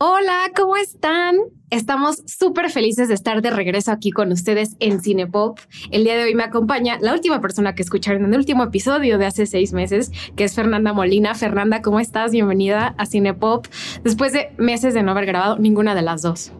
Hola, 0.00 0.52
¿cómo 0.54 0.76
están? 0.76 1.34
Estamos 1.70 2.22
súper 2.24 2.70
felices 2.70 3.08
de 3.08 3.14
estar 3.14 3.42
de 3.42 3.50
regreso 3.50 3.90
aquí 3.90 4.12
con 4.12 4.30
ustedes 4.30 4.76
en 4.78 5.00
Cinepop. 5.00 5.58
El 5.90 6.04
día 6.04 6.16
de 6.16 6.22
hoy 6.22 6.36
me 6.36 6.44
acompaña 6.44 6.98
la 7.00 7.12
última 7.12 7.40
persona 7.40 7.74
que 7.74 7.82
escucharon 7.82 8.24
en 8.24 8.32
el 8.32 8.38
último 8.38 8.62
episodio 8.62 9.18
de 9.18 9.26
hace 9.26 9.44
seis 9.46 9.72
meses, 9.72 10.12
que 10.36 10.44
es 10.44 10.54
Fernanda 10.54 10.92
Molina. 10.92 11.34
Fernanda, 11.34 11.82
¿cómo 11.82 11.98
estás? 11.98 12.30
Bienvenida 12.30 12.94
a 12.96 13.06
Cinepop. 13.06 13.66
Después 14.04 14.32
de 14.32 14.52
meses 14.56 14.94
de 14.94 15.02
no 15.02 15.10
haber 15.10 15.26
grabado 15.26 15.58
ninguna 15.58 15.96
de 15.96 16.02
las 16.02 16.22
dos. 16.22 16.52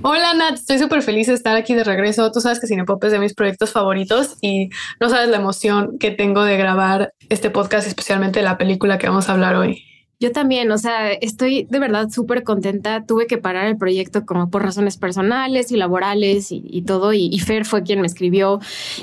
Hola 0.00 0.32
Nat, 0.32 0.54
estoy 0.54 0.78
súper 0.78 1.02
feliz 1.02 1.26
de 1.26 1.34
estar 1.34 1.54
aquí 1.54 1.74
de 1.74 1.84
regreso. 1.84 2.32
Tú 2.32 2.40
sabes 2.40 2.60
que 2.60 2.66
Cinepop 2.66 3.04
es 3.04 3.12
de 3.12 3.18
mis 3.18 3.34
proyectos 3.34 3.72
favoritos 3.72 4.38
y 4.40 4.70
no 5.00 5.10
sabes 5.10 5.28
la 5.28 5.36
emoción 5.36 5.98
que 5.98 6.12
tengo 6.12 6.44
de 6.44 6.56
grabar 6.56 7.12
este 7.28 7.50
podcast, 7.50 7.86
especialmente 7.86 8.40
la 8.40 8.56
película 8.56 8.96
que 8.96 9.06
vamos 9.06 9.28
a 9.28 9.32
hablar 9.32 9.54
hoy. 9.54 9.84
Yo 10.18 10.32
también, 10.32 10.70
o 10.72 10.78
sea, 10.78 11.12
estoy 11.12 11.66
de 11.68 11.78
verdad 11.78 12.08
súper 12.08 12.42
contenta. 12.42 13.04
Tuve 13.04 13.26
que 13.26 13.36
parar 13.36 13.66
el 13.66 13.76
proyecto 13.76 14.24
como 14.24 14.48
por 14.48 14.62
razones 14.62 14.96
personales 14.96 15.70
y 15.70 15.76
laborales 15.76 16.48
y, 16.50 16.82
todo. 16.86 17.12
Y, 17.12 17.38
Fer 17.38 17.66
fue 17.66 17.82
quien 17.82 18.00
me 18.00 18.06
escribió 18.06 18.58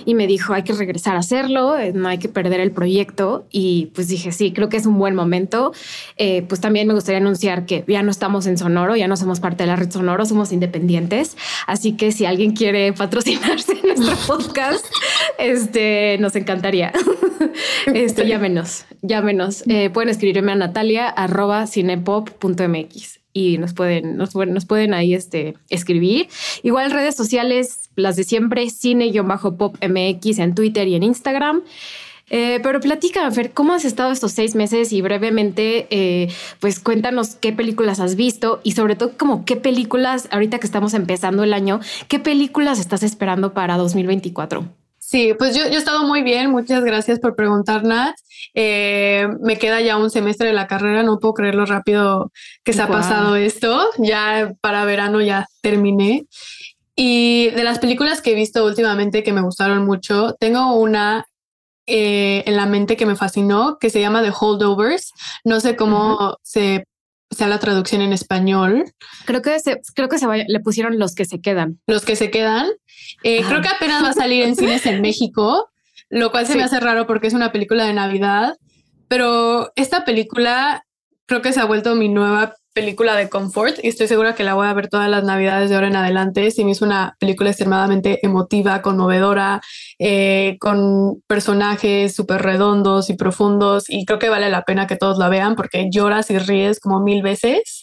y 0.05 0.15
me 0.15 0.25
dijo, 0.25 0.55
hay 0.55 0.63
que 0.63 0.73
regresar 0.73 1.15
a 1.15 1.19
hacerlo, 1.19 1.77
eh, 1.77 1.93
no 1.93 2.07
hay 2.07 2.17
que 2.17 2.29
perder 2.29 2.59
el 2.61 2.71
proyecto. 2.71 3.45
Y 3.51 3.91
pues 3.93 4.07
dije, 4.07 4.31
sí, 4.31 4.53
creo 4.53 4.69
que 4.69 4.77
es 4.77 4.87
un 4.87 4.97
buen 4.97 5.13
momento. 5.13 5.71
Eh, 6.17 6.41
pues 6.49 6.61
también 6.61 6.87
me 6.87 6.95
gustaría 6.95 7.19
anunciar 7.19 7.67
que 7.67 7.85
ya 7.87 8.01
no 8.01 8.09
estamos 8.09 8.47
en 8.47 8.57
Sonoro, 8.57 8.95
ya 8.95 9.07
no 9.07 9.15
somos 9.15 9.39
parte 9.39 9.63
de 9.63 9.67
la 9.67 9.75
red 9.75 9.91
Sonoro, 9.91 10.25
somos 10.25 10.51
independientes. 10.51 11.37
Así 11.67 11.93
que 11.93 12.11
si 12.11 12.25
alguien 12.25 12.55
quiere 12.55 12.91
patrocinarse 12.91 13.73
en 13.73 13.99
nuestro 13.99 14.15
podcast, 14.35 14.83
este, 15.37 16.17
nos 16.19 16.35
encantaría. 16.35 16.91
este, 17.93 18.27
llámenos, 18.27 18.85
llámenos. 19.03 19.63
Eh, 19.67 19.91
pueden 19.91 20.09
escribirme 20.09 20.53
a 20.53 20.55
Natalia 20.55 21.02
cinepop.mx 21.67 23.19
y 23.33 23.57
nos 23.57 23.73
pueden, 23.73 24.15
nos, 24.15 24.35
nos, 24.35 24.65
pueden 24.65 24.93
ahí 24.93 25.13
este, 25.13 25.55
escribir. 25.69 26.27
Igual 26.61 26.91
redes 26.91 27.15
sociales, 27.15 27.89
las 27.95 28.15
de 28.15 28.23
siempre, 28.23 28.69
cine-pop-mx 28.69 30.39
en 30.39 30.55
Twitter 30.55 30.87
y 30.87 30.95
en 30.95 31.03
Instagram. 31.03 31.63
Eh, 32.29 32.59
pero 32.63 32.79
platícame, 32.79 33.31
Fer, 33.31 33.51
¿cómo 33.51 33.73
has 33.73 33.85
estado 33.85 34.11
estos 34.11 34.31
seis 34.31 34.55
meses? 34.55 34.93
Y 34.93 35.01
brevemente, 35.01 35.87
eh, 35.89 36.29
pues 36.59 36.79
cuéntanos 36.79 37.35
qué 37.35 37.51
películas 37.51 37.99
has 37.99 38.15
visto 38.15 38.61
y 38.63 38.71
sobre 38.71 38.95
todo 38.95 39.17
como 39.17 39.45
qué 39.45 39.55
películas, 39.55 40.29
ahorita 40.31 40.59
que 40.59 40.65
estamos 40.65 40.93
empezando 40.93 41.43
el 41.43 41.53
año, 41.53 41.79
qué 42.07 42.19
películas 42.19 42.79
estás 42.79 43.03
esperando 43.03 43.53
para 43.53 43.77
2024. 43.77 44.82
Sí, 45.13 45.35
pues 45.37 45.55
yo, 45.55 45.67
yo 45.67 45.75
he 45.75 45.77
estado 45.77 46.07
muy 46.07 46.23
bien. 46.23 46.49
Muchas 46.49 46.83
gracias 46.83 47.19
por 47.19 47.35
preguntar, 47.35 47.83
Nat. 47.83 48.15
Eh, 48.55 49.27
me 49.41 49.59
queda 49.59 49.79
ya 49.79 49.95
un 49.95 50.09
semestre 50.09 50.47
de 50.47 50.53
la 50.53 50.65
carrera. 50.65 51.03
No 51.03 51.19
puedo 51.19 51.35
creer 51.35 51.53
lo 51.53 51.67
rápido 51.67 52.31
que 52.63 52.73
se 52.73 52.81
ha 52.81 52.87
pasado 52.87 53.35
esto. 53.35 53.79
Ya 53.99 54.55
para 54.59 54.85
verano 54.85 55.21
ya 55.21 55.45
terminé. 55.61 56.25
Y 56.95 57.51
de 57.51 57.63
las 57.63 57.77
películas 57.77 58.21
que 58.21 58.31
he 58.31 58.33
visto 58.33 58.65
últimamente 58.65 59.21
que 59.21 59.33
me 59.33 59.43
gustaron 59.43 59.85
mucho, 59.85 60.33
tengo 60.39 60.73
una 60.73 61.27
eh, 61.85 62.41
en 62.47 62.55
la 62.55 62.65
mente 62.65 62.97
que 62.97 63.05
me 63.05 63.15
fascinó, 63.15 63.77
que 63.79 63.91
se 63.91 64.01
llama 64.01 64.23
The 64.23 64.33
Holdovers. 64.35 65.11
No 65.43 65.59
sé 65.59 65.75
cómo 65.75 66.37
se 66.41 66.87
sea 67.33 67.47
la 67.47 67.59
traducción 67.59 68.01
en 68.01 68.13
español. 68.13 68.85
Creo 69.25 69.41
que 69.41 69.59
se, 69.59 69.81
creo 69.95 70.09
que 70.09 70.17
se 70.17 70.27
le 70.27 70.59
pusieron 70.59 70.99
los 70.99 71.15
que 71.15 71.25
se 71.25 71.41
quedan. 71.41 71.79
Los 71.87 72.05
que 72.05 72.15
se 72.15 72.31
quedan. 72.31 72.67
Eh, 73.23 73.43
creo 73.47 73.61
que 73.61 73.69
apenas 73.69 74.03
va 74.03 74.09
a 74.09 74.13
salir 74.13 74.43
en 74.43 74.55
cines 74.55 74.85
en 74.85 75.01
México, 75.01 75.69
lo 76.09 76.31
cual 76.31 76.45
se 76.45 76.55
me 76.55 76.63
hace 76.63 76.79
raro 76.79 77.07
porque 77.07 77.27
es 77.27 77.33
una 77.33 77.51
película 77.51 77.85
de 77.85 77.93
Navidad. 77.93 78.55
Pero 79.07 79.71
esta 79.75 80.05
película 80.05 80.85
creo 81.25 81.41
que 81.41 81.53
se 81.53 81.59
ha 81.59 81.65
vuelto 81.65 81.95
mi 81.95 82.09
nueva 82.09 82.55
película 82.73 83.15
de 83.15 83.29
confort 83.29 83.77
y 83.81 83.87
estoy 83.87 84.07
segura 84.07 84.35
que 84.35 84.43
la 84.43 84.55
voy 84.55 84.67
a 84.67 84.73
ver 84.73 84.89
todas 84.89 85.09
las 85.09 85.23
navidades 85.23 85.69
de 85.69 85.75
ahora 85.75 85.87
en 85.87 85.95
adelante. 85.95 86.49
Sí, 86.51 86.65
me 86.65 86.71
hizo 86.71 86.85
una 86.85 87.15
película 87.19 87.49
extremadamente 87.49 88.19
emotiva, 88.25 88.81
conmovedora, 88.81 89.61
eh, 89.99 90.57
con 90.59 91.21
personajes 91.27 92.15
súper 92.15 92.41
redondos 92.41 93.09
y 93.09 93.15
profundos 93.15 93.85
y 93.89 94.05
creo 94.05 94.19
que 94.19 94.29
vale 94.29 94.49
la 94.49 94.63
pena 94.63 94.87
que 94.87 94.95
todos 94.95 95.17
la 95.17 95.29
vean 95.29 95.55
porque 95.55 95.89
lloras 95.91 96.29
y 96.31 96.39
ríes 96.39 96.79
como 96.79 96.99
mil 96.99 97.21
veces. 97.21 97.82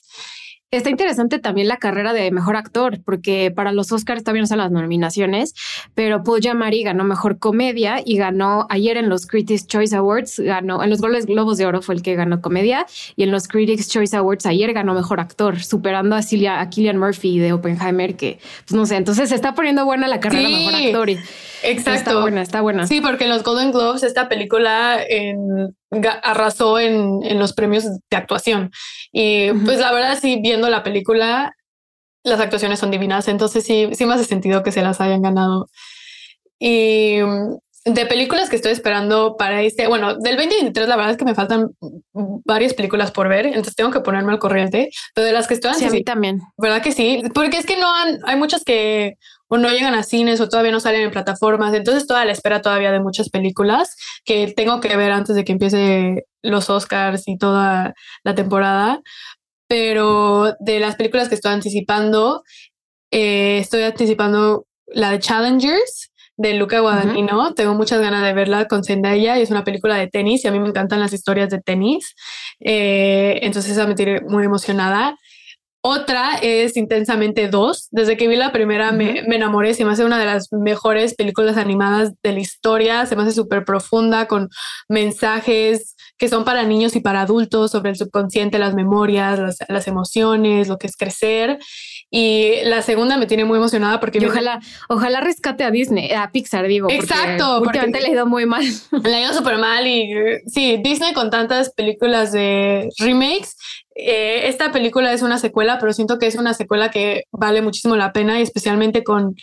Está 0.73 0.89
interesante 0.89 1.41
también 1.41 1.67
la 1.67 1.79
carrera 1.79 2.13
de 2.13 2.31
mejor 2.31 2.55
actor, 2.55 3.01
porque 3.05 3.51
para 3.51 3.73
los 3.73 3.91
Oscars 3.91 4.23
todavía 4.23 4.43
no 4.43 4.47
son 4.47 4.59
las 4.59 4.71
nominaciones, 4.71 5.53
pero 5.97 6.23
Paul 6.23 6.41
Giamatti 6.41 6.85
ganó 6.85 7.03
mejor 7.03 7.41
comedia 7.41 8.01
y 8.05 8.17
ganó 8.17 8.69
ayer 8.71 8.97
en 8.97 9.09
los 9.09 9.27
Critics 9.27 9.67
Choice 9.67 9.97
Awards, 9.97 10.39
ganó 10.39 10.81
en 10.85 10.91
los 10.91 11.01
Goles 11.01 11.27
Globos 11.27 11.59
de 11.59 11.67
Oro 11.67 11.83
fue 11.83 11.97
el 11.97 12.03
que 12.03 12.15
ganó 12.15 12.41
comedia 12.41 12.87
y 13.17 13.25
en 13.25 13.33
los 13.33 13.49
Critics 13.49 13.89
Choice 13.89 14.17
Awards 14.17 14.47
ayer 14.47 14.73
ganó 14.73 14.95
mejor 14.95 15.19
actor, 15.19 15.61
superando 15.61 16.15
a, 16.15 16.23
Cillian, 16.23 16.61
a 16.61 16.71
Killian 16.71 16.99
Murphy 16.99 17.41
de 17.41 17.53
Oppenheimer, 17.53 18.15
que 18.15 18.39
pues 18.65 18.77
no 18.77 18.87
sé, 18.87 18.95
entonces 18.95 19.31
se 19.31 19.35
está 19.35 19.57
poniendo 19.57 19.85
buena 19.85 20.07
la 20.07 20.21
carrera 20.21 20.49
de 20.49 20.55
mejor 20.55 20.75
actor. 20.77 21.11
Y, 21.11 21.19
Exacto. 21.63 22.11
Está 22.11 22.21
buena, 22.21 22.43
está 22.43 22.61
buena. 22.61 22.87
Sí, 22.87 23.01
porque 23.01 23.25
en 23.25 23.31
los 23.31 23.43
Golden 23.43 23.73
Globes 23.73 24.03
esta 24.03 24.29
película 24.29 25.01
arrasó 26.23 26.79
en, 26.79 27.21
en, 27.23 27.39
los 27.39 27.53
premios 27.53 27.85
de 27.85 28.17
actuación. 28.17 28.71
Y 29.13 29.53
pues 29.53 29.79
la 29.79 29.93
verdad, 29.93 30.19
sí, 30.21 30.41
viendo 30.43 30.69
la 30.69 30.83
película, 30.83 31.55
las 32.23 32.41
actuaciones 32.41 32.79
son 32.79 32.91
divinas. 32.91 33.29
Entonces 33.29 33.65
sí, 33.65 33.89
sí 33.93 34.07
me 34.07 34.15
hace 34.15 34.25
sentido 34.25 34.63
que 34.63 34.73
se 34.73 34.83
las 34.83 35.01
hayan 35.01 35.23
ganado. 35.23 35.69
Y 36.59 37.19
de 37.85 38.07
películas 38.07 38.51
que 38.51 38.57
estoy 38.57 38.73
esperando 38.73 39.37
para 39.39 39.63
este, 39.63 39.87
bueno, 39.87 40.15
del 40.17 40.37
2023 40.37 40.87
la 40.87 40.97
verdad 40.97 41.13
es 41.13 41.17
que 41.17 41.25
me 41.25 41.35
faltan 41.35 41.71
varias 42.13 42.75
películas 42.75 43.11
por 43.11 43.29
ver, 43.29 43.47
entonces 43.47 43.75
tengo 43.75 43.91
que 43.91 44.01
ponerme 44.01 44.33
al 44.33 44.39
corriente, 44.39 44.91
pero 45.15 45.27
de 45.27 45.33
las 45.33 45.47
que 45.47 45.55
estoy 45.55 45.73
sí, 45.75 45.87
a 45.87 45.91
mí 45.91 46.05
también. 46.05 46.41
¿Verdad 46.59 46.83
que 46.83 46.93
sí? 46.93 47.23
Porque 47.35 47.57
es 47.57 47.67
que 47.67 47.79
no 47.79 47.91
han, 47.95 48.19
hay 48.25 48.37
muchas 48.37 48.65
que 48.65 49.17
o 49.53 49.59
no 49.59 49.69
llegan 49.69 49.95
a 49.95 50.05
cines 50.05 50.41
o 50.41 50.49
todavía 50.49 50.71
no 50.71 50.79
salen 50.79 51.03
en 51.03 51.11
plataformas. 51.11 51.75
Entonces, 51.75 52.07
toda 52.07 52.25
la 52.25 52.31
espera 52.31 52.63
todavía 52.63 52.93
de 52.93 53.01
muchas 53.01 53.31
películas 53.31 53.97
que 54.25 54.53
tengo 54.57 54.81
que 54.81 54.97
ver 54.97 55.11
antes 55.11 55.35
de 55.35 55.45
que 55.45 55.53
empiece 55.53 56.25
los 56.41 56.71
Oscars 56.71 57.27
y 57.27 57.37
toda 57.37 57.95
la 58.23 58.35
temporada. 58.37 59.01
Pero 59.67 60.55
de 60.61 60.79
las 60.79 60.95
películas 60.95 61.29
que 61.29 61.35
estoy 61.35 61.53
anticipando, 61.53 62.45
eh, 63.11 63.59
estoy 63.59 63.83
anticipando 63.83 64.67
la 64.87 65.11
de 65.11 65.19
Challengers 65.19 66.13
de 66.37 66.55
Luca 66.55 66.79
Guadagnino. 66.79 67.53
Tengo 67.55 67.75
muchas 67.75 68.01
ganas 68.01 68.23
de 68.23 68.33
verla 68.33 68.69
con 68.69 68.85
Zendaya 68.85 69.37
y 69.37 69.43
es 69.43 69.51
una 69.51 69.65
película 69.65 69.97
de 69.97 70.07
tenis 70.07 70.45
y 70.45 70.49
a 70.49 70.53
mí 70.53 70.61
me 70.61 70.69
encantan 70.69 71.01
las 71.01 71.13
historias 71.13 71.51
de 71.51 71.61
tenis. 71.61 72.15
Eh, 72.61 73.41
entonces 73.43 73.73
esa 73.73 73.89
me 73.89 73.97
tiene 73.97 74.21
muy 74.21 74.45
emocionada. 74.45 75.17
Otra 75.83 76.37
es 76.43 76.77
Intensamente 76.77 77.49
dos. 77.49 77.89
Desde 77.91 78.17
que 78.17 78.29
vi 78.29 78.37
la 78.37 78.53
primera 78.53 78.93
me, 78.93 79.23
me, 79.27 79.37
enamoré. 79.37 79.75
Se 79.75 79.85
me 79.85 79.93
hace 79.93 80.05
una 80.05 80.19
de 80.19 80.27
las 80.27 80.53
mejores 80.53 81.15
películas 81.15 81.57
animadas 81.57 82.13
de 82.23 82.33
la 82.33 82.41
historia. 82.41 83.07
Se 83.07 83.17
me 83.17 83.23
hace 83.23 83.33
súper 83.33 83.65
profunda 83.65 84.27
con 84.27 84.49
mensajes 84.89 85.97
que 86.21 86.29
son 86.29 86.45
para 86.45 86.65
niños 86.65 86.95
y 86.97 87.01
para 87.01 87.23
adultos 87.23 87.71
sobre 87.71 87.91
el 87.91 87.97
subconsciente, 87.97 88.59
las 88.59 88.75
memorias, 88.75 89.39
las, 89.39 89.59
las 89.69 89.89
emociones, 89.89 90.69
lo 90.69 90.77
que 90.77 90.87
es 90.87 90.95
crecer. 90.95 91.59
Y 92.11 92.57
la 92.65 92.83
segunda 92.83 93.17
me 93.17 93.27
tiene 93.27 93.47
muy 93.47 93.57
emocionada 93.57 94.01
porque... 94.01 94.25
ojalá, 94.27 94.61
ojalá 94.91 95.21
rescate 95.21 95.65
a 95.65 95.71
Disney, 95.71 96.13
a 96.13 96.31
Pixar, 96.31 96.67
digo. 96.67 96.91
Exacto. 96.91 97.61
Porque 97.65 97.79
últimamente 97.79 98.01
le 98.01 98.09
ha 98.09 98.11
ido 98.11 98.27
muy 98.27 98.45
mal. 98.45 98.65
Le 99.03 99.15
ha 99.15 99.21
ido 99.23 99.33
súper 99.33 99.57
mal 99.57 99.87
y 99.87 100.13
sí, 100.47 100.79
Disney 100.83 101.15
con 101.15 101.31
tantas 101.31 101.73
películas 101.73 102.33
de 102.33 102.91
remakes 102.99 103.57
eh, 103.95 104.49
esta 104.49 104.73
película 104.73 105.13
es 105.13 105.23
una 105.23 105.39
secuela, 105.39 105.79
pero 105.79 105.93
siento 105.93 106.19
que 106.19 106.27
es 106.27 106.37
una 106.37 106.55
secuela 106.55 106.91
que 106.91 107.25
vale 107.33 107.63
muchísimo 107.63 107.97
la 107.97 108.13
pena 108.13 108.39
y 108.39 108.43
especialmente 108.43 109.03
con, 109.03 109.35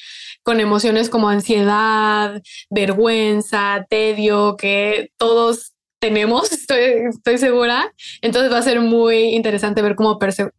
con 0.44 0.60
emociones 0.60 1.10
como 1.10 1.30
ansiedad, 1.30 2.42
vergüenza, 2.70 3.86
tedio, 3.90 4.56
que 4.58 5.12
todos 5.18 5.74
tenemos, 6.00 6.52
estoy, 6.52 7.08
estoy 7.10 7.38
segura. 7.38 7.94
Entonces 8.22 8.52
va 8.52 8.60
a 8.60 8.64
ser 8.64 8.80
muy 8.80 9.36
interesante 9.36 9.82
ver 9.82 9.96
cómo 9.96 10.18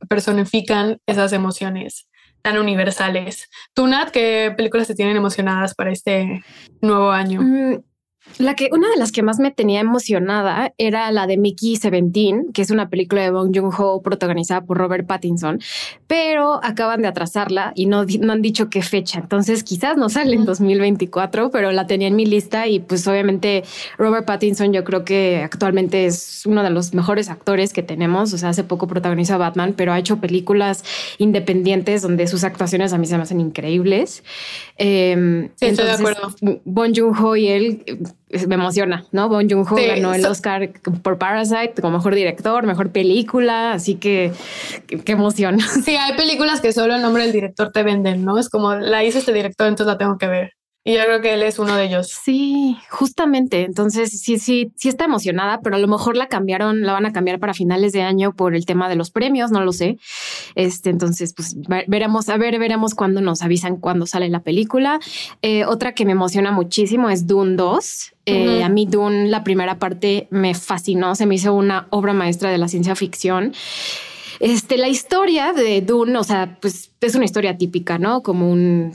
personifican 0.08 0.98
esas 1.06 1.32
emociones 1.32 2.08
tan 2.42 2.58
universales. 2.58 3.48
¿Tú, 3.74 3.86
Nat, 3.86 4.10
qué 4.10 4.52
películas 4.56 4.86
te 4.86 4.94
tienen 4.94 5.16
emocionadas 5.16 5.74
para 5.74 5.90
este 5.90 6.44
nuevo 6.80 7.10
año? 7.10 7.42
Mm, 7.42 7.82
La 8.38 8.54
que, 8.54 8.68
una 8.70 8.88
de 8.88 8.96
las 8.96 9.10
que 9.10 9.22
más 9.22 9.40
me 9.40 9.50
tenía 9.50 9.80
emocionada 9.80 10.72
era 10.78 11.10
la 11.10 11.26
de 11.26 11.36
Mickey 11.36 11.76
Seventeen, 11.76 12.52
que 12.52 12.62
es 12.62 12.70
una 12.70 12.88
película 12.88 13.22
de 13.22 13.30
Bong 13.30 13.52
Joon-ho 13.52 14.00
protagonizada 14.00 14.60
por 14.60 14.78
Robert 14.78 15.06
Pattinson, 15.06 15.60
pero 16.06 16.60
acaban 16.62 17.02
de 17.02 17.08
atrasarla 17.08 17.72
y 17.74 17.86
no, 17.86 18.04
no 18.04 18.32
han 18.32 18.42
dicho 18.42 18.70
qué 18.70 18.82
fecha. 18.82 19.18
Entonces 19.18 19.64
quizás 19.64 19.96
no 19.96 20.08
sale 20.08 20.36
en 20.36 20.44
2024, 20.44 21.50
pero 21.50 21.72
la 21.72 21.88
tenía 21.88 22.06
en 22.06 22.14
mi 22.14 22.26
lista 22.26 22.68
y 22.68 22.78
pues 22.78 23.06
obviamente 23.08 23.64
Robert 23.96 24.24
Pattinson 24.24 24.72
yo 24.72 24.84
creo 24.84 25.04
que 25.04 25.42
actualmente 25.42 26.06
es 26.06 26.46
uno 26.46 26.62
de 26.62 26.70
los 26.70 26.94
mejores 26.94 27.30
actores 27.30 27.72
que 27.72 27.82
tenemos. 27.82 28.32
O 28.32 28.38
sea, 28.38 28.50
hace 28.50 28.62
poco 28.62 28.86
protagonizó 28.86 29.36
Batman, 29.38 29.74
pero 29.76 29.92
ha 29.92 29.98
hecho 29.98 30.18
películas 30.18 30.84
independientes 31.18 32.02
donde 32.02 32.28
sus 32.28 32.44
actuaciones 32.44 32.92
a 32.92 32.98
mí 32.98 33.06
se 33.06 33.16
me 33.16 33.24
hacen 33.24 33.40
increíbles. 33.40 34.22
Eh, 34.76 35.48
sí, 35.56 35.66
estoy 35.66 35.86
de 35.86 35.92
acuerdo. 35.92 36.34
Bon 36.64 36.94
Joon-ho 36.94 37.34
y 37.34 37.48
él 37.48 37.82
me 38.46 38.54
emociona, 38.54 39.04
¿no? 39.12 39.28
Bon 39.28 39.48
Joon-ho 39.48 39.74
ganó 39.74 40.14
el 40.14 40.24
Oscar 40.26 40.70
por 41.02 41.18
Parasite 41.18 41.80
como 41.80 41.96
mejor 41.96 42.14
director, 42.14 42.66
mejor 42.66 42.90
película, 42.90 43.72
así 43.72 43.94
que 43.94 44.32
qué 44.86 45.12
emoción. 45.12 45.58
Sí, 45.60 45.96
hay 45.96 46.14
películas 46.14 46.60
que 46.60 46.72
solo 46.72 46.94
el 46.94 47.02
nombre 47.02 47.22
del 47.22 47.32
director 47.32 47.72
te 47.72 47.82
venden, 47.82 48.24
¿no? 48.24 48.38
Es 48.38 48.48
como 48.48 48.74
la 48.74 49.04
hizo 49.04 49.18
este 49.18 49.32
director, 49.32 49.66
entonces 49.66 49.92
la 49.92 49.98
tengo 49.98 50.18
que 50.18 50.26
ver. 50.26 50.57
Y 50.84 50.94
yo 50.94 51.04
creo 51.04 51.20
que 51.20 51.34
él 51.34 51.42
es 51.42 51.58
uno 51.58 51.76
de 51.76 51.84
ellos. 51.84 52.08
Sí, 52.08 52.78
justamente. 52.88 53.64
Entonces, 53.64 54.20
sí, 54.20 54.38
sí, 54.38 54.72
sí 54.76 54.88
está 54.88 55.04
emocionada, 55.04 55.60
pero 55.60 55.76
a 55.76 55.78
lo 55.78 55.88
mejor 55.88 56.16
la 56.16 56.28
cambiaron, 56.28 56.82
la 56.82 56.94
van 56.94 57.04
a 57.04 57.12
cambiar 57.12 57.38
para 57.38 57.52
finales 57.52 57.92
de 57.92 58.02
año 58.02 58.34
por 58.34 58.54
el 58.54 58.64
tema 58.64 58.88
de 58.88 58.96
los 58.96 59.10
premios, 59.10 59.50
no 59.50 59.60
lo 59.60 59.72
sé. 59.72 59.98
Este, 60.54 60.88
entonces, 60.88 61.34
pues 61.34 61.56
veremos, 61.86 62.28
a 62.30 62.38
ver, 62.38 62.58
veremos 62.58 62.94
cuándo 62.94 63.20
nos 63.20 63.42
avisan 63.42 63.76
cuándo 63.76 64.06
sale 64.06 64.28
la 64.30 64.40
película. 64.40 64.98
Eh, 65.42 65.66
otra 65.66 65.92
que 65.92 66.06
me 66.06 66.12
emociona 66.12 66.52
muchísimo 66.52 67.10
es 67.10 67.26
Dune 67.26 67.56
2. 67.56 68.14
Eh, 68.26 68.62
a 68.62 68.68
mí 68.68 68.86
Dune, 68.86 69.28
la 69.28 69.44
primera 69.44 69.78
parte 69.78 70.26
me 70.30 70.54
fascinó, 70.54 71.14
se 71.14 71.26
me 71.26 71.34
hizo 71.34 71.52
una 71.54 71.86
obra 71.90 72.12
maestra 72.12 72.50
de 72.50 72.58
la 72.58 72.68
ciencia 72.68 72.94
ficción. 72.94 73.52
Este, 74.40 74.78
la 74.78 74.88
historia 74.88 75.52
de 75.52 75.82
Dune, 75.82 76.16
o 76.16 76.24
sea, 76.24 76.56
pues 76.60 76.92
es 77.00 77.14
una 77.14 77.24
historia 77.24 77.58
típica, 77.58 77.98
¿no? 77.98 78.22
Como 78.22 78.50
un 78.50 78.92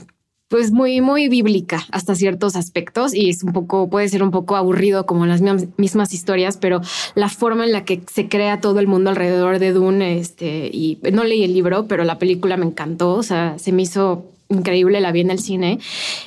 pues 0.54 0.70
muy, 0.70 1.00
muy 1.00 1.28
bíblica 1.28 1.82
hasta 1.90 2.14
ciertos 2.14 2.54
aspectos 2.54 3.12
y 3.12 3.28
es 3.28 3.42
un 3.42 3.52
poco, 3.52 3.90
puede 3.90 4.08
ser 4.08 4.22
un 4.22 4.30
poco 4.30 4.54
aburrido 4.54 5.04
como 5.04 5.26
las 5.26 5.42
mismas 5.76 6.14
historias, 6.14 6.58
pero 6.58 6.80
la 7.16 7.28
forma 7.28 7.64
en 7.64 7.72
la 7.72 7.84
que 7.84 8.02
se 8.08 8.28
crea 8.28 8.60
todo 8.60 8.78
el 8.78 8.86
mundo 8.86 9.10
alrededor 9.10 9.58
de 9.58 9.72
Dune, 9.72 10.16
este, 10.20 10.70
y 10.72 11.00
no 11.12 11.24
leí 11.24 11.42
el 11.42 11.54
libro, 11.54 11.88
pero 11.88 12.04
la 12.04 12.20
película 12.20 12.56
me 12.56 12.66
encantó, 12.66 13.14
o 13.14 13.24
sea, 13.24 13.58
se 13.58 13.72
me 13.72 13.82
hizo 13.82 14.26
increíble, 14.48 15.00
la 15.00 15.10
vi 15.10 15.22
en 15.22 15.32
el 15.32 15.40
cine. 15.40 15.80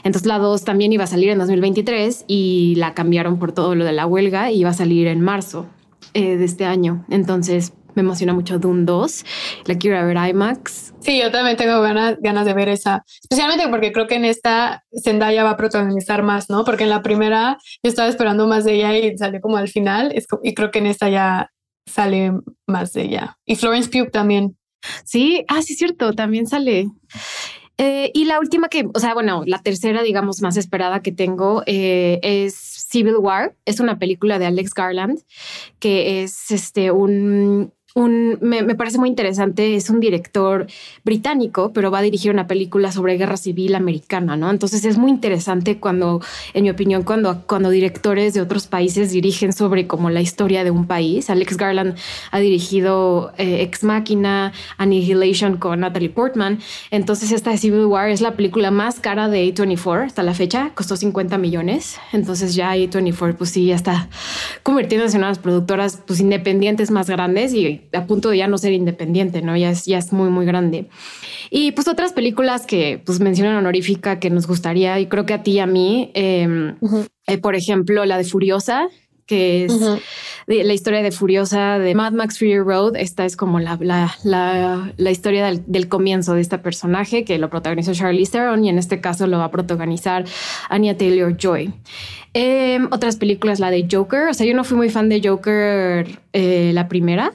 Entonces 0.03 0.27
la 0.27 0.39
2 0.39 0.65
también 0.65 0.91
iba 0.91 1.05
a 1.05 1.07
salir 1.07 1.29
en 1.29 1.37
2023 1.37 2.25
y 2.27 2.75
la 2.75 2.93
cambiaron 2.93 3.39
por 3.39 3.53
todo 3.53 3.75
lo 3.75 3.85
de 3.85 3.93
la 3.93 4.07
huelga 4.07 4.51
y 4.51 4.59
iba 4.59 4.71
a 4.71 4.73
salir 4.73 5.07
en 5.07 5.21
marzo 5.21 5.67
eh, 6.13 6.35
de 6.35 6.43
este 6.43 6.65
año. 6.65 7.05
Entonces 7.09 7.71
me 7.97 8.01
emociona 8.01 8.33
mucho 8.33 8.59
Dune 8.59 8.85
2. 8.85 9.25
La 9.65 9.75
quiero 9.75 10.05
ver 10.05 10.29
IMAX. 10.29 10.93
Sí, 11.01 11.19
yo 11.19 11.31
también 11.31 11.57
tengo 11.57 11.81
ganas, 11.81 12.17
ganas 12.21 12.45
de 12.45 12.53
ver 12.53 12.69
esa, 12.69 13.03
especialmente 13.23 13.67
porque 13.69 13.91
creo 13.91 14.05
que 14.05 14.15
en 14.15 14.25
esta 14.25 14.83
Zendaya 15.03 15.43
va 15.43 15.51
a 15.51 15.57
protagonizar 15.57 16.21
más, 16.21 16.47
¿no? 16.47 16.63
Porque 16.63 16.83
en 16.83 16.91
la 16.91 17.01
primera 17.01 17.57
yo 17.81 17.89
estaba 17.89 18.07
esperando 18.07 18.47
más 18.47 18.65
de 18.65 18.75
ella 18.75 18.95
y 18.95 19.17
salió 19.17 19.41
como 19.41 19.57
al 19.57 19.67
final 19.67 20.13
y 20.43 20.53
creo 20.53 20.69
que 20.69 20.79
en 20.79 20.85
esta 20.85 21.09
ya 21.09 21.51
sale 21.87 22.33
más 22.67 22.93
de 22.93 23.03
ella. 23.03 23.37
Y 23.45 23.55
Florence 23.55 23.89
Pugh 23.89 24.11
también. 24.11 24.55
Sí, 25.03 25.43
ah, 25.47 25.63
sí, 25.63 25.73
cierto, 25.73 26.13
también 26.13 26.45
sale. 26.45 26.87
Eh, 27.79 28.11
y 28.13 28.25
la 28.25 28.39
última 28.39 28.69
que, 28.69 28.87
o 28.93 28.99
sea, 28.99 29.13
bueno, 29.13 29.43
la 29.45 29.61
tercera, 29.61 30.01
digamos, 30.01 30.41
más 30.41 30.57
esperada 30.57 31.01
que 31.01 31.11
tengo 31.11 31.63
eh, 31.67 32.19
es 32.23 32.55
Civil 32.55 33.17
War. 33.17 33.55
Es 33.65 33.79
una 33.79 33.99
película 33.99 34.39
de 34.39 34.47
Alex 34.47 34.73
Garland, 34.73 35.19
que 35.79 36.23
es 36.23 36.49
este 36.51 36.91
un 36.91 37.73
me, 37.95 38.75
parece 38.75 38.99
muy 38.99 39.09
interesante, 39.09 39.75
es 39.75 39.89
un 39.89 39.99
director 39.99 40.67
británico, 41.03 41.71
pero 41.73 41.89
va 41.89 41.99
a 41.99 42.01
dirigir 42.01 42.31
una 42.31 42.45
película 42.45 42.91
sobre 42.91 43.17
guerra 43.17 43.37
civil 43.37 43.73
americana, 43.75 44.37
¿no? 44.37 44.51
Entonces 44.51 44.85
es 44.85 44.97
muy 44.97 45.09
interesante 45.09 45.79
cuando, 45.79 46.21
en 46.53 46.63
mi 46.63 46.69
opinión, 46.69 47.03
cuando, 47.03 47.43
cuando 47.47 47.69
directores 47.69 48.33
de 48.33 48.41
otros 48.41 48.67
países 48.67 49.11
dirigen 49.11 49.51
sobre 49.51 49.87
como 49.87 50.09
la 50.09 50.21
historia 50.21 50.63
de 50.63 50.71
un 50.71 50.85
país. 50.85 51.29
Alex 51.29 51.57
Garland 51.57 51.95
ha 52.31 52.39
dirigido 52.39 53.31
eh, 53.37 53.61
Ex 53.61 53.83
Machina, 53.83 54.53
Annihilation 54.77 55.57
con 55.57 55.79
Natalie 55.79 56.09
Portman. 56.09 56.59
Entonces 56.91 57.31
esta 57.31 57.51
de 57.51 57.57
Civil 57.57 57.85
War 57.85 58.09
es 58.09 58.21
la 58.21 58.35
película 58.35 58.69
más 58.69 58.99
cara 58.99 59.27
de 59.27 59.53
A24 59.53 60.05
hasta 60.05 60.23
la 60.23 60.33
fecha, 60.33 60.71
costó 60.75 60.95
50 60.97 61.37
millones. 61.37 61.97
Entonces 62.13 62.53
ya 62.53 62.75
A24 62.75 63.35
pues 63.35 63.49
sí, 63.49 63.65
ya 63.67 63.75
está 63.75 64.09
convirtiéndose 64.61 65.17
en 65.17 65.23
unas 65.23 65.39
productoras 65.39 66.03
pues 66.05 66.19
independientes 66.19 66.91
más 66.91 67.09
grandes 67.09 67.53
y 67.53 67.86
a 67.93 68.05
punto 68.05 68.29
de 68.29 68.37
ya 68.37 68.47
no 68.47 68.57
ser 68.57 68.73
independiente, 68.73 69.41
¿no? 69.41 69.55
Ya 69.55 69.71
es, 69.71 69.85
ya 69.85 69.97
es 69.97 70.13
muy, 70.13 70.29
muy 70.29 70.45
grande. 70.45 70.89
Y 71.49 71.71
pues 71.71 71.87
otras 71.87 72.13
películas 72.13 72.65
que 72.65 73.01
pues 73.05 73.19
mencionan 73.19 73.55
honorífica 73.55 74.19
que 74.19 74.29
nos 74.29 74.47
gustaría, 74.47 74.99
y 74.99 75.07
creo 75.07 75.25
que 75.25 75.33
a 75.33 75.43
ti 75.43 75.51
y 75.51 75.59
a 75.59 75.67
mí, 75.67 76.11
em, 76.13 76.75
eh, 77.27 77.37
por 77.37 77.55
ejemplo, 77.55 78.05
la 78.05 78.17
de 78.17 78.23
Furiosa, 78.23 78.89
que 79.27 79.65
es 79.65 79.73
la 80.47 80.73
historia 80.73 81.03
de 81.03 81.11
Furiosa 81.11 81.77
de 81.77 81.93
Mad 81.93 82.13
Max 82.13 82.39
Fury 82.39 82.59
Road. 82.59 82.95
Esta 82.95 83.25
es 83.25 83.35
como 83.35 83.59
la, 83.59 83.77
la, 83.81 84.93
la, 84.95 85.11
historia 85.11 85.45
del, 85.45 85.63
del, 85.67 85.89
comienzo 85.89 86.33
de 86.33 86.41
este 86.41 86.57
personaje 86.57 87.25
que 87.25 87.37
lo 87.37 87.49
protagonizó 87.49 87.93
Charlize 87.93 88.31
Theron 88.31 88.63
y 88.63 88.69
en 88.69 88.79
este 88.79 89.01
caso 89.01 89.27
lo 89.27 89.37
va 89.37 89.45
a 89.45 89.51
protagonizar 89.51 90.23
Anya 90.69 90.97
Taylor 90.97 91.35
Joy. 91.35 91.73
Em, 92.33 92.87
otras 92.91 93.17
películas, 93.17 93.59
la 93.59 93.69
de 93.69 93.85
Joker. 93.91 94.29
O 94.29 94.33
sea, 94.33 94.47
yo 94.47 94.55
no 94.55 94.63
fui 94.63 94.77
muy 94.77 94.89
fan 94.89 95.09
de 95.09 95.21
Joker 95.23 96.07
eh, 96.31 96.71
la 96.73 96.87
primera 96.87 97.33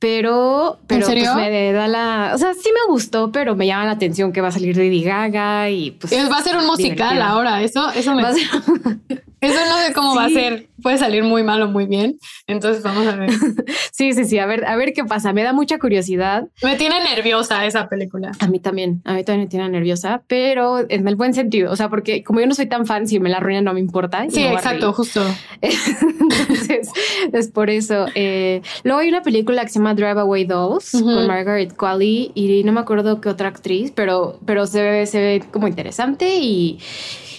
pero, 0.00 0.78
pero 0.86 1.06
¿En 1.06 1.22
Pues 1.22 1.34
me 1.36 1.72
da 1.72 1.86
la, 1.86 2.32
o 2.34 2.38
sea, 2.38 2.54
sí 2.54 2.70
me 2.72 2.90
gustó, 2.90 3.30
pero 3.30 3.54
me 3.54 3.66
llama 3.66 3.84
la 3.84 3.92
atención 3.92 4.32
que 4.32 4.40
va 4.40 4.48
a 4.48 4.52
salir 4.52 4.74
Lady 4.74 5.02
Gaga 5.02 5.68
y 5.68 5.90
pues 5.92 6.10
va 6.12 6.38
a 6.38 6.42
ser 6.42 6.56
un 6.56 6.66
musical 6.66 7.20
ahora, 7.20 7.62
eso, 7.62 7.90
eso 7.90 8.14
me, 8.14 8.22
eso 9.40 9.60
no 9.68 9.78
sé 9.86 9.92
cómo 9.94 10.14
va 10.14 10.24
a 10.24 10.28
ser. 10.30 10.68
Puede 10.82 10.98
salir 10.98 11.22
muy 11.22 11.42
mal 11.42 11.60
o 11.62 11.68
muy 11.68 11.86
bien. 11.86 12.18
Entonces 12.46 12.82
vamos 12.82 13.06
a 13.06 13.16
ver. 13.16 13.30
sí, 13.92 14.12
sí, 14.12 14.24
sí. 14.24 14.38
A 14.38 14.46
ver, 14.46 14.64
a 14.64 14.76
ver 14.76 14.92
qué 14.92 15.04
pasa. 15.04 15.32
Me 15.32 15.42
da 15.42 15.52
mucha 15.52 15.78
curiosidad. 15.78 16.48
Me 16.62 16.76
tiene 16.76 17.02
nerviosa 17.02 17.66
esa 17.66 17.88
película. 17.88 18.32
A 18.40 18.46
mí 18.46 18.60
también. 18.60 19.02
A 19.04 19.14
mí 19.14 19.24
también 19.24 19.44
me 19.44 19.50
tiene 19.50 19.68
nerviosa, 19.68 20.22
pero 20.26 20.78
en 20.88 21.06
el 21.06 21.16
buen 21.16 21.34
sentido. 21.34 21.70
O 21.70 21.76
sea, 21.76 21.88
porque 21.88 22.22
como 22.22 22.40
yo 22.40 22.46
no 22.46 22.54
soy 22.54 22.66
tan 22.66 22.86
fan, 22.86 23.06
si 23.06 23.20
me 23.20 23.28
la 23.28 23.38
arruinan 23.38 23.64
no 23.64 23.74
me 23.74 23.80
importa. 23.80 24.24
Sí, 24.30 24.42
exacto, 24.42 24.92
justo. 24.92 25.22
Entonces, 25.60 26.90
es 27.32 27.48
por 27.48 27.70
eso. 27.70 28.06
Eh, 28.14 28.62
luego 28.84 29.00
hay 29.00 29.08
una 29.08 29.22
película 29.22 29.62
que 29.64 29.68
se 29.68 29.78
llama 29.78 29.89
Drive 29.94 30.20
Away 30.20 30.44
2 30.44 30.90
con 30.92 31.26
Margaret 31.26 31.76
Qualley 31.76 32.32
y 32.34 32.62
no 32.64 32.72
me 32.72 32.80
acuerdo 32.80 33.20
qué 33.20 33.28
otra 33.28 33.48
actriz, 33.48 33.92
pero, 33.94 34.38
pero 34.46 34.66
se 34.66 34.82
ve, 34.82 35.06
se 35.06 35.20
ve 35.20 35.44
como 35.50 35.68
interesante 35.68 36.36
y 36.36 36.78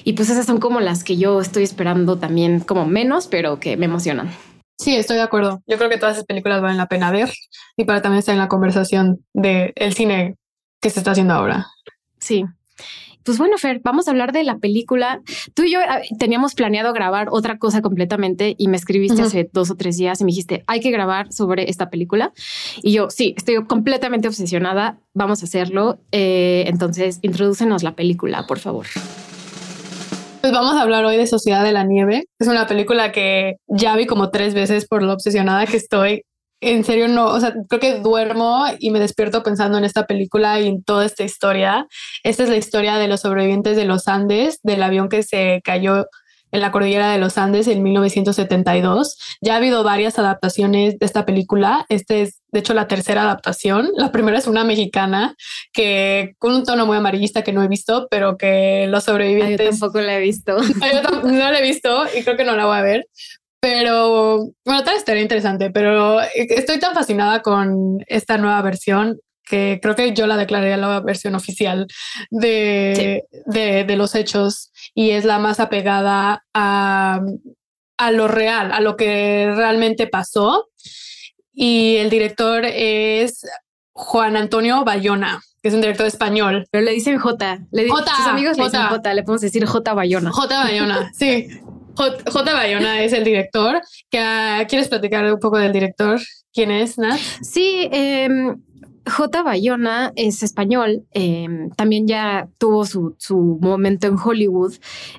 y 0.04 0.14
pues 0.14 0.30
esas 0.30 0.46
son 0.46 0.60
como 0.60 0.80
las 0.80 1.04
que 1.04 1.18
yo 1.18 1.40
estoy 1.42 1.64
esperando 1.64 2.18
también 2.18 2.62
como 2.62 2.86
menos, 2.86 3.28
pero 3.28 3.60
que 3.60 3.78
me 3.78 3.86
emocionan. 3.86 4.32
Sí, 4.80 4.96
estoy 4.96 5.18
de 5.18 5.24
acuerdo. 5.24 5.62
Yo 5.68 5.78
creo 5.78 5.90
que 5.90 5.98
todas 5.98 6.16
esas 6.16 6.26
películas 6.26 6.62
valen 6.62 6.78
la 6.78 6.88
pena 6.88 7.12
ver 7.12 7.30
y 7.78 7.86
para 7.86 8.02
también 8.02 8.20
estar 8.20 8.34
en 8.34 8.40
la 8.40 8.48
conversación 8.48 9.24
del 9.34 9.74
el 9.76 9.94
cine 9.94 10.38
que 10.82 10.90
se 10.90 11.00
está 11.00 11.12
haciendo 11.12 11.34
ahora. 11.34 11.68
Sí. 12.20 12.46
Pues 13.24 13.38
bueno, 13.38 13.58
Fer, 13.58 13.82
vamos 13.84 14.08
a 14.08 14.12
hablar 14.12 14.32
de 14.32 14.44
la 14.44 14.58
película. 14.58 15.22
Tú 15.54 15.64
y 15.64 15.72
yo 15.72 15.80
teníamos 16.20 16.56
planeado 16.56 16.94
grabar 16.94 17.28
otra 17.32 17.58
cosa 17.58 17.82
completamente 17.82 18.56
y 18.58 18.68
me 18.68 18.78
escribiste 18.78 19.22
hace 19.22 19.50
dos 19.52 19.70
o 19.72 19.76
tres 19.76 19.98
días 19.98 20.22
y 20.22 20.24
me 20.24 20.30
dijiste, 20.30 20.64
hay 20.68 20.80
que 20.80 20.92
grabar 20.92 21.32
sobre 21.32 21.70
esta 21.70 21.90
película. 21.90 22.34
Y 22.82 22.94
yo, 22.94 23.10
sí, 23.10 23.34
estoy 23.38 23.64
completamente 23.66 24.28
obsesionada, 24.28 25.00
vamos 25.14 25.42
a 25.42 25.46
hacerlo. 25.46 26.00
Eh, 26.12 26.64
entonces, 26.68 27.20
introdúcenos 27.22 27.84
la 27.84 27.96
película, 27.96 28.48
por 28.48 28.60
favor. 28.60 28.88
Pues 30.42 30.54
vamos 30.54 30.74
a 30.76 30.82
hablar 30.82 31.06
hoy 31.06 31.18
de 31.18 31.28
Sociedad 31.28 31.64
de 31.64 31.72
la 31.72 31.84
Nieve. 31.84 32.26
Es 32.40 32.48
una 32.48 32.66
película 32.66 33.12
que 33.12 33.58
ya 33.68 33.96
vi 33.96 34.08
como 34.08 34.32
tres 34.32 34.56
veces 34.56 34.88
por 34.88 35.04
lo 35.04 35.14
obsesionada 35.14 35.68
que 35.68 35.78
estoy. 35.78 36.24
En 36.62 36.84
serio, 36.84 37.08
no, 37.08 37.26
o 37.26 37.40
sea, 37.40 37.54
creo 37.68 37.80
que 37.80 38.00
duermo 38.00 38.66
y 38.78 38.92
me 38.92 39.00
despierto 39.00 39.42
pensando 39.42 39.80
en 39.80 39.84
esta 39.84 40.06
película 40.06 40.60
y 40.60 40.68
en 40.68 40.84
toda 40.84 41.06
esta 41.06 41.24
historia. 41.24 41.88
Esta 42.24 42.44
es 42.44 42.50
la 42.50 42.58
historia 42.58 42.98
de 42.98 43.08
los 43.08 43.22
sobrevivientes 43.22 43.76
de 43.76 43.86
los 43.86 44.08
Andes, 44.08 44.60
del 44.62 44.84
avión 44.84 45.10
que 45.10 45.24
se 45.24 45.62
cayó 45.64 46.06
en 46.52 46.62
la 46.62 46.72
cordillera 46.72 47.12
de 47.12 47.18
los 47.18 47.38
Andes 47.38 47.68
en 47.68 47.82
1972. 47.82 49.18
Ya 49.42 49.54
ha 49.54 49.58
habido 49.58 49.84
varias 49.84 50.20
adaptaciones 50.20 51.00
de 51.00 51.06
esta 51.06 51.26
película. 51.26 51.86
Este 51.90 52.24
es, 52.24 52.42
de 52.52 52.60
hecho, 52.60 52.74
la 52.74 52.88
tercera 52.88 53.24
adaptación. 53.24 53.90
La 53.96 54.12
primera 54.12 54.38
es 54.38 54.48
una 54.48 54.64
mexicana 54.64 55.36
que 55.74 56.36
con 56.38 56.54
un 56.54 56.64
tono 56.64 56.86
muy 56.86 56.98
amarillista 56.98 57.42
que 57.42 57.54
no 57.54 57.64
he 57.64 57.68
visto, 57.68 58.08
pero 58.12 58.38
que 58.38 58.86
los 58.88 59.06
sobrevivientes... 59.06 59.66
yo 59.66 59.72
tampoco 59.72 60.02
la 60.02 60.18
he 60.18 60.22
visto. 60.22 60.58
Yo 60.62 61.22
no 61.24 61.52
la 61.52 61.60
he 61.60 61.64
visto 61.64 62.04
y 62.16 62.24
creo 62.24 62.38
que 62.38 62.44
no 62.44 62.56
la 62.56 62.66
voy 62.66 62.78
a 62.78 62.82
ver. 62.82 63.08
Pero 63.62 64.50
bueno, 64.66 64.84
tal 64.84 64.98
estaría 64.98 65.22
interesante, 65.22 65.70
pero 65.70 66.20
estoy 66.20 66.80
tan 66.80 66.94
fascinada 66.94 67.42
con 67.42 68.04
esta 68.08 68.38
nueva 68.38 68.62
versión 68.62 69.20
que 69.46 69.80
creo 69.82 69.96
que 69.96 70.14
yo 70.14 70.28
la 70.28 70.38
declararía 70.38 70.78
la 70.78 71.00
versión 71.02 71.36
oficial 71.36 71.88
de, 72.30 73.24
de, 73.46 73.84
de, 73.84 73.96
los 73.98 74.16
hechos 74.16 74.72
y 74.94 75.12
es 75.12 75.26
la 75.26 75.40
más 75.40 75.60
apegada 75.60 76.44
a 76.54 77.22
a 78.02 78.12
lo 78.12 78.28
real, 78.28 78.72
a 78.72 78.82
lo 78.82 78.98
que 78.98 79.52
realmente 79.56 80.08
pasó. 80.08 80.70
Y 81.54 81.98
el 81.98 82.10
director 82.10 82.66
es 82.66 83.46
Juan 83.94 84.36
Antonio 84.36 84.84
Bayona, 84.84 85.42
que 85.62 85.70
es 85.70 85.76
un 85.76 85.82
director 85.82 86.08
español. 86.08 86.66
Pero 86.72 86.84
le 86.84 86.92
dicen 86.92 87.20
J. 87.20 87.60
Le 87.72 87.88
J. 87.88 88.16
Sus 88.16 88.28
amigos 88.28 88.58
le 88.58 88.64
dicen 88.64 88.82
J. 88.82 89.14
Le 89.14 89.24
podemos 89.24 89.42
decir 89.42 89.66
J 89.66 89.94
Bayona. 89.94 90.32
J 90.32 90.64
Bayona, 90.64 91.12
sí. 91.14 91.48
J. 91.96 92.54
Bayona 92.54 93.04
es 93.04 93.14
el 93.14 93.24
director. 93.24 93.82
¿Quieres 94.10 94.88
platicar 94.88 95.32
un 95.32 95.40
poco 95.40 95.58
del 95.58 95.72
director? 95.72 96.20
¿Quién 96.54 96.72
es, 96.72 96.98
Nat? 96.98 97.20
Sí, 97.42 97.90
eh, 97.92 98.28
J. 99.08 99.44
Bayona 99.44 100.14
es 100.16 100.44
español, 100.44 101.04
em, 101.12 101.72
también 101.72 102.08
ya 102.08 102.48
tuvo 102.60 102.86
su, 102.86 103.16
su, 103.18 103.58
momento 103.60 104.08
en 104.08 104.16
Hollywood 104.18 104.74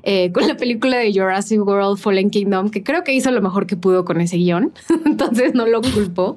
eh, 0.04 0.30
con 0.32 0.46
la 0.46 0.56
película 0.56 0.98
de 0.98 1.12
Jurassic 1.12 1.66
World 1.66 1.98
Fallen 1.98 2.30
Kingdom, 2.30 2.70
que 2.70 2.84
creo 2.84 3.02
que 3.02 3.12
hizo 3.12 3.30
lo 3.32 3.42
mejor 3.42 3.66
que 3.66 3.76
pudo 3.76 4.04
con 4.04 4.20
ese 4.20 4.36
guion, 4.36 4.72
entonces 5.04 5.54
no 5.54 5.66
lo 5.66 5.82
culpo. 5.82 6.36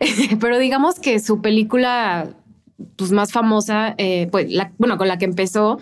Pero 0.40 0.58
digamos 0.58 0.98
que 0.98 1.20
su 1.20 1.40
película 1.40 2.28
pues, 2.96 3.12
más 3.12 3.32
famosa, 3.32 3.94
eh, 3.98 4.28
pues, 4.30 4.50
la, 4.50 4.72
bueno, 4.78 4.98
con 4.98 5.08
la 5.08 5.18
que 5.18 5.24
empezó 5.24 5.78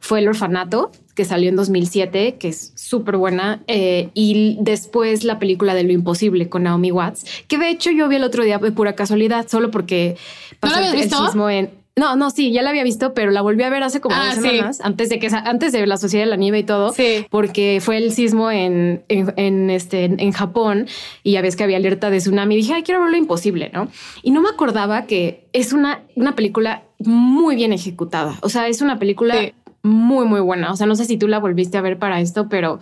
fue 0.00 0.20
El 0.20 0.28
Orfanato, 0.28 0.90
que 1.14 1.24
salió 1.24 1.48
en 1.48 1.56
2007, 1.56 2.36
que 2.38 2.48
es 2.48 2.72
súper 2.76 3.16
buena, 3.16 3.62
eh, 3.66 4.10
y 4.14 4.56
después 4.60 5.24
la 5.24 5.38
película 5.38 5.74
de 5.74 5.84
Lo 5.84 5.92
Imposible 5.92 6.48
con 6.48 6.62
Naomi 6.62 6.92
Watts, 6.92 7.24
que 7.46 7.58
de 7.58 7.70
hecho 7.70 7.90
yo 7.90 8.08
vi 8.08 8.16
el 8.16 8.24
otro 8.24 8.44
día 8.44 8.58
de 8.58 8.72
pura 8.72 8.94
casualidad, 8.94 9.48
solo 9.48 9.70
porque 9.70 10.16
pasó 10.60 10.80
el, 10.80 11.02
sismo 11.02 11.50
en... 11.50 11.79
No, 12.00 12.16
no, 12.16 12.30
sí, 12.30 12.50
ya 12.50 12.62
la 12.62 12.70
había 12.70 12.82
visto, 12.82 13.12
pero 13.12 13.30
la 13.30 13.42
volví 13.42 13.62
a 13.62 13.68
ver 13.68 13.82
hace 13.82 14.00
como 14.00 14.16
ah, 14.16 14.32
dos 14.34 14.42
semanas, 14.42 14.80
antes 14.80 15.10
de 15.10 15.18
que 15.18 15.26
antes 15.26 15.70
de 15.70 15.86
la 15.86 15.98
Sociedad 15.98 16.24
de 16.24 16.30
la 16.30 16.36
Nieve 16.36 16.60
y 16.60 16.62
todo, 16.62 16.94
porque 17.28 17.78
fue 17.82 17.98
el 17.98 18.10
sismo 18.12 18.50
en, 18.50 19.02
en, 19.08 19.68
este, 19.68 20.04
en, 20.04 20.32
Japón 20.32 20.86
y 21.22 21.32
ya 21.32 21.42
ves 21.42 21.56
que 21.56 21.64
había 21.64 21.76
alerta 21.76 22.08
de 22.08 22.16
tsunami. 22.16 22.56
Dije, 22.56 22.72
ay, 22.72 22.84
quiero 22.84 23.02
ver 23.02 23.10
lo 23.10 23.18
imposible, 23.18 23.70
¿no? 23.74 23.88
Y 24.22 24.30
no 24.30 24.40
me 24.40 24.48
acordaba 24.48 25.04
que 25.04 25.44
es 25.52 25.74
una, 25.74 26.00
una 26.14 26.34
película 26.34 26.84
muy 27.00 27.54
bien 27.54 27.74
ejecutada. 27.74 28.38
O 28.40 28.48
sea, 28.48 28.66
es 28.68 28.80
una 28.80 28.98
película 28.98 29.52
muy, 29.82 30.24
muy 30.24 30.40
buena. 30.40 30.72
O 30.72 30.76
sea, 30.76 30.86
no 30.86 30.96
sé 30.96 31.04
si 31.04 31.18
tú 31.18 31.28
la 31.28 31.38
volviste 31.38 31.76
a 31.76 31.82
ver 31.82 31.98
para 31.98 32.22
esto, 32.22 32.48
pero, 32.48 32.80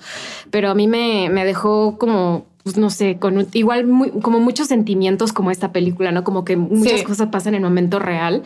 pero 0.52 0.70
a 0.70 0.76
mí 0.76 0.86
me, 0.86 1.28
me 1.28 1.44
dejó 1.44 1.98
como, 1.98 2.46
pues 2.62 2.76
no 2.76 2.90
sé, 2.90 3.18
con 3.18 3.46
igual 3.52 3.86
muy, 3.86 4.10
como 4.10 4.40
muchos 4.40 4.68
sentimientos 4.68 5.32
como 5.32 5.50
esta 5.50 5.72
película, 5.72 6.12
¿no? 6.12 6.24
Como 6.24 6.44
que 6.44 6.56
muchas 6.56 7.02
cosas 7.02 7.28
pasan 7.28 7.54
en 7.54 7.62
el 7.62 7.68
momento 7.68 7.98
real. 7.98 8.42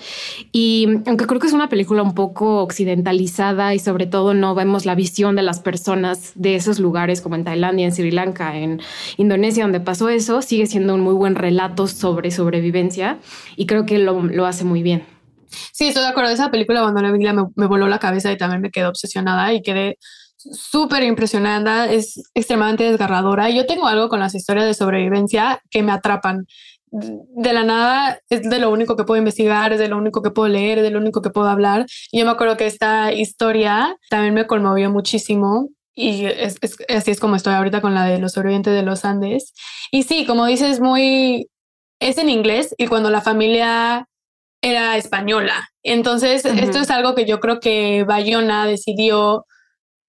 Y 0.52 0.86
aunque 1.06 1.26
creo 1.26 1.40
que 1.40 1.46
es 1.46 1.52
una 1.52 1.68
película 1.68 2.02
un 2.02 2.14
poco 2.14 2.62
occidentalizada 2.62 3.74
y 3.74 3.78
sobre 3.78 4.06
todo 4.06 4.34
no 4.34 4.54
vemos 4.54 4.86
la 4.86 4.94
visión 4.94 5.34
de 5.34 5.42
las 5.42 5.60
personas 5.60 6.32
de 6.34 6.54
esos 6.54 6.78
lugares 6.78 7.20
como 7.20 7.34
en 7.34 7.44
Tailandia, 7.44 7.86
en 7.86 7.92
Sri 7.92 8.10
Lanka, 8.10 8.56
en 8.56 8.80
Indonesia, 9.16 9.64
donde 9.64 9.80
pasó 9.80 10.08
eso, 10.08 10.42
sigue 10.42 10.66
siendo 10.66 10.94
un 10.94 11.00
muy 11.00 11.14
buen 11.14 11.34
relato 11.34 11.86
sobre 11.88 12.30
sobrevivencia 12.30 13.18
y 13.56 13.66
creo 13.66 13.86
que 13.86 13.98
lo, 13.98 14.22
lo 14.22 14.46
hace 14.46 14.64
muy 14.64 14.82
bien. 14.82 15.04
Sí, 15.72 15.88
estoy 15.88 16.02
de 16.02 16.08
acuerdo. 16.08 16.30
Esa 16.30 16.50
película 16.50 16.82
cuando 16.82 17.02
la 17.02 17.10
vi 17.12 17.18
me, 17.18 17.44
me 17.56 17.66
voló 17.66 17.88
la 17.88 17.98
cabeza 17.98 18.32
y 18.32 18.36
también 18.36 18.62
me 18.62 18.70
quedé 18.70 18.86
obsesionada 18.86 19.52
y 19.52 19.62
quedé 19.62 19.98
súper 20.50 21.02
impresionada. 21.02 21.90
Es 21.90 22.22
extremadamente 22.34 22.84
desgarradora. 22.84 23.50
Yo 23.50 23.66
tengo 23.66 23.86
algo 23.86 24.08
con 24.08 24.20
las 24.20 24.34
historias 24.34 24.66
de 24.66 24.74
sobrevivencia 24.74 25.60
que 25.70 25.82
me 25.82 25.92
atrapan. 25.92 26.46
De 26.90 27.52
la 27.52 27.64
nada 27.64 28.20
es 28.28 28.42
de 28.42 28.58
lo 28.58 28.70
único 28.70 28.96
que 28.96 29.04
puedo 29.04 29.18
investigar, 29.18 29.72
es 29.72 29.78
de 29.78 29.88
lo 29.88 29.96
único 29.96 30.22
que 30.22 30.30
puedo 30.30 30.48
leer, 30.48 30.78
es 30.78 30.84
de 30.84 30.90
lo 30.90 30.98
único 30.98 31.22
que 31.22 31.30
puedo 31.30 31.48
hablar. 31.48 31.86
Y 32.10 32.18
yo 32.18 32.26
me 32.26 32.32
acuerdo 32.32 32.56
que 32.56 32.66
esta 32.66 33.12
historia 33.12 33.96
también 34.10 34.34
me 34.34 34.46
conmovió 34.46 34.90
muchísimo 34.90 35.70
y 35.94 36.26
es, 36.26 36.58
así 36.88 37.10
es 37.10 37.20
como 37.20 37.36
estoy 37.36 37.54
ahorita 37.54 37.80
con 37.80 37.94
la 37.94 38.04
de 38.04 38.18
los 38.18 38.32
sobrevivientes 38.32 38.74
de 38.74 38.82
los 38.82 39.04
Andes. 39.04 39.54
Y 39.90 40.02
sí, 40.02 40.26
como 40.26 40.46
dices, 40.46 40.80
muy 40.80 41.48
es 42.00 42.18
en 42.18 42.28
inglés 42.28 42.74
y 42.78 42.86
cuando 42.88 43.10
la 43.10 43.20
familia 43.20 44.06
era 44.62 44.96
española. 44.96 45.68
Entonces, 45.82 46.44
esto 46.44 46.78
es 46.78 46.90
algo 46.90 47.14
que 47.14 47.26
yo 47.26 47.40
creo 47.40 47.60
que 47.60 48.04
Bayona 48.04 48.66
decidió 48.66 49.44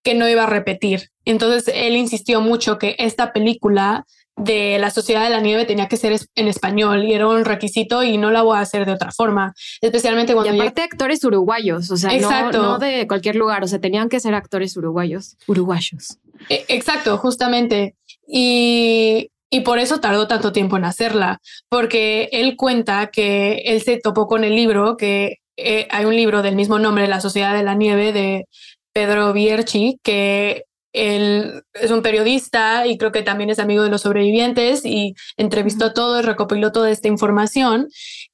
que 0.04 0.14
no 0.14 0.28
iba 0.30 0.44
a 0.44 0.48
repetir. 0.48 1.10
Entonces, 1.26 1.74
él 1.74 1.96
insistió 1.96 2.42
mucho 2.42 2.78
que 2.78 2.96
esta 3.00 3.34
película 3.34 4.06
de 4.36 4.80
la 4.80 4.90
Sociedad 4.90 5.24
de 5.24 5.30
la 5.30 5.42
Nieve 5.42 5.66
tenía 5.66 5.88
que 5.88 5.98
ser 5.98 6.20
en 6.36 6.48
español 6.48 7.04
y 7.04 7.14
era 7.14 7.28
un 7.28 7.46
requisito 7.46 8.04
y 8.04 8.18
no 8.18 8.32
la 8.32 8.42
voy 8.42 8.58
a 8.58 8.62
hacer 8.62 8.86
de 8.86 8.94
otra 8.94 9.12
forma, 9.12 9.54
especialmente 9.80 10.34
cuando... 10.34 10.54
Y 10.54 10.60
aparte 10.60 10.82
actores 10.82 11.24
uruguayos, 11.24 11.92
o 11.92 11.98
sea, 11.98 12.12
No, 12.52 12.80
de 12.80 13.08
cualquier 13.08 13.36
lugar, 13.36 13.64
o 13.64 13.68
sea, 13.68 13.80
tenían 13.80 14.10
que 14.10 14.20
ser 14.20 14.34
actores 14.34 14.76
uruguayos, 14.76 15.38
uruguayos. 15.48 16.18
E, 16.50 16.66
exacto, 16.68 17.18
justamente. 17.18 17.96
Y 18.28 19.30
y 19.54 19.60
por 19.60 19.78
eso 19.78 20.00
tardó 20.00 20.28
tanto 20.28 20.52
tiempo 20.52 20.78
en 20.78 20.84
hacerla, 20.84 21.40
porque 21.70 22.28
él 22.32 22.56
cuenta 22.58 23.12
que 23.12 23.62
él 23.66 23.84
se 23.84 24.00
topó 24.00 24.26
con 24.26 24.44
el 24.44 24.56
libro, 24.56 24.98
que 24.98 25.42
eh, 25.58 25.88
hay 25.92 26.06
un 26.06 26.16
libro 26.16 26.42
del 26.42 26.56
mismo 26.56 26.80
nombre, 26.80 27.08
La 27.08 27.22
Sociedad 27.22 27.54
de 27.54 27.62
la 27.62 27.76
Nieve, 27.76 28.14
de 28.14 28.48
Pedro 28.94 29.34
Bierchi, 29.34 30.00
que 30.04 30.66
él 30.94 31.64
es 31.74 31.92
un 31.92 32.04
periodista 32.04 32.86
y 32.86 32.98
creo 32.98 33.12
que 33.12 33.24
también 33.24 33.50
es 33.50 33.60
amigo 33.60 33.84
de 33.84 33.90
los 33.90 34.02
sobrevivientes 34.02 34.86
y 34.86 35.16
entrevistó 35.38 35.92
todo 35.94 36.20
y 36.20 36.24
recopiló 36.24 36.72
toda 36.72 36.92
esta 36.92 37.08
información. 37.08 37.90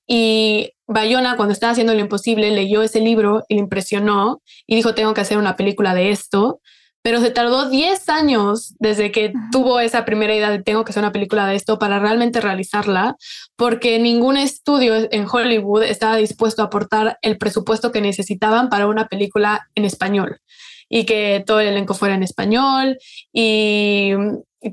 Y 0.05 0.73
Bayona, 0.85 1.37
cuando 1.37 1.53
estaba 1.53 1.71
haciendo 1.71 1.93
lo 1.93 2.01
imposible, 2.01 2.51
leyó 2.51 2.83
ese 2.83 2.99
libro 2.99 3.43
y 3.47 3.55
le 3.55 3.61
impresionó 3.61 4.41
y 4.67 4.75
dijo, 4.75 4.93
tengo 4.93 5.13
que 5.13 5.21
hacer 5.21 5.37
una 5.37 5.55
película 5.55 5.93
de 5.95 6.11
esto 6.11 6.59
pero 7.01 7.21
se 7.21 7.31
tardó 7.31 7.69
10 7.69 8.09
años 8.09 8.75
desde 8.79 9.11
que 9.11 9.33
tuvo 9.51 9.79
esa 9.79 10.05
primera 10.05 10.35
idea 10.35 10.49
de 10.49 10.61
tengo 10.61 10.83
que 10.83 10.91
hacer 10.91 11.03
una 11.03 11.11
película 11.11 11.47
de 11.47 11.55
esto 11.55 11.79
para 11.79 11.99
realmente 11.99 12.41
realizarla, 12.41 13.15
porque 13.55 13.99
ningún 13.99 14.37
estudio 14.37 15.07
en 15.11 15.25
Hollywood 15.31 15.83
estaba 15.83 16.17
dispuesto 16.17 16.61
a 16.61 16.65
aportar 16.65 17.17
el 17.21 17.37
presupuesto 17.37 17.91
que 17.91 18.01
necesitaban 18.01 18.69
para 18.69 18.87
una 18.87 19.07
película 19.07 19.69
en 19.75 19.85
español 19.85 20.39
y 20.89 21.05
que 21.05 21.43
todo 21.45 21.59
el 21.59 21.67
elenco 21.67 21.93
fuera 21.93 22.15
en 22.15 22.23
español 22.23 22.97
y 23.31 24.13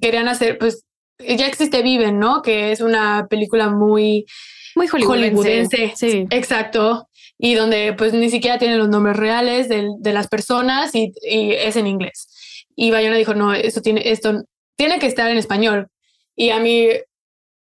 querían 0.01 0.29
hacer, 0.29 0.59
pues 0.59 0.86
ya 1.19 1.47
existe 1.47 1.83
Viven, 1.83 2.19
¿no? 2.19 2.43
Que 2.43 2.73
es 2.73 2.81
una 2.81 3.27
película 3.29 3.69
muy... 3.69 4.27
Muy 4.75 4.89
hollywoodense. 4.89 5.93
Sí. 5.97 6.27
Exacto 6.31 7.09
y 7.39 7.55
donde 7.55 7.93
pues 7.93 8.13
ni 8.13 8.31
siquiera 8.31 8.59
tienen 8.59 8.79
los 8.79 8.89
nombres 8.89 9.17
reales 9.17 9.69
de, 9.69 9.89
de 9.99 10.13
las 10.13 10.29
personas 10.29 10.95
y, 10.95 11.13
y, 11.23 11.53
es 11.53 11.77
en 11.77 11.87
inglés. 11.87 12.65
Y 12.75 12.91
Bayona 12.91 13.17
dijo, 13.17 13.35
no, 13.35 13.53
esto 13.53 13.83
tiene, 13.83 14.11
esto 14.11 14.43
tiene 14.77 14.99
que 14.99 15.07
estar 15.07 15.31
en 15.31 15.39
español. 15.39 15.89
Y 16.35 16.51
a 16.51 16.59
mí, 16.61 16.89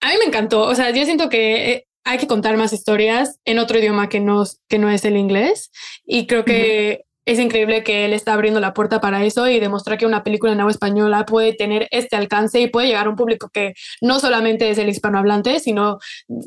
a 0.01 0.09
mí 0.09 0.15
me 0.19 0.25
encantó. 0.25 0.63
O 0.63 0.75
sea, 0.75 0.91
yo 0.91 1.05
siento 1.05 1.29
que 1.29 1.73
eh, 1.73 1.87
hay 2.05 2.19
que 2.19 2.27
contar 2.27 2.57
más 2.57 2.73
historias 2.73 3.39
en 3.45 3.59
otro 3.59 3.79
idioma 3.79 4.09
que 4.09 4.21
no, 4.21 4.45
que 4.69 4.79
no 4.79 4.91
es 4.91 5.05
el 5.05 5.17
inglés. 5.17 5.71
Y 6.05 6.27
creo 6.27 6.45
que 6.45 7.05
es 7.27 7.41
increíble 7.41 7.83
que 7.83 8.05
él 8.05 8.13
está 8.13 8.35
abriendo 8.35 8.61
la 8.61 8.73
puerta 8.73 9.01
para 9.01 9.25
eso 9.25 9.49
y 9.49 9.59
demostrar 9.59 9.99
que 9.99 10.07
una 10.07 10.23
película 10.23 10.53
en 10.53 10.61
agua 10.61 10.71
española 10.71 11.27
puede 11.27 11.53
tener 11.55 11.89
este 11.91 12.15
alcance 12.15 12.61
y 12.61 12.69
puede 12.69 12.87
llegar 12.87 13.07
a 13.07 13.11
un 13.11 13.17
público 13.17 13.51
que 13.53 13.75
no 14.01 14.21
solamente 14.21 14.71
es 14.71 14.79
el 14.79 14.89
hispanohablante, 14.89 15.59
sino 15.59 15.99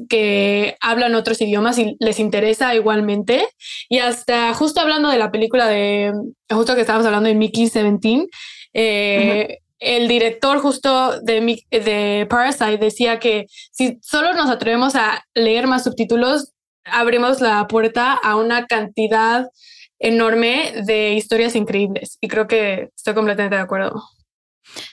que 0.08 0.78
hablan 0.80 1.16
otros 1.16 1.42
idiomas 1.42 1.78
y 1.80 1.98
les 2.00 2.20
interesa 2.20 2.74
igualmente. 2.76 3.46
Y 3.90 4.00
hasta 4.00 4.54
justo 4.54 4.80
hablando 4.80 5.10
de 5.10 5.18
la 5.18 5.32
película 5.32 5.68
de, 5.68 6.14
justo 6.50 6.76
que 6.76 6.82
estábamos 6.82 7.06
hablando 7.06 7.28
de 7.28 7.36
Mickey 7.36 7.64
17, 7.64 8.28
eh, 8.74 9.58
el 9.80 10.08
director 10.08 10.60
justo 10.60 11.20
de, 11.20 11.62
de 11.72 12.26
Parasite 12.30 12.78
decía 12.78 13.20
que 13.20 13.48
si 13.72 13.98
solo 14.02 14.34
nos 14.34 14.50
atrevemos 14.50 14.96
a 14.96 15.26
leer 15.34 15.68
más 15.68 15.84
subtítulos, 15.84 16.54
abrimos 16.86 17.42
la 17.42 17.68
puerta 17.68 18.14
a 18.14 18.38
una 18.38 18.66
cantidad 18.66 19.48
enorme 20.00 20.74
de 20.86 21.14
historias 21.14 21.56
increíbles 21.56 22.18
y 22.22 22.28
creo 22.28 22.48
que 22.48 22.90
estoy 22.96 23.14
completamente 23.14 23.56
de 23.56 23.62
acuerdo. 23.62 24.02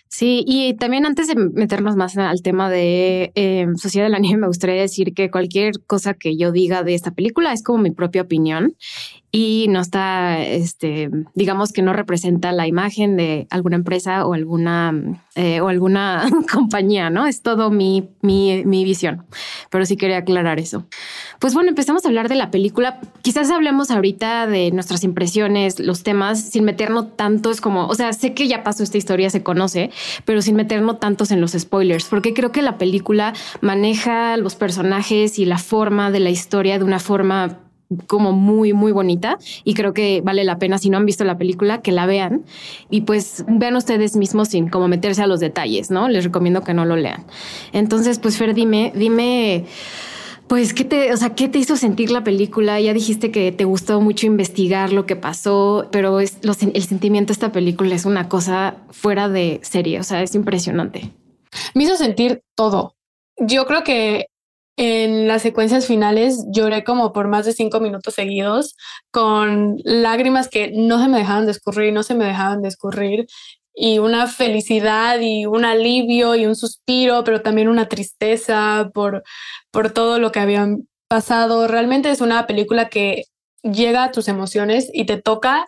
Sí, 0.09 0.45
y 0.47 0.75
también 0.75 1.05
antes 1.05 1.29
de 1.29 1.35
meternos 1.35 1.95
más 1.95 2.17
al 2.17 2.41
tema 2.41 2.71
de 2.71 3.33
eh, 3.35 3.67
Sociedad 3.77 4.07
de 4.07 4.11
la 4.11 4.19
Nieve, 4.19 4.41
me 4.41 4.47
gustaría 4.47 4.81
decir 4.81 5.13
que 5.13 5.31
cualquier 5.31 5.73
cosa 5.87 6.15
que 6.15 6.39
yo 6.39 6.53
diga 6.53 6.83
de 6.83 6.95
esta 6.95 7.11
película 7.11 7.53
es 7.53 7.63
como 7.63 7.81
mi 7.81 7.91
propia 7.91 8.23
opinión 8.23 8.77
y 9.33 9.67
no 9.69 9.81
está, 9.81 10.41
este, 10.43 11.11
digamos 11.35 11.73
que 11.73 11.83
no 11.83 11.93
representa 11.93 12.53
la 12.53 12.67
imagen 12.67 13.17
de 13.17 13.47
alguna 13.51 13.77
empresa 13.77 14.27
o 14.27 14.35
alguna 14.35 15.23
eh, 15.35 15.61
o 15.61 15.69
alguna 15.69 16.27
compañía, 16.53 17.11
¿no? 17.11 17.27
Es 17.27 17.43
todo 17.43 17.71
mi, 17.71 18.09
mi, 18.23 18.65
mi 18.65 18.85
visión, 18.85 19.27
pero 19.71 19.85
sí 19.85 19.97
quería 19.97 20.19
aclarar 20.19 20.59
eso. 20.59 20.87
Pues 21.39 21.53
bueno, 21.53 21.69
empezamos 21.69 22.05
a 22.05 22.09
hablar 22.09 22.31
de 22.31 22.37
la 22.37 22.51
película. 22.51 23.01
Quizás 23.21 23.51
hablemos 23.51 23.91
ahorita 23.91 24.47
de 24.47 24.71
nuestras 24.71 25.05
impresiones, 25.05 25.79
los 25.79 26.03
temas, 26.03 26.41
sin 26.41 26.65
meternos 26.65 27.17
tantos 27.17 27.61
como, 27.61 27.87
o 27.87 27.95
sea, 27.95 28.15
sé 28.15 28.33
que 28.33 28.49
ya 28.49 28.63
pasó 28.63 28.83
esta 28.83 28.97
historia, 28.97 29.29
se 29.29 29.43
conoce, 29.43 29.91
pero 30.25 30.41
sin 30.41 30.57
meternos 30.57 31.01
tantos 31.01 31.31
en 31.31 31.43
los 31.43 31.53
spoilers, 31.53 32.07
porque 32.07 32.33
creo 32.33 32.53
que 32.53 32.63
la 32.63 32.79
película 32.79 33.35
maneja 33.61 34.39
los 34.39 34.55
personajes 34.55 35.39
y 35.39 35.45
la 35.45 35.59
forma 35.59 36.11
de 36.11 36.21
la 36.21 36.31
historia 36.31 36.79
de 36.79 36.85
una 36.85 37.01
forma 37.01 37.59
como 38.07 38.33
muy, 38.33 38.73
muy 38.73 38.93
bonita 38.93 39.39
y 39.65 39.75
creo 39.75 39.93
que 39.93 40.21
vale 40.23 40.45
la 40.45 40.59
pena, 40.59 40.79
si 40.79 40.91
no 40.91 40.97
han 40.97 41.07
visto 41.07 41.25
la 41.25 41.39
película, 41.39 41.83
que 41.83 41.93
la 41.93 42.07
vean 42.07 42.45
y 42.91 43.03
pues 43.03 43.45
vean 43.49 43.77
ustedes 43.77 44.17
mismos 44.17 44.49
sin 44.49 44.69
como 44.69 44.89
meterse 44.89 45.23
a 45.23 45.27
los 45.27 45.41
detalles, 45.41 45.91
¿no? 45.91 46.09
Les 46.09 46.25
recomiendo 46.25 46.63
que 46.63 46.75
no 46.75 46.85
lo 46.85 46.97
lean. 46.97 47.25
Entonces, 47.73 48.19
pues 48.19 48.37
Fer, 48.37 48.55
dime, 48.55 48.93
dime... 48.95 49.65
Pues, 50.49 50.75
¿qué 50.75 50.85
te, 50.85 51.13
o 51.13 51.17
sea, 51.17 51.35
¿qué 51.35 51.49
te 51.49 51.59
hizo 51.59 51.77
sentir 51.77 52.13
la 52.13 52.23
película? 52.23 52.81
Ya 52.81 52.95
dijiste 52.95 53.33
que 53.33 53.51
te 53.51 53.65
gustó 53.65 54.01
mucho 54.01 54.29
investigar 54.29 54.93
lo 54.93 55.05
que 55.05 55.17
pasó, 55.17 55.89
pero 55.91 56.21
es, 56.21 56.39
el 56.43 56.83
sentimiento 56.85 57.31
de 57.31 57.33
esta 57.33 57.51
película 57.51 57.97
es 57.97 58.05
una 58.05 58.29
cosa 58.29 58.77
fuera 58.91 59.29
de 59.29 59.59
serie, 59.65 59.99
o 59.99 60.05
sea, 60.05 60.23
es 60.23 60.37
impresionante. 60.37 61.11
Me 61.75 61.83
hizo 61.83 61.97
sentir 61.97 62.43
todo. 62.55 62.95
Yo 63.39 63.67
creo 63.67 63.83
que 63.83 64.27
en 64.77 65.27
las 65.27 65.43
secuencias 65.43 65.87
finales 65.87 66.45
lloré 66.51 66.85
como 66.85 67.13
por 67.13 67.29
más 67.29 67.47
de 67.47 67.53
cinco 67.53 67.81
minutos 67.81 68.15
seguidos, 68.15 68.77
con 69.11 69.77
lágrimas 69.85 70.49
que 70.49 70.71
no 70.75 71.01
se 71.01 71.09
me 71.09 71.19
dejaban 71.19 71.47
de 71.47 71.93
no 71.93 72.03
se 72.03 72.15
me 72.15 72.27
dejaban 72.27 72.63
de 72.63 72.69
y 73.79 73.99
una 73.99 74.27
felicidad 74.27 75.21
y 75.21 75.45
un 75.47 75.65
alivio 75.65 76.35
y 76.35 76.47
un 76.47 76.57
suspiro, 76.57 77.25
pero 77.25 77.43
también 77.43 77.69
una 77.69 77.89
tristeza 77.89 78.91
por, 78.95 79.23
por 79.71 79.93
todo 79.93 80.19
lo 80.19 80.33
que 80.33 80.41
habían 80.41 80.89
pasado. 81.09 81.69
Realmente 81.69 82.11
es 82.11 82.23
una 82.23 82.47
película 82.47 82.89
que 82.89 83.25
llega 83.63 84.05
a 84.05 84.13
tus 84.13 84.29
emociones 84.29 84.91
y 84.93 85.05
te 85.05 85.21
toca 85.21 85.67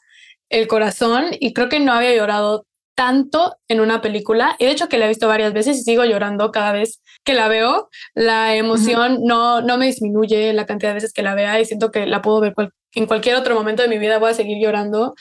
el 0.49 0.69
corazón 0.69 1.27
y 1.39 1.53
creo 1.53 1.69
que 1.69 1.81
no 1.81 1.93
había 1.93 2.15
llorado 2.15 2.65
tanto 2.99 3.55
en 3.69 3.79
una 3.79 4.01
película 4.01 4.57
y 4.59 4.65
de 4.65 4.73
hecho 4.73 4.89
que 4.89 4.99
la 4.99 5.05
he 5.05 5.09
visto 5.09 5.29
varias 5.29 5.53
veces 5.53 5.79
y 5.79 5.83
sigo 5.83 6.05
llorando 6.05 6.51
cada 6.51 6.73
vez 6.73 7.01
que 7.23 7.33
la 7.33 7.47
veo. 7.47 7.89
La 8.17 8.57
emoción 8.57 9.21
no, 9.23 9.61
no 9.61 9.79
me 9.79 9.87
disminuye 9.87 10.53
la 10.53 10.67
cantidad 10.67 10.91
de 10.91 10.95
veces 10.95 11.13
que 11.13 11.23
la 11.23 11.37
vea 11.37 11.61
y 11.61 11.65
siento 11.65 11.93
que 11.93 12.07
la 12.07 12.23
puedo 12.23 12.41
ver 12.41 12.55
en 12.95 13.07
cualquier 13.07 13.37
otro 13.37 13.55
momento 13.55 13.83
de 13.85 13.89
mi 13.89 13.99
vida, 13.99 14.19
voy 14.19 14.33
a 14.33 14.35
seguir 14.35 14.59
llorando. 14.61 15.15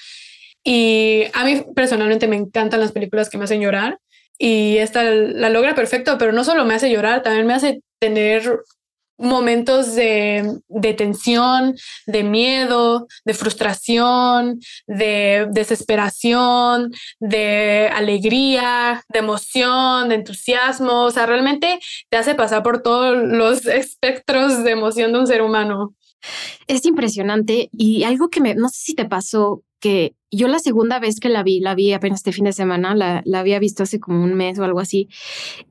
Y 0.64 1.26
a 1.36 1.46
mí 1.46 1.66
personalmente 1.76 2.28
me 2.28 2.36
encantan 2.36 2.80
las 2.80 2.94
películas 2.94 3.30
que 3.30 3.38
me 3.38 3.44
hacen 3.44 3.62
llorar 3.62 4.00
y 4.40 4.78
esta 4.78 5.04
la 5.04 5.50
logra 5.52 5.76
perfecto, 5.76 6.18
pero 6.18 6.32
no 6.32 6.44
solo 6.44 6.66
me 6.66 6.74
hace 6.74 6.90
llorar, 6.90 7.22
también 7.22 7.46
me 7.46 7.54
hace 7.54 7.82
tener 8.00 8.60
momentos 9.18 9.96
de, 9.96 10.60
de, 10.68 10.94
tensión, 10.94 11.76
de 12.06 12.24
miedo, 12.24 13.08
de 13.26 13.34
frustración, 13.34 14.60
de 14.86 15.48
desesperación, 15.52 16.92
de 17.20 17.90
alegría, 17.94 19.04
de 19.10 19.20
emoción, 19.20 20.10
de 20.10 20.16
entusiasmo. 20.16 21.06
O 21.06 21.12
sea, 21.12 21.26
realmente 21.26 21.80
te 22.10 22.18
hace 22.18 22.36
pasar 22.36 22.64
por 22.64 22.82
todos 22.82 23.18
los 23.18 23.66
espectros 23.66 24.64
de 24.64 24.72
emoción 24.72 25.14
de 25.14 25.20
un 25.20 25.28
ser 25.28 25.42
humano. 25.42 25.97
Es 26.68 26.86
impresionante 26.86 27.70
y 27.72 28.04
algo 28.04 28.30
que 28.30 28.42
me, 28.42 28.56
no 28.56 28.70
sé 28.70 28.78
si 28.80 28.96
te 28.96 29.06
pasó, 29.06 29.64
que 29.80 30.16
yo 30.32 30.48
la 30.48 30.60
segunda 30.60 31.00
vez 31.00 31.20
que 31.20 31.30
la 31.30 31.44
vi, 31.44 31.60
la 31.60 31.76
vi 31.76 31.94
apenas 31.94 32.20
este 32.20 32.32
fin 32.32 32.46
de 32.46 32.52
semana, 32.52 32.96
la, 32.96 33.24
había 33.40 33.60
visto 33.60 33.84
hace 33.84 34.00
como 34.00 34.24
un 34.24 34.34
mes 34.34 34.60
o 34.60 34.64
algo 34.64 34.80
así, 34.80 35.08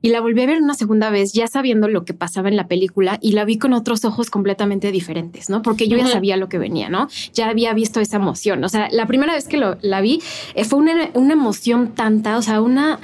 y 0.01 0.09
la 0.09 0.21
volví 0.21 0.41
a 0.41 0.47
ver 0.47 0.61
una 0.61 0.73
segunda 0.73 1.09
vez 1.09 1.33
ya 1.33 1.47
sabiendo 1.47 1.87
lo 1.87 2.05
que 2.05 2.13
pasaba 2.13 2.49
en 2.49 2.55
la 2.55 2.67
película 2.67 3.19
y 3.21 3.33
la 3.33 3.45
vi 3.45 3.57
con 3.57 3.73
otros 3.73 4.05
ojos 4.05 4.29
completamente 4.29 4.91
diferentes, 4.91 5.49
¿no? 5.49 5.61
Porque 5.61 5.87
yo 5.87 5.97
ya 5.97 6.07
sabía 6.07 6.37
lo 6.37 6.49
que 6.49 6.57
venía, 6.57 6.89
¿no? 6.89 7.07
Ya 7.33 7.49
había 7.49 7.73
visto 7.73 7.99
esa 7.99 8.17
emoción, 8.17 8.63
o 8.63 8.69
sea, 8.69 8.87
la 8.91 9.05
primera 9.05 9.33
vez 9.33 9.47
que 9.47 9.57
lo, 9.57 9.77
la 9.81 10.01
vi 10.01 10.21
eh, 10.55 10.63
fue 10.63 10.79
una, 10.79 11.11
una 11.13 11.33
emoción 11.33 11.93
tanta, 11.93 12.37
o 12.37 12.41
sea, 12.41 12.61
una, 12.61 12.99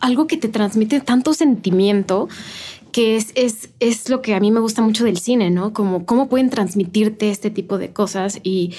algo 0.00 0.26
que 0.26 0.36
te 0.36 0.48
transmite 0.48 1.00
tanto 1.00 1.32
sentimiento 1.32 2.28
que 2.92 3.16
es, 3.16 3.32
es, 3.34 3.70
es, 3.80 4.08
lo 4.08 4.22
que 4.22 4.34
a 4.34 4.40
mí 4.40 4.50
me 4.50 4.60
gusta 4.60 4.82
mucho 4.82 5.04
del 5.04 5.18
cine, 5.18 5.50
¿no? 5.50 5.72
Como 5.72 6.06
cómo 6.06 6.28
pueden 6.28 6.50
transmitirte 6.50 7.30
este 7.30 7.50
tipo 7.50 7.78
de 7.78 7.92
cosas 7.92 8.40
y, 8.42 8.74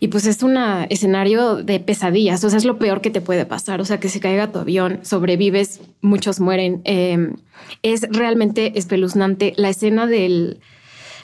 y, 0.00 0.08
pues 0.08 0.26
es 0.26 0.42
un 0.42 0.56
escenario 0.88 1.56
de 1.62 1.80
pesadillas, 1.80 2.42
o 2.44 2.50
sea, 2.50 2.58
es 2.58 2.64
lo 2.64 2.78
peor 2.78 3.00
que 3.00 3.10
te 3.10 3.20
puede 3.20 3.46
pasar, 3.46 3.80
o 3.80 3.84
sea, 3.84 4.00
que 4.00 4.08
se 4.08 4.20
caiga 4.20 4.52
tu 4.52 4.58
avión, 4.58 5.00
sobrevives, 5.02 5.80
muchos 6.00 6.40
mueren. 6.40 6.80
Em, 6.84 7.36
es 7.82 8.06
realmente 8.10 8.78
espeluznante. 8.78 9.52
La 9.56 9.68
escena 9.68 10.06
del... 10.06 10.60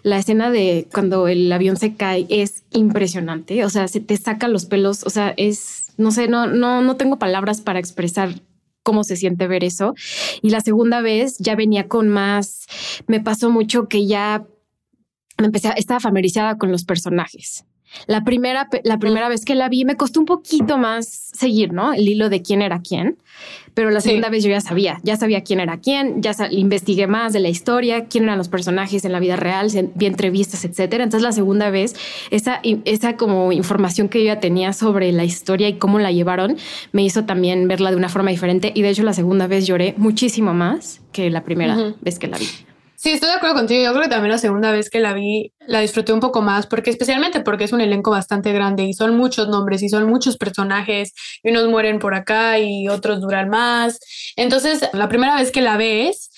La 0.05 0.19
escena 0.19 0.51
de 0.51 0.89
cuando 0.93 1.29
el 1.29 1.53
avión 1.53 1.77
se 1.77 1.95
cae 1.95 2.27
es 2.29 2.65
impresionante, 2.73 3.65
o 3.65 3.71
sea, 3.71 3.87
se 3.87 4.01
te 4.01 4.17
saca 4.17 4.49
los 4.49 4.67
pelos, 4.67 5.05
o 5.05 5.11
sea, 5.11 5.33
es, 5.37 5.93
no 5.97 6.11
sé, 6.11 6.27
no, 6.27 6.49
no, 6.49 6.83
no 6.83 6.97
tengo 6.97 7.21
palabras 7.21 7.61
para 7.61 7.79
expresar 7.79 8.35
cómo 8.83 9.05
se 9.05 9.17
siente 9.17 9.47
ver 9.47 9.65
eso. 9.65 9.95
Y 10.43 10.51
la 10.51 10.61
segunda 10.61 11.01
vez 11.01 11.39
ya 11.39 11.57
venía 11.57 11.89
con 11.89 12.09
más, 12.09 12.67
me 13.07 13.21
pasó 13.21 13.51
mucho 13.51 13.89
que 13.89 14.07
ya 14.07 14.47
me 15.39 15.47
empecé, 15.47 15.73
estaba 15.77 16.01
familiarizada 16.01 16.59
con 16.59 16.71
los 16.71 16.85
personajes. 16.85 17.65
La 18.07 18.25
primera, 18.25 18.69
la 18.85 18.99
primera 18.99 19.29
vez 19.29 19.45
que 19.45 19.55
la 19.55 19.69
vi 19.69 19.85
me 19.85 19.97
costó 19.97 20.21
un 20.21 20.27
poquito 20.27 20.79
más 20.79 21.07
seguir, 21.07 21.73
¿no? 21.73 21.93
El 21.93 22.09
hilo 22.09 22.29
de 22.29 22.43
quién 22.43 22.63
era 22.63 22.81
quién, 22.81 23.19
pero 23.75 23.91
la 23.91 24.01
segunda 24.01 24.29
vez 24.29 24.45
yo 24.45 24.51
ya 24.51 24.61
sabía, 24.61 25.01
ya 25.03 25.17
sabía 25.17 25.43
quién 25.43 25.61
era 25.61 25.79
quién, 25.79 26.21
ya 26.21 26.35
investigué 26.51 27.07
más 27.07 27.33
de 27.33 27.41
la 27.41 27.49
historia, 27.49 28.07
quién 28.07 28.25
eran 28.25 28.37
los 28.39 28.49
personajes 28.49 29.05
en 29.05 29.13
la 29.13 29.21
vida 29.21 29.37
real, 29.37 29.71
vi 29.95 30.07
entrevistas, 30.07 30.65
etcétera. 30.65 31.05
Entonces 31.05 31.23
la 31.23 31.33
segunda 31.33 31.71
vez 31.71 31.95
esa 32.31 32.61
esa 32.85 33.17
como 33.17 33.53
información 33.53 34.09
que 34.09 34.21
yo 34.21 34.27
ya 34.27 34.41
tenía 34.41 34.73
sobre 34.73 35.11
la 35.13 35.25
historia 35.25 35.69
y 35.69 35.75
cómo 35.75 35.99
la 35.99 36.13
llevaron 36.13 36.57
me 36.93 37.03
hizo 37.03 37.25
también 37.25 37.69
verla 37.69 37.91
de 37.91 37.97
una 37.97 38.09
forma 38.09 38.31
diferente 38.31 38.73
y 38.75 38.83
de 38.83 38.91
hecho 38.91 39.03
la 39.03 39.15
segunda 39.15 39.47
vez 39.47 39.67
lloré 39.67 39.95
muchísimo 39.97 40.53
más 40.55 41.01
que 41.13 41.31
la 41.31 41.43
primera 41.45 41.95
vez 42.01 42.19
que 42.19 42.29
la 42.29 42.39
vi. 42.39 42.47
Sí, 43.03 43.11
estoy 43.11 43.31
de 43.31 43.35
acuerdo 43.35 43.57
contigo. 43.57 43.83
Yo 43.83 43.91
creo 43.91 44.05
que 44.05 44.11
también 44.11 44.31
la 44.31 44.39
segunda 44.39 44.71
vez 44.71 44.89
que 44.89 45.01
la 45.01 45.13
vi 45.13 45.53
la 45.67 45.81
disfruté 45.81 46.13
un 46.13 46.21
poco 46.21 46.41
más, 46.41 46.69
porque 46.69 46.91
especialmente 46.91 47.41
porque 47.41 47.65
es 47.65 47.73
un 47.73 47.81
elenco 47.81 48.13
bastante 48.13 48.53
grande 48.53 48.85
y 48.85 48.93
son 48.93 49.17
muchos 49.17 49.49
nombres 49.49 49.83
y 49.83 49.89
son 49.89 50.07
muchos 50.07 50.37
personajes 50.37 51.13
y 51.43 51.51
unos 51.51 51.67
mueren 51.67 51.99
por 51.99 52.15
acá 52.15 52.61
y 52.61 52.87
otros 52.87 53.21
duran 53.21 53.49
más. 53.49 53.99
Entonces, 54.37 54.89
la 54.93 55.09
primera 55.09 55.35
vez 55.35 55.51
que 55.51 55.63
la 55.63 55.77
ves, 55.77 56.31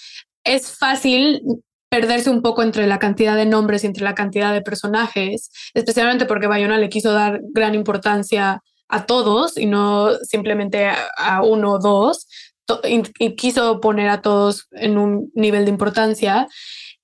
es 0.42 0.74
fácil 0.78 1.42
perderse 1.90 2.30
un 2.30 2.40
poco 2.40 2.62
entre 2.62 2.86
la 2.86 2.98
cantidad 2.98 3.36
de 3.36 3.44
nombres 3.44 3.84
y 3.84 3.88
entre 3.88 4.04
la 4.04 4.14
cantidad 4.14 4.54
de 4.54 4.62
personajes, 4.62 5.50
especialmente 5.74 6.24
porque 6.24 6.46
Bayona 6.46 6.78
le 6.78 6.88
quiso 6.88 7.12
dar 7.12 7.40
gran 7.52 7.74
importancia 7.74 8.62
a 8.88 9.04
todos 9.04 9.58
y 9.58 9.66
no 9.66 10.14
simplemente 10.22 10.88
a 11.18 11.42
uno 11.42 11.72
o 11.72 11.78
dos 11.78 12.26
y 13.18 13.36
quiso 13.36 13.80
poner 13.80 14.08
a 14.08 14.22
todos 14.22 14.68
en 14.72 14.98
un 14.98 15.30
nivel 15.34 15.64
de 15.64 15.70
importancia. 15.70 16.46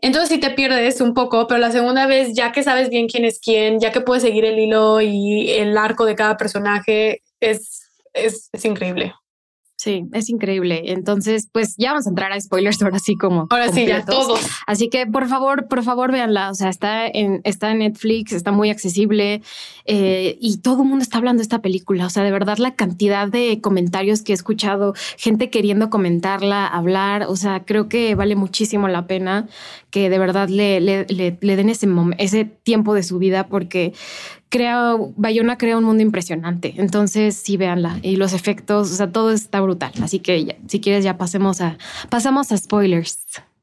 Entonces 0.01 0.31
sí 0.31 0.39
te 0.39 0.51
pierdes 0.51 1.01
un 1.01 1.13
poco, 1.13 1.47
pero 1.47 1.61
la 1.61 1.71
segunda 1.71 2.07
vez, 2.07 2.33
ya 2.35 2.53
que 2.53 2.63
sabes 2.63 2.89
bien 2.89 3.07
quién 3.07 3.25
es 3.25 3.39
quién, 3.39 3.81
ya 3.81 3.93
que 3.93 4.01
puedes 4.01 4.23
seguir 4.23 4.45
el 4.47 4.59
hilo 4.59 5.01
y 5.01 5.51
el 5.51 5.77
arco 5.77 6.07
de 6.07 6.15
cada 6.15 6.37
personaje, 6.37 7.23
es, 7.41 7.91
es, 8.15 8.49
es 8.53 8.65
increíble. 8.65 9.13
Sí, 9.81 10.05
es 10.13 10.29
increíble. 10.29 10.93
Entonces, 10.93 11.49
pues 11.51 11.75
ya 11.79 11.93
vamos 11.93 12.07
a 12.07 12.11
entrar 12.11 12.31
a 12.33 12.39
spoilers 12.39 12.83
ahora 12.83 12.99
sí 12.99 13.17
como. 13.17 13.47
Ahora 13.49 13.73
sí, 13.73 13.87
ya 13.87 14.05
todos. 14.05 14.39
Así 14.67 14.91
que 14.91 15.07
por 15.07 15.27
favor, 15.27 15.69
por 15.69 15.83
favor, 15.83 16.13
véanla. 16.13 16.51
O 16.51 16.55
sea, 16.55 16.69
está 16.69 17.07
en, 17.07 17.41
está 17.45 17.71
en 17.71 17.79
Netflix, 17.79 18.33
está 18.33 18.53
muy 18.53 18.69
accesible 18.69 19.41
eh, 19.87 20.37
y 20.39 20.59
todo 20.59 20.83
el 20.83 20.89
mundo 20.91 21.03
está 21.03 21.17
hablando 21.17 21.41
de 21.41 21.45
esta 21.45 21.63
película. 21.63 22.05
O 22.05 22.11
sea, 22.11 22.25
de 22.25 22.31
verdad, 22.31 22.59
la 22.59 22.75
cantidad 22.75 23.27
de 23.27 23.63
comentarios 23.63 24.21
que 24.21 24.33
he 24.33 24.35
escuchado, 24.35 24.93
gente 25.17 25.49
queriendo 25.49 25.89
comentarla, 25.89 26.67
hablar. 26.67 27.25
O 27.27 27.37
sea, 27.37 27.65
creo 27.65 27.89
que 27.89 28.15
vale 28.15 28.37
muchísimo 28.37 28.87
la 28.87 29.07
pena 29.07 29.49
que 29.89 30.11
de 30.11 30.19
verdad 30.19 30.51
le, 30.51 30.81
le, 30.83 31.07
le, 31.09 31.39
le 31.41 31.57
den 31.57 31.71
ese, 31.71 31.89
ese 32.19 32.45
tiempo 32.45 32.93
de 32.93 33.03
su 33.03 33.19
vida 33.19 33.47
porque 33.47 33.95
crea, 34.51 34.97
Bayona 35.17 35.57
crea 35.57 35.79
un 35.79 35.85
mundo 35.85 36.03
impresionante. 36.03 36.75
Entonces, 36.77 37.37
sí, 37.37 37.57
véanla. 37.57 37.99
Y 38.03 38.17
los 38.17 38.35
efectos, 38.35 38.91
o 38.91 38.95
sea, 38.95 39.11
todo 39.11 39.31
está 39.31 39.61
brutal. 39.61 39.93
Así 40.03 40.19
que 40.19 40.59
si 40.69 40.81
quieres, 40.81 41.05
ya 41.05 41.17
pasemos 41.17 41.63
a, 41.63 41.79
pasamos 42.11 42.53
a 42.53 42.59
spoilers. 42.59 43.21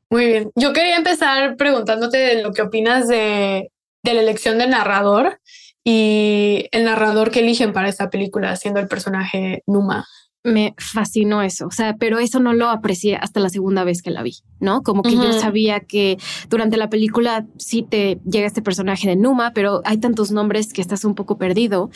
Muy 0.10 0.26
bien. 0.26 0.52
Yo 0.56 0.74
quería 0.74 0.96
empezar 0.96 1.58
preguntándote 1.58 2.42
lo 2.42 2.54
que 2.54 2.62
opinas 2.64 3.08
de, 3.08 3.72
de 4.04 4.14
la 4.14 4.22
elección 4.22 4.58
del 4.58 4.72
narrador 4.72 5.40
y 5.84 6.68
el 6.72 6.86
narrador 6.86 7.30
que 7.30 7.42
eligen 7.42 7.74
para 7.74 7.90
esta 7.90 8.10
película, 8.10 8.56
siendo 8.56 8.80
el 8.80 8.88
personaje 8.88 9.64
Numa 9.68 10.08
me 10.48 10.74
fascinó 10.78 11.42
eso, 11.42 11.68
o 11.68 11.72
sea, 11.72 11.98
pero 11.98 12.20
eso 12.20 12.40
no 12.40 12.54
lo 12.54 12.70
aprecié 12.70 13.16
hasta 13.18 13.40
la 13.40 13.50
segunda 13.50 13.84
vez 13.84 14.02
que 14.02 14.12
la 14.12 14.24
vi, 14.24 14.38
¿no? 14.60 14.82
Como 14.82 15.04
que 15.04 15.16
yo 15.16 15.34
sabía 15.34 15.82
que 15.82 16.18
durante 16.50 16.78
la 16.78 16.90
película 16.90 17.46
sí 17.58 17.84
te 17.84 18.20
llega 18.26 18.48
este 18.48 18.62
personaje 18.62 19.08
de 19.08 19.16
Numa, 19.16 19.52
pero 19.54 19.82
hay 19.86 19.98
tantos 19.98 20.32
nombres 20.32 20.74
que 20.74 20.82
estás 20.82 21.06
un 21.06 21.16
poco 21.16 21.38
perdido 21.38 21.90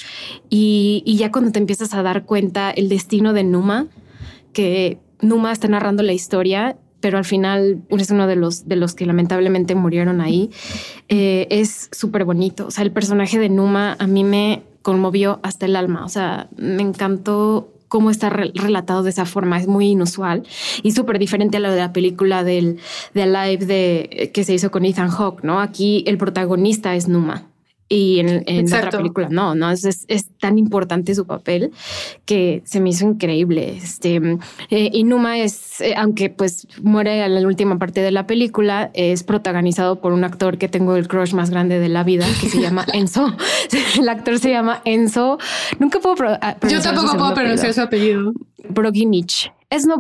y, 0.50 1.02
y 1.06 1.18
ya 1.18 1.32
cuando 1.32 1.52
te 1.52 1.60
empiezas 1.60 1.94
a 1.94 2.04
dar 2.04 2.26
cuenta 2.26 2.72
el 2.72 2.90
destino 2.90 3.34
de 3.34 3.44
Numa, 3.44 3.88
que 4.54 5.00
Numa 5.22 5.52
está 5.52 5.68
narrando 5.68 6.04
la 6.04 6.14
historia, 6.14 6.78
pero 7.00 7.18
al 7.18 7.26
final 7.26 7.84
es 7.90 8.12
uno 8.12 8.28
de 8.28 8.36
los, 8.36 8.68
de 8.68 8.76
los 8.76 8.94
que 8.94 9.06
lamentablemente 9.06 9.76
murieron 9.76 10.22
ahí, 10.22 10.52
eh, 11.10 11.48
es 11.50 11.90
súper 11.92 12.26
bonito, 12.26 12.68
o 12.68 12.72
sea, 12.72 12.84
el 12.84 12.92
personaje 12.92 13.40
de 13.40 13.50
Numa 13.50 13.96
a 14.00 14.08
mí 14.08 14.24
me 14.24 14.64
conmovió 14.82 15.40
hasta 15.44 15.66
el 15.66 15.76
alma, 15.76 16.06
o 16.06 16.10
sea, 16.10 16.50
me 16.58 16.82
encantó 16.82 17.71
cómo 17.92 18.10
está 18.10 18.30
relatado 18.30 19.04
de 19.04 19.10
esa 19.10 19.26
forma. 19.26 19.60
Es 19.60 19.68
muy 19.68 19.90
inusual 19.90 20.44
y 20.82 20.94
súper 20.94 21.20
diferente 21.20 21.58
a 21.58 21.60
lo 21.60 21.70
de 21.70 21.78
la 21.78 21.92
película 21.92 22.46
del, 22.46 22.80
de 23.14 23.24
Alive 23.24 23.66
de, 23.66 24.32
que 24.34 24.46
se 24.46 24.54
hizo 24.54 24.72
con 24.72 24.86
Ethan 24.86 25.10
Hawke, 25.10 25.44
¿no? 25.44 25.60
Aquí 25.60 26.06
el 26.08 26.18
protagonista 26.18 26.96
es 26.96 27.10
Numa 27.10 27.51
y 27.92 28.22
en, 28.22 28.44
en 28.48 28.74
otra 28.74 28.90
película 28.90 29.28
no, 29.30 29.54
no 29.54 29.70
es, 29.70 29.84
es, 29.84 30.30
tan 30.40 30.58
importante 30.58 31.14
su 31.14 31.28
papel 31.28 31.72
que 32.24 32.62
se 32.64 32.80
me 32.80 32.90
hizo 32.90 33.06
increíble. 33.06 33.76
Este 33.76 34.22
eh, 34.70 34.90
Inuma 34.94 35.40
es, 35.40 35.82
eh, 35.82 35.94
aunque 35.98 36.30
pues 36.30 36.68
muere 36.82 37.22
en 37.26 37.36
la 37.36 37.46
última 37.46 37.78
parte 37.78 38.00
de 38.00 38.12
la 38.12 38.26
película, 38.28 38.92
es 38.94 39.24
protagonizado 39.24 40.00
por 40.00 40.14
un 40.14 40.24
actor 40.24 40.58
que 40.58 40.70
tengo 40.70 40.96
el 40.96 41.10
crush 41.10 41.34
más 41.34 41.50
grande 41.50 41.80
de 41.80 41.90
la 41.90 42.06
vida, 42.06 42.26
que 42.40 42.48
se 42.48 42.62
llama 42.62 42.86
Enzo. 42.94 43.36
el 44.00 44.08
actor 44.08 44.40
se 44.40 44.52
llama 44.52 44.82
Enzo. 44.86 45.38
Nunca 45.78 46.00
puedo 46.00 46.16
pronunciar. 46.16 46.58
Yo 46.70 46.82
tampoco 46.82 47.18
puedo 47.18 47.34
pronunciar 47.34 47.74
su 47.74 47.82
apellido. 47.82 48.32
Broginich. 48.70 49.52
Es 49.72 49.86
no 49.86 49.98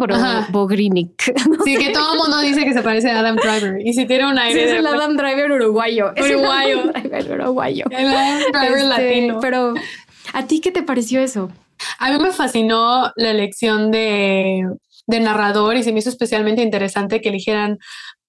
Bogrinik. 0.50 1.34
Sí, 1.63 1.78
que 1.78 1.91
todo 1.91 2.13
el 2.13 2.19
mundo 2.19 2.39
dice 2.41 2.65
que 2.65 2.74
se 2.74 2.82
parece 2.82 3.10
a 3.10 3.19
Adam 3.19 3.38
Driver. 3.38 3.80
Y 3.86 3.93
si 3.93 4.06
tiene 4.06 4.30
un 4.30 4.38
aire. 4.38 4.65
es 4.65 4.71
el 4.71 4.86
Adam 4.86 5.15
Driver 5.15 5.50
uruguayo. 5.52 6.12
Uruguayo. 6.12 6.80
Es 6.80 6.86
el 6.86 6.89
Adam 6.89 7.04
Driver 7.10 7.41
uruguayo. 7.41 7.86
El 7.89 8.08
Adam 8.08 8.39
Driver 8.52 8.78
este, 8.78 8.88
latino. 8.88 9.39
Pero, 9.39 9.74
¿a 10.34 10.45
ti 10.45 10.60
qué 10.60 10.71
te 10.71 10.84
pareció 10.84 11.21
eso? 11.21 11.50
A 12.00 12.12
mí 12.12 12.19
me 12.19 12.32
fascinó 12.32 13.12
la 13.15 13.30
elección 13.32 13.91
de, 13.91 14.67
de 15.08 15.19
narrador 15.21 15.78
y 15.78 15.84
se 15.84 15.93
me 15.93 16.00
hizo 16.00 16.10
especialmente 16.10 16.62
interesante 16.62 17.21
que 17.21 17.30
eligieran 17.30 17.80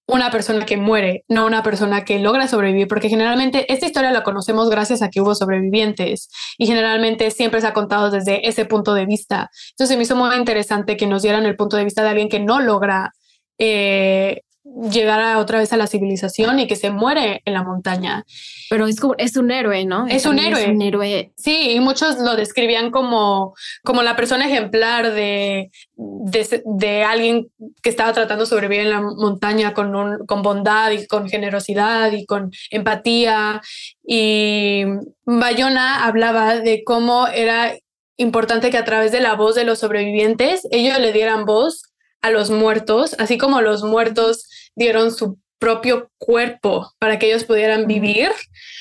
una 0.06 0.30
persona 0.30 0.66
que 0.66 0.76
muere, 0.76 1.24
no 1.28 1.46
una 1.46 1.62
persona 1.62 2.04
que 2.04 2.18
logra 2.18 2.48
sobrevivir, 2.48 2.88
porque 2.88 3.08
generalmente 3.08 3.72
esta 3.72 3.86
historia 3.86 4.10
la 4.10 4.22
conocemos 4.22 4.68
gracias 4.68 5.00
a 5.00 5.08
que 5.08 5.20
hubo 5.20 5.34
sobrevivientes 5.34 6.28
y 6.58 6.66
generalmente 6.66 7.30
siempre 7.30 7.60
se 7.60 7.68
ha 7.68 7.72
contado 7.72 8.10
desde 8.10 8.48
ese 8.48 8.64
punto 8.64 8.94
de 8.94 9.06
vista. 9.06 9.50
Entonces 9.70 9.96
me 9.96 10.02
hizo 10.02 10.16
muy 10.16 10.34
interesante 10.36 10.96
que 10.96 11.06
nos 11.06 11.22
dieran 11.22 11.46
el 11.46 11.56
punto 11.56 11.76
de 11.76 11.84
vista 11.84 12.02
de 12.02 12.10
alguien 12.10 12.28
que 12.28 12.40
no 12.40 12.60
logra 12.60 13.12
eh, 13.58 14.42
llegar 14.64 15.36
otra 15.38 15.58
vez 15.58 15.72
a 15.72 15.76
la 15.76 15.86
civilización 15.86 16.60
y 16.60 16.66
que 16.66 16.76
se 16.76 16.90
muere 16.90 17.42
en 17.44 17.54
la 17.54 17.64
montaña. 17.64 18.24
Pero 18.70 18.86
es, 18.86 18.96
es 19.18 19.36
un 19.36 19.50
héroe, 19.50 19.84
¿no? 19.84 20.06
Es 20.06 20.24
un 20.24 20.38
héroe. 20.38 20.62
Es 20.62 20.68
un 20.68 20.82
héroe. 20.82 21.32
Sí, 21.36 21.72
y 21.72 21.80
muchos 21.80 22.18
lo 22.18 22.36
describían 22.36 22.90
como, 22.90 23.54
como 23.82 24.02
la 24.02 24.14
persona 24.14 24.46
ejemplar 24.46 25.12
de, 25.12 25.70
de, 25.96 27.04
alguien 27.04 27.48
que 27.82 27.90
estaba 27.90 28.12
tratando 28.12 28.44
de 28.44 28.50
sobrevivir 28.50 28.86
en 28.86 28.90
la 28.90 29.00
montaña 29.00 29.74
con, 29.74 29.94
un, 29.96 30.26
con 30.26 30.42
bondad 30.42 30.92
y 30.92 31.06
con 31.06 31.28
generosidad 31.28 32.12
y 32.12 32.24
con 32.24 32.52
empatía. 32.70 33.60
Y 34.06 34.84
Bayona 35.24 36.04
hablaba 36.04 36.56
de 36.56 36.84
cómo 36.84 37.26
era 37.26 37.74
importante 38.16 38.70
que 38.70 38.78
a 38.78 38.84
través 38.84 39.10
de 39.10 39.20
la 39.20 39.34
voz 39.34 39.56
de 39.56 39.64
los 39.64 39.80
sobrevivientes 39.80 40.68
ellos 40.70 40.98
le 41.00 41.12
dieran 41.12 41.44
voz 41.46 41.92
a 42.20 42.30
los 42.30 42.50
muertos, 42.50 43.16
así 43.18 43.36
como 43.36 43.60
los 43.60 43.82
muertos 43.82 44.48
dieron 44.76 45.12
su 45.12 45.38
propio 45.58 46.10
cuerpo 46.18 46.92
para 46.98 47.18
que 47.18 47.26
ellos 47.26 47.44
pudieran 47.44 47.86
vivir, 47.86 48.30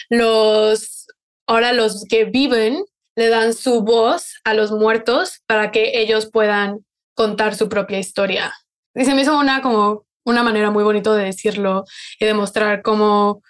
los 0.10 1.08
ahora 1.47 1.73
los 1.73 2.06
que 2.10 2.25
viven 2.25 2.84
le 3.15 3.27
dan 3.27 3.54
su 3.54 3.82
voz 3.82 4.39
a 4.43 4.54
los 4.54 4.71
muertos 4.71 5.41
para 5.45 5.71
que 5.71 5.99
ellos 6.01 6.30
puedan 6.32 6.86
contar 7.13 7.56
su 7.56 7.69
propia 7.69 7.99
historia. 7.99 8.54
Y 8.95 9.06
se 9.06 9.13
me 9.13 9.21
hizo 9.21 9.38
una 9.38 9.62
como 9.62 10.06
una 10.25 10.43
manera 10.43 10.71
muy 10.71 10.84
bonita 10.84 11.13
de 11.13 11.25
decirlo 11.25 11.84
y 12.19 12.25
demostrar 12.25 12.82
cómo 12.82 13.41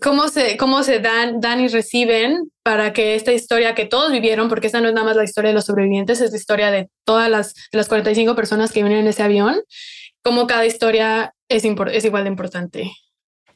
cómo 0.00 0.28
se, 0.28 0.56
cómo 0.56 0.82
se 0.82 0.98
dan, 1.00 1.40
dan 1.40 1.60
y 1.60 1.68
reciben 1.68 2.50
para 2.62 2.92
que 2.92 3.14
esta 3.14 3.32
historia 3.32 3.74
que 3.74 3.84
todos 3.84 4.10
vivieron, 4.12 4.48
porque 4.48 4.66
esta 4.66 4.80
no 4.80 4.88
es 4.88 4.94
nada 4.94 5.06
más 5.06 5.16
la 5.16 5.24
historia 5.24 5.48
de 5.48 5.54
los 5.54 5.66
sobrevivientes, 5.66 6.20
es 6.20 6.30
la 6.30 6.36
historia 6.36 6.70
de 6.70 6.88
todas 7.04 7.30
las, 7.30 7.54
las 7.72 7.88
45 7.88 8.34
personas 8.34 8.72
que 8.72 8.82
vienen 8.82 9.00
en 9.00 9.08
ese 9.08 9.22
avión, 9.22 9.60
como 10.22 10.46
cada 10.46 10.64
historia 10.64 11.34
es, 11.48 11.64
es 11.64 12.04
igual 12.04 12.24
de 12.24 12.30
importante. 12.30 12.92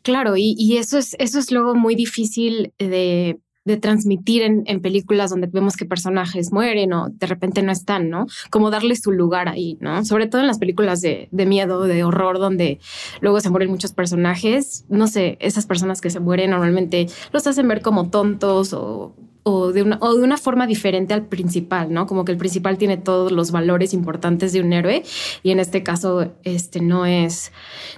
Claro, 0.03 0.37
y, 0.37 0.55
y, 0.57 0.77
eso, 0.77 0.98
es, 0.98 1.16
eso 1.18 1.38
es 1.38 1.51
luego 1.51 1.74
muy 1.74 1.94
difícil 1.94 2.72
de 2.79 3.40
de 3.68 3.77
transmitir 3.77 4.42
en, 4.42 4.64
en, 4.66 4.81
películas 4.81 5.31
donde 5.31 5.46
vemos 5.46 5.77
que 5.77 5.85
personajes 5.85 6.51
mueren 6.53 6.92
o 6.94 7.11
de 7.11 7.27
repente 7.27 7.62
no 7.62 7.70
están, 7.70 8.09
¿no? 8.09 8.27
Como 8.51 8.70
darle 8.70 8.96
su 8.96 9.12
lugar 9.12 9.48
ahí, 9.48 9.77
¿no? 9.81 10.05
Sobre 10.05 10.27
todo 10.27 10.40
en 10.40 10.46
las 10.46 10.59
películas 10.59 11.03
de, 11.03 11.29
de 11.31 11.46
miedo, 11.46 11.83
de 11.85 12.03
horror, 12.03 12.38
donde 12.38 12.81
luego 13.20 13.40
se 13.40 13.51
mueren 13.51 13.70
muchos 13.70 13.92
personajes. 13.92 14.87
No 14.88 15.07
sé, 15.07 15.37
esas 15.40 15.66
personas 15.66 16.01
que 16.01 16.11
se 16.11 16.18
mueren 16.18 16.51
normalmente 16.51 17.07
los 17.31 17.46
hacen 17.46 17.68
ver 17.68 17.83
como 17.83 18.09
tontos 18.09 18.72
o, 18.72 19.14
o, 19.48 19.72
de 19.72 19.82
una, 19.82 19.98
o 20.00 20.14
de 20.14 20.22
una 20.22 20.37
forma 20.37 20.66
diferente 20.66 21.14
al 21.14 21.26
principal, 21.26 21.92
¿no? 21.92 22.06
Como 22.06 22.24
que 22.24 22.32
el 22.32 22.38
principal 22.38 22.76
tiene 22.76 22.98
todos 22.98 23.32
los 23.32 23.50
valores 23.50 23.94
importantes 23.94 24.52
de 24.52 24.61
un 24.61 24.72
héroe 24.72 25.02
y 25.42 25.50
en 25.50 25.58
este 25.58 25.82
caso 25.82 26.32
este, 26.44 26.80
no, 26.80 27.06
es, 27.06 27.52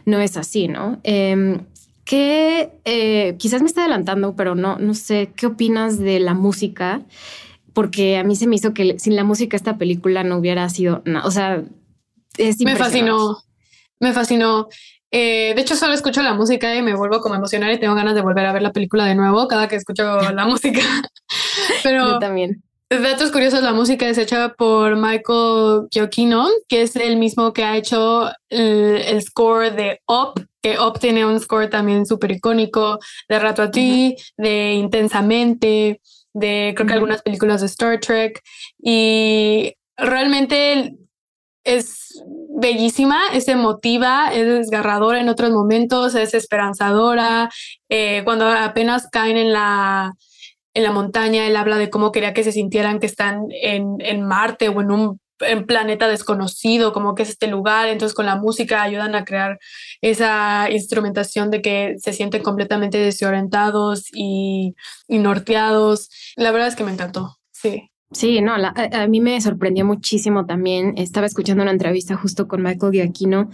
no 0.06 0.20
es 0.20 0.36
así, 0.36 0.68
¿no? 0.68 1.00
Eh, 1.02 1.60
que 2.04 2.72
eh, 2.84 3.36
quizás 3.38 3.62
me 3.62 3.68
está 3.68 3.82
adelantando, 3.82 4.34
pero 4.34 4.54
no, 4.54 4.78
no 4.78 4.94
sé, 4.94 5.32
¿qué 5.36 5.46
opinas 5.46 5.98
de 5.98 6.18
la 6.20 6.34
música? 6.34 7.02
Porque 7.72 8.18
a 8.18 8.24
mí 8.24 8.36
se 8.36 8.46
me 8.46 8.56
hizo 8.56 8.74
que 8.74 8.98
sin 8.98 9.14
la 9.14 9.24
música 9.24 9.56
esta 9.56 9.78
película 9.78 10.24
no 10.24 10.36
hubiera 10.38 10.68
sido 10.70 11.02
nada. 11.04 11.26
O 11.26 11.30
sea, 11.30 11.62
es 12.36 12.60
Me 12.60 12.76
fascinó, 12.76 13.38
me 14.00 14.12
fascinó. 14.12 14.68
Eh, 15.12 15.52
de 15.54 15.60
hecho, 15.60 15.76
solo 15.76 15.92
escucho 15.92 16.22
la 16.22 16.34
música 16.34 16.74
y 16.74 16.82
me 16.82 16.94
vuelvo 16.94 17.20
como 17.20 17.34
emocionar 17.34 17.72
y 17.72 17.80
tengo 17.80 17.94
ganas 17.94 18.14
de 18.14 18.22
volver 18.22 18.46
a 18.46 18.52
ver 18.52 18.62
la 18.62 18.72
película 18.72 19.04
de 19.04 19.14
nuevo 19.14 19.48
cada 19.48 19.68
que 19.68 19.76
escucho 19.76 20.32
la 20.32 20.46
música. 20.48 20.82
Pero 21.83 22.12
Yo 22.12 22.18
también. 22.18 22.62
Datos 22.90 23.31
curiosos, 23.31 23.62
la 23.62 23.73
música 23.73 24.09
es 24.09 24.18
hecha 24.18 24.53
por 24.55 24.96
Michael 24.96 25.87
Giacchino, 25.92 26.49
que 26.66 26.83
es 26.83 26.96
el 26.96 27.18
mismo 27.18 27.53
que 27.53 27.62
ha 27.62 27.77
hecho 27.77 28.33
el, 28.49 29.23
score 29.23 29.70
de 29.70 30.01
Up, 30.09 30.44
que 30.61 30.77
Up 30.77 30.99
tiene 30.99 31.25
un 31.25 31.38
score 31.38 31.70
también 31.70 32.05
súper 32.05 32.33
icónico, 32.33 32.99
de 33.29 33.38
Rato 33.38 33.62
a 33.62 33.70
ti, 33.70 34.16
de 34.37 34.73
Intensamente, 34.73 36.01
de 36.33 36.73
creo 36.75 36.88
que 36.88 36.94
algunas 36.94 37.23
películas 37.23 37.61
de 37.61 37.68
Star 37.68 38.01
Trek, 38.01 38.42
y 38.83 39.73
realmente 39.96 40.96
es 41.62 42.25
bellísima, 42.57 43.20
es 43.33 43.46
emotiva, 43.46 44.33
es 44.33 44.46
desgarradora 44.46 45.20
en 45.20 45.29
otros 45.29 45.53
momentos, 45.53 46.16
es 46.16 46.35
esperanzadora, 46.35 47.51
eh, 47.88 48.23
cuando 48.25 48.49
apenas 48.49 49.07
caen 49.12 49.37
en 49.37 49.53
la 49.53 50.12
en 50.74 50.83
la 50.83 50.92
montaña, 50.92 51.46
él 51.46 51.56
habla 51.56 51.78
de 51.78 51.90
cómo 51.90 52.12
quería 52.12 52.35
que 52.35 52.44
se 52.44 52.52
sintieran 52.52 53.00
que 53.00 53.06
están 53.06 53.46
en, 53.62 53.96
en 54.00 54.26
Marte 54.26 54.68
o 54.68 54.80
en 54.80 54.90
un 54.90 55.20
planeta 55.66 56.09
desconocido, 56.09 56.92
como 56.92 57.14
que 57.14 57.22
es 57.22 57.30
este 57.30 57.46
lugar, 57.46 57.88
entonces 57.88 58.14
con 58.14 58.26
la 58.26 58.37
música 58.37 58.83
ayudan 58.83 59.14
a 59.14 59.24
crear 59.24 59.59
esa 60.00 60.68
instrumentación 60.70 61.50
de 61.50 61.62
que 61.62 61.94
se 61.98 62.12
sienten 62.12 62.42
completamente 62.42 62.98
desorientados 62.98 64.04
y, 64.12 64.74
y 65.09 65.18
norteados. 65.18 66.11
La 66.37 66.50
verdad 66.50 66.68
es 66.68 66.76
que 66.76 66.85
me 66.85 66.92
encantó, 66.92 67.38
sí. 67.52 67.89
Sí, 68.12 68.40
no, 68.40 68.55
a, 68.55 69.07
mí 69.07 69.20
me 69.20 69.40
sorprendió 69.40 69.85
muchísimo 69.85 70.44
también. 70.44 70.94
Estaba 70.96 71.27
escuchando 71.29 71.62
una 71.62 71.70
entrevista 71.70 72.16
justo 72.16 72.49
con 72.49 72.61
Michael 72.61 72.92
Giacchino 72.92 73.51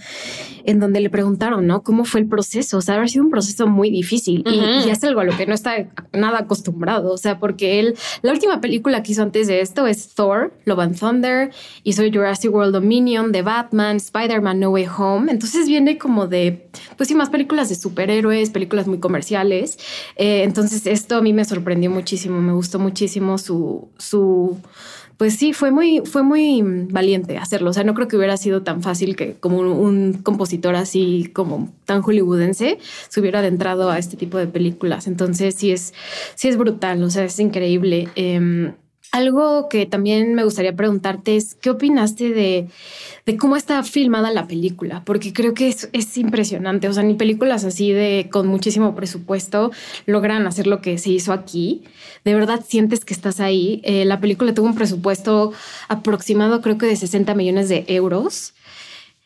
en 0.65 0.81
donde 0.81 1.01
le 1.01 1.11
preguntaron, 1.11 1.67
¿no? 1.67 1.83
¿Cómo 1.83 2.07
fue 2.07 2.21
el 2.21 2.27
proceso? 2.27 2.79
O 2.79 2.81
sea, 2.81 3.03
ha 3.03 3.07
sido 3.07 3.23
un 3.23 3.31
proceso 3.31 3.67
muy 3.67 3.91
difícil 3.91 4.45
y, 4.47 4.89
es 4.89 5.05
algo 5.05 5.21
a 5.21 5.25
lo 5.25 5.37
que 5.37 5.45
no 5.45 5.53
está 5.53 5.91
nada 6.15 6.39
acostumbrado. 6.39 7.13
O 7.13 7.19
sea, 7.19 7.39
porque 7.39 7.81
él, 7.81 7.99
la 8.23 8.33
última 8.33 8.63
película 8.63 9.03
que 9.03 9.13
hizo 9.13 9.23
antes 9.23 9.47
de 9.47 9.61
esto 9.61 9.87
es 9.87 10.15
Thor, 10.15 10.55
Love 10.65 10.81
and 10.81 10.99
Thunder, 10.99 11.51
hizo 11.83 12.03
Jurassic 12.11 12.51
World 12.51 12.73
Dominion, 12.73 13.33
The 13.33 13.43
Batman, 13.43 13.97
Spider-Man 13.97 14.59
No 14.59 14.71
Way 14.71 14.87
Home. 14.97 15.31
Entonces 15.31 15.69
viene 15.69 15.99
como 15.99 16.29
de, 16.29 16.71
pues 16.97 17.11
sí, 17.11 17.15
más 17.15 17.29
películas 17.29 17.69
de 17.69 17.75
superhéroes, 17.75 18.49
películas 18.49 18.87
muy 18.87 19.01
comerciales. 19.01 19.79
Eh, 20.17 20.45
entonces 20.45 20.87
esto 20.87 21.17
a 21.17 21.21
mí 21.21 21.35
me 21.35 21.45
sorprendió 21.45 21.91
muchísimo, 21.91 22.41
me 22.41 22.55
gustó 22.55 22.79
muchísimo 22.79 23.37
su, 23.37 23.91
su 23.99 24.46
pues 25.17 25.37
sí, 25.37 25.55
fue 25.55 25.71
muy, 25.71 26.03
fue 26.05 26.23
muy 26.23 26.63
valiente 26.91 27.39
hacerlo. 27.39 27.71
O 27.71 27.73
sea, 27.73 27.85
no 27.85 27.95
creo 27.95 28.07
que 28.07 28.17
hubiera 28.17 28.37
sido 28.37 28.63
tan 28.63 28.83
fácil 28.83 29.17
que 29.17 29.35
como 29.35 29.61
un, 29.61 30.15
compositor 30.23 30.75
así 30.77 31.31
como 31.33 31.73
tan 31.87 32.03
hollywoodense 32.03 32.79
se 33.09 33.21
hubiera 33.21 33.39
adentrado 33.39 33.91
a 33.91 33.99
este 33.99 34.17
tipo 34.17 34.37
de 34.37 34.47
películas. 34.47 35.07
Entonces 35.07 35.55
sí 35.55 35.73
es, 35.73 35.95
sí 36.35 36.49
es 36.49 36.59
brutal, 36.59 37.03
o 37.03 37.11
sea, 37.11 37.25
es 37.25 37.41
increíble. 37.41 38.09
Em, 38.15 38.75
algo 39.13 39.69
que 39.69 39.87
también 39.87 40.35
me 40.35 40.45
gustaría 40.45 40.75
preguntarte 40.75 41.37
es, 41.37 41.55
¿qué 41.55 41.71
opinaste 41.71 42.31
de, 42.31 42.69
de 43.25 43.37
cómo 43.37 43.57
está 43.57 43.83
filmada 43.83 44.31
la 44.31 44.47
película? 44.47 45.03
Porque 45.05 45.33
creo 45.33 45.55
que 45.55 45.69
es, 45.69 45.89
es, 45.93 46.17
impresionante. 46.19 46.89
O 46.89 46.93
sea, 46.93 47.03
ni 47.03 47.15
películas 47.15 47.65
así 47.65 47.93
de 47.93 48.29
con 48.31 48.47
muchísimo 48.47 48.95
presupuesto 48.95 49.73
logran 50.07 50.47
hacer 50.47 50.67
lo 50.67 50.81
que 50.81 50.99
se 50.99 51.11
hizo 51.11 51.33
aquí. 51.33 51.85
De 52.25 52.35
verdad 52.35 52.65
sientes 52.67 53.05
que 53.05 53.15
estás 53.15 53.41
ahí. 53.41 53.81
Eh, 53.85 54.05
la 54.05 54.21
película 54.21 54.55
tuvo 54.55 54.67
un 54.67 54.75
presupuesto 54.75 55.53
aproximado, 55.89 56.61
creo 56.61 56.79
que 56.79 56.87
de 56.87 56.97
60 56.97 57.35
millones 57.35 57.69
de 57.69 57.85
euros. 57.89 58.55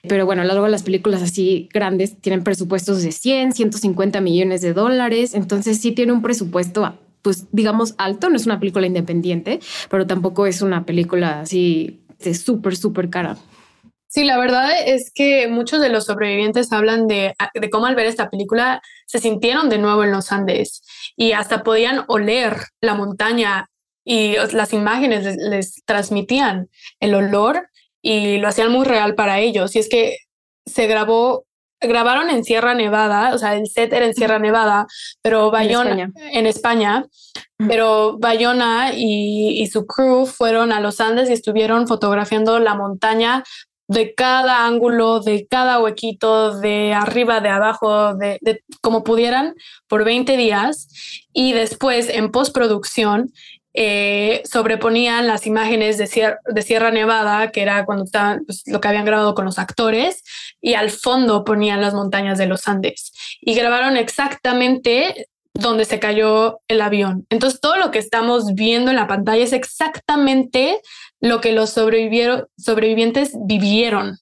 Pero 0.09 0.25
bueno, 0.25 0.45
luego 0.45 0.67
las 0.69 0.83
películas 0.83 1.23
así 1.23 1.69
grandes 1.73 2.17
tienen 2.21 2.43
presupuestos 2.43 3.03
de 3.03 3.13
100, 3.13 3.53
150 3.53 4.21
millones 4.21 4.63
de 4.63 4.73
dólares. 4.73 5.35
Entonces 5.35 5.79
sí 5.81 5.93
tiene 5.93 6.13
un 6.13 6.23
presupuesto 6.23 6.95
pues 7.23 7.47
digamos 7.53 7.95
alto, 7.99 8.31
no 8.31 8.37
es 8.37 8.47
una 8.47 8.61
película 8.61 8.87
independiente, 8.87 9.61
pero 9.89 10.07
tampoco 10.07 10.47
es 10.47 10.63
una 10.63 10.85
película 10.85 11.41
así 11.41 12.01
de 12.19 12.35
súper, 12.35 12.77
súper 12.77 13.11
cara. 13.11 13.37
Sí, 14.09 14.25
la 14.25 14.39
verdad 14.39 14.73
es 14.87 15.13
que 15.15 15.47
muchos 15.47 15.81
de 15.81 15.89
los 15.89 16.07
sobrevivientes 16.07 16.73
hablan 16.73 17.07
de, 17.07 17.33
de, 17.55 17.71
cómo 17.71 17.87
al 17.87 17.95
ver 17.95 18.07
esta 18.07 18.29
película 18.29 18.83
se 19.07 19.21
sintieron 19.21 19.69
de 19.69 19.79
nuevo 19.79 20.03
en 20.03 20.11
los 20.11 20.33
Andes 20.33 20.83
y 21.17 21.31
hasta 21.31 21.63
podían 21.63 22.05
oler 22.09 22.57
la 22.81 22.95
montaña 22.95 23.71
y 24.05 24.35
las 24.53 24.73
imágenes 24.73 25.37
les, 25.37 25.85
transmitían 25.85 26.69
el 26.99 27.15
olor 27.15 27.69
y 28.03 28.39
lo 28.39 28.49
hacían 28.49 28.73
muy 28.73 28.85
real 28.85 29.15
para 29.15 29.39
ellos. 29.39 29.77
Y 29.77 29.79
es 29.79 29.89
que 29.89 30.17
se 30.67 30.89
grabó, 30.89 31.45
grabaron 31.81 32.31
en 32.31 32.45
Sierra 32.45 32.75
Nevada, 32.75 33.35
o 33.35 33.39
sea, 33.39 33.55
el 33.57 33.67
set 33.67 33.93
era 33.93 34.07
en 34.07 34.15
Sierra 34.15 34.39
Nevada, 34.39 34.87
pero 35.23 35.51
Bayona, 35.51 36.13
en 36.33 36.47
España, 36.47 37.07
pero 37.57 38.19
Bayona 38.19 38.93
y, 38.95 39.61
y 39.61 39.67
su 39.67 39.87
crew 39.87 40.27
fueron 40.27 40.73
a 40.73 40.81
los 40.81 41.01
Andes 41.01 41.31
y 41.31 41.33
estuvieron 41.33 41.87
fotografiando 41.87 42.59
la 42.59 42.75
montaña 42.75 43.45
de 43.91 44.15
cada 44.15 44.67
ángulo, 44.67 45.19
de 45.19 45.49
cada 45.49 45.81
huequito, 45.81 46.61
de 46.61 46.95
arriba, 46.95 47.41
de 47.41 47.49
abajo, 47.49 48.15
de, 48.15 48.39
como 48.81 49.03
pudieran, 49.03 49.57
por 49.89 50.05
20 50.05 50.37
días. 50.37 50.87
Y 51.33 51.55
después, 51.55 52.09
en 52.09 52.31
postproducción, 52.31 53.33
eh, 53.75 54.43
sobreponían 54.45 55.27
las 55.27 55.47
imágenes 55.47 55.97
de, 55.99 56.07
Sierra 56.63 56.91
Nevada, 56.91 57.51
que 57.53 57.63
era 57.63 57.85
cuando 57.85 58.05
estaban, 58.05 58.45
pues, 58.45 58.63
lo 58.67 58.81
que 58.81 58.89
habían 58.89 59.05
grabado 59.05 59.35
con 59.35 59.45
los 59.45 59.59
actores, 59.59 60.23
y 60.61 60.75
al 60.75 60.91
fondo 60.91 61.45
ponían 61.45 61.81
las 61.81 61.95
montañas 61.95 62.39
de 62.39 62.47
los 62.47 62.67
Andes. 62.69 63.13
Y 63.41 63.55
grabaron 63.55 63.97
exactamente 63.97 65.27
donde 65.55 65.85
se 65.85 66.01
cayó 66.01 66.61
el 66.69 66.81
avión. 66.81 67.27
Entonces, 67.31 67.61
todo 67.61 67.77
lo 67.77 67.91
que 67.91 67.99
estamos 67.99 68.55
viendo 68.55 68.91
en 68.91 68.97
la 68.97 69.07
pantalla 69.07 69.45
es 69.45 69.53
exactamente 69.53 70.81
lo 71.21 71.41
que 71.41 71.53
los 71.53 71.71
sobrevivientes 71.71 73.33
vivieron. 73.47 74.19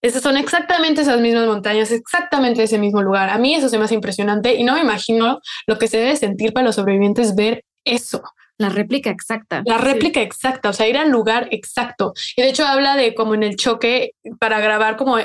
Esas 0.00 0.22
son 0.22 0.36
exactamente 0.36 1.02
esas 1.02 1.20
mismas 1.20 1.46
montañas, 1.46 1.90
exactamente 1.90 2.62
ese 2.62 2.78
mismo 2.78 3.02
lugar. 3.02 3.30
A 3.30 3.38
mí 3.38 3.54
eso 3.54 3.68
se 3.68 3.78
hace 3.78 3.94
impresionante 3.94 4.54
y 4.54 4.62
no 4.62 4.74
me 4.74 4.80
imagino 4.80 5.40
lo 5.66 5.78
que 5.78 5.88
se 5.88 5.98
debe 5.98 6.14
sentir 6.16 6.52
para 6.52 6.66
los 6.66 6.76
sobrevivientes 6.76 7.34
ver 7.34 7.64
eso. 7.84 8.22
La 8.58 8.68
réplica 8.68 9.10
exacta. 9.10 9.62
La 9.64 9.78
réplica 9.78 10.20
exacta, 10.20 10.70
o 10.70 10.72
sea, 10.72 10.88
ir 10.88 10.98
al 10.98 11.10
lugar 11.10 11.48
exacto. 11.52 12.12
Y 12.36 12.42
de 12.42 12.48
hecho 12.48 12.66
habla 12.66 12.96
de 12.96 13.14
como 13.14 13.34
en 13.34 13.44
el 13.44 13.56
choque 13.56 14.12
para 14.40 14.60
grabar 14.60 14.96
como 14.96 15.16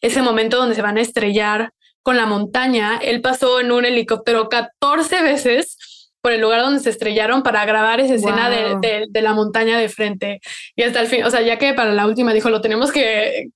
ese 0.00 0.22
momento 0.22 0.56
donde 0.56 0.74
se 0.74 0.82
van 0.82 0.98
a 0.98 1.00
estrellar 1.00 1.72
con 2.02 2.16
la 2.16 2.26
montaña. 2.26 2.98
Él 3.00 3.20
pasó 3.20 3.60
en 3.60 3.70
un 3.70 3.84
helicóptero 3.84 4.48
14 4.48 5.22
veces 5.22 5.76
por 6.20 6.32
el 6.32 6.40
lugar 6.40 6.60
donde 6.60 6.80
se 6.80 6.90
estrellaron 6.90 7.42
para 7.42 7.64
grabar 7.64 8.00
esa 8.00 8.14
escena 8.14 8.50
de, 8.50 9.08
la 9.22 9.32
montaña 9.32 9.78
de 9.78 9.88
frente. 9.88 10.40
Y 10.76 10.82
hasta 10.82 11.00
el 11.00 11.06
fin, 11.06 11.24
o 11.24 11.30
sea, 11.30 11.40
ya 11.40 11.58
que 11.58 11.72
para 11.72 11.94
la 11.94 12.06
última 12.06 12.34
dijo, 12.34 12.50
lo 12.50 12.60
tenemos 12.60 12.92
que, 12.92 13.50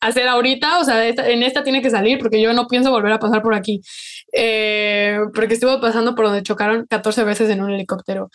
hacer 0.00 0.28
ahorita, 0.28 0.78
o 0.78 0.84
sea, 0.84 1.06
en 1.06 1.42
esta 1.42 1.62
tiene 1.62 1.82
que 1.82 1.90
salir 1.90 2.18
porque 2.18 2.40
yo 2.40 2.52
no 2.52 2.66
pienso 2.68 2.90
volver 2.90 3.12
a 3.12 3.18
pasar 3.18 3.42
por 3.42 3.54
aquí. 3.54 3.82
Eh, 4.32 5.18
porque 5.34 5.54
estuvo 5.54 5.80
pasando 5.80 6.14
por 6.14 6.26
donde 6.26 6.42
chocaron 6.42 6.86
14 6.88 7.24
veces 7.24 7.50
en 7.50 7.62
un 7.62 7.70
helicóptero. 7.70 8.30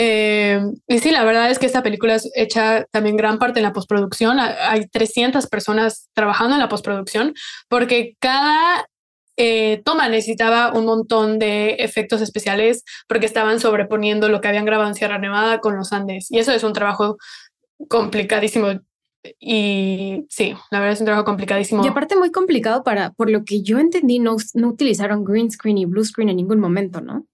Eh, 0.00 0.60
y 0.86 1.00
sí, 1.00 1.10
la 1.10 1.24
verdad 1.24 1.50
es 1.50 1.58
que 1.58 1.66
esta 1.66 1.82
película 1.82 2.14
es 2.14 2.30
hecha 2.36 2.84
también 2.92 3.16
gran 3.16 3.38
parte 3.38 3.58
en 3.58 3.64
la 3.64 3.72
postproducción. 3.72 4.38
Hay 4.38 4.86
300 4.86 5.48
personas 5.48 6.08
trabajando 6.14 6.54
en 6.54 6.60
la 6.60 6.68
postproducción 6.68 7.34
porque 7.68 8.14
cada 8.20 8.86
eh, 9.36 9.82
toma 9.84 10.08
necesitaba 10.08 10.72
un 10.72 10.84
montón 10.84 11.38
de 11.38 11.76
efectos 11.80 12.20
especiales 12.20 12.84
porque 13.08 13.26
estaban 13.26 13.60
sobreponiendo 13.60 14.28
lo 14.28 14.40
que 14.40 14.48
habían 14.48 14.64
grabado 14.64 14.88
en 14.88 14.94
Sierra 14.94 15.18
Nevada 15.18 15.58
con 15.58 15.76
los 15.76 15.92
Andes. 15.92 16.30
Y 16.30 16.38
eso 16.38 16.52
es 16.52 16.62
un 16.62 16.72
trabajo 16.72 17.18
complicadísimo. 17.88 18.80
Y 19.38 20.26
sí, 20.28 20.54
la 20.70 20.80
verdad 20.80 20.94
es 20.94 21.00
un 21.00 21.06
trabajo 21.06 21.24
complicadísimo. 21.24 21.84
Y 21.84 21.88
aparte 21.88 22.16
muy 22.16 22.30
complicado 22.30 22.84
para, 22.84 23.10
por 23.10 23.30
lo 23.30 23.44
que 23.44 23.62
yo 23.62 23.78
entendí, 23.78 24.18
no, 24.18 24.36
no 24.54 24.68
utilizaron 24.68 25.24
green 25.24 25.50
screen 25.50 25.78
y 25.78 25.86
blue 25.86 26.04
screen 26.04 26.28
en 26.28 26.36
ningún 26.36 26.60
momento, 26.60 27.00
¿no? 27.00 27.26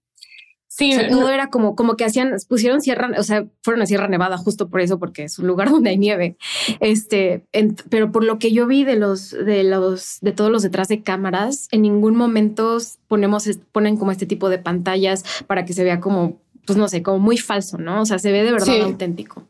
Sí, 0.77 0.93
todo 1.09 1.29
era 1.29 1.49
como, 1.49 1.73
como 1.73 1.95
que 1.95 2.03
hacían, 2.03 2.33
pusieron 2.49 2.81
Sierra, 2.81 3.09
o 3.17 3.23
sea, 3.23 3.45
fueron 3.63 3.81
a 3.81 3.85
Sierra 3.85 4.09
Nevada 4.09 4.37
justo 4.37 4.67
por 4.67 4.81
eso, 4.81 4.99
porque 4.99 5.23
es 5.23 5.39
un 5.39 5.47
lugar 5.47 5.69
donde 5.71 5.91
hay 5.91 5.97
nieve. 5.97 6.35
Este, 6.81 7.45
pero 7.89 8.11
por 8.11 8.25
lo 8.25 8.39
que 8.39 8.51
yo 8.51 8.67
vi 8.67 8.83
de 8.83 8.97
los, 8.97 9.31
de 9.31 9.63
los, 9.63 10.17
de 10.19 10.33
todos 10.33 10.51
los 10.51 10.63
detrás 10.63 10.89
de 10.89 11.01
cámaras, 11.01 11.69
en 11.71 11.81
ningún 11.81 12.17
momento 12.17 12.77
ponemos, 13.07 13.49
ponen 13.71 13.95
como 13.95 14.11
este 14.11 14.25
tipo 14.25 14.49
de 14.49 14.57
pantallas 14.57 15.23
para 15.47 15.63
que 15.63 15.71
se 15.71 15.85
vea 15.85 16.01
como, 16.01 16.41
pues 16.65 16.77
no 16.77 16.89
sé, 16.89 17.01
como 17.01 17.19
muy 17.19 17.37
falso, 17.37 17.77
¿no? 17.77 18.01
O 18.01 18.05
sea, 18.05 18.19
se 18.19 18.33
ve 18.33 18.43
de 18.43 18.51
verdad 18.51 18.81
auténtico. 18.81 19.47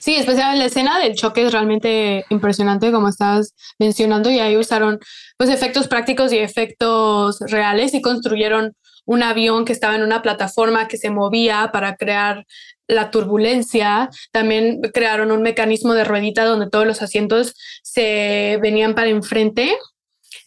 Sí, 0.00 0.16
especialmente 0.16 0.60
la 0.60 0.66
escena 0.66 0.98
del 0.98 1.14
choque 1.14 1.46
es 1.46 1.52
realmente 1.52 2.24
impresionante, 2.30 2.92
como 2.92 3.08
estás 3.08 3.54
mencionando, 3.78 4.30
y 4.30 4.38
ahí 4.38 4.56
usaron 4.56 4.98
pues 5.36 5.50
efectos 5.50 5.88
prácticos 5.88 6.32
y 6.32 6.38
efectos 6.38 7.38
reales 7.40 7.94
y 7.94 8.00
construyeron 8.00 8.74
un 9.06 9.22
avión 9.22 9.64
que 9.64 9.72
estaba 9.72 9.94
en 9.94 10.02
una 10.02 10.22
plataforma 10.22 10.88
que 10.88 10.96
se 10.96 11.10
movía 11.10 11.70
para 11.72 11.96
crear 11.96 12.46
la 12.86 13.10
turbulencia. 13.10 14.10
También 14.32 14.80
crearon 14.92 15.30
un 15.30 15.42
mecanismo 15.42 15.94
de 15.94 16.04
ruedita 16.04 16.44
donde 16.44 16.70
todos 16.70 16.86
los 16.86 17.02
asientos 17.02 17.54
se 17.82 18.58
venían 18.62 18.94
para 18.94 19.08
enfrente. 19.08 19.76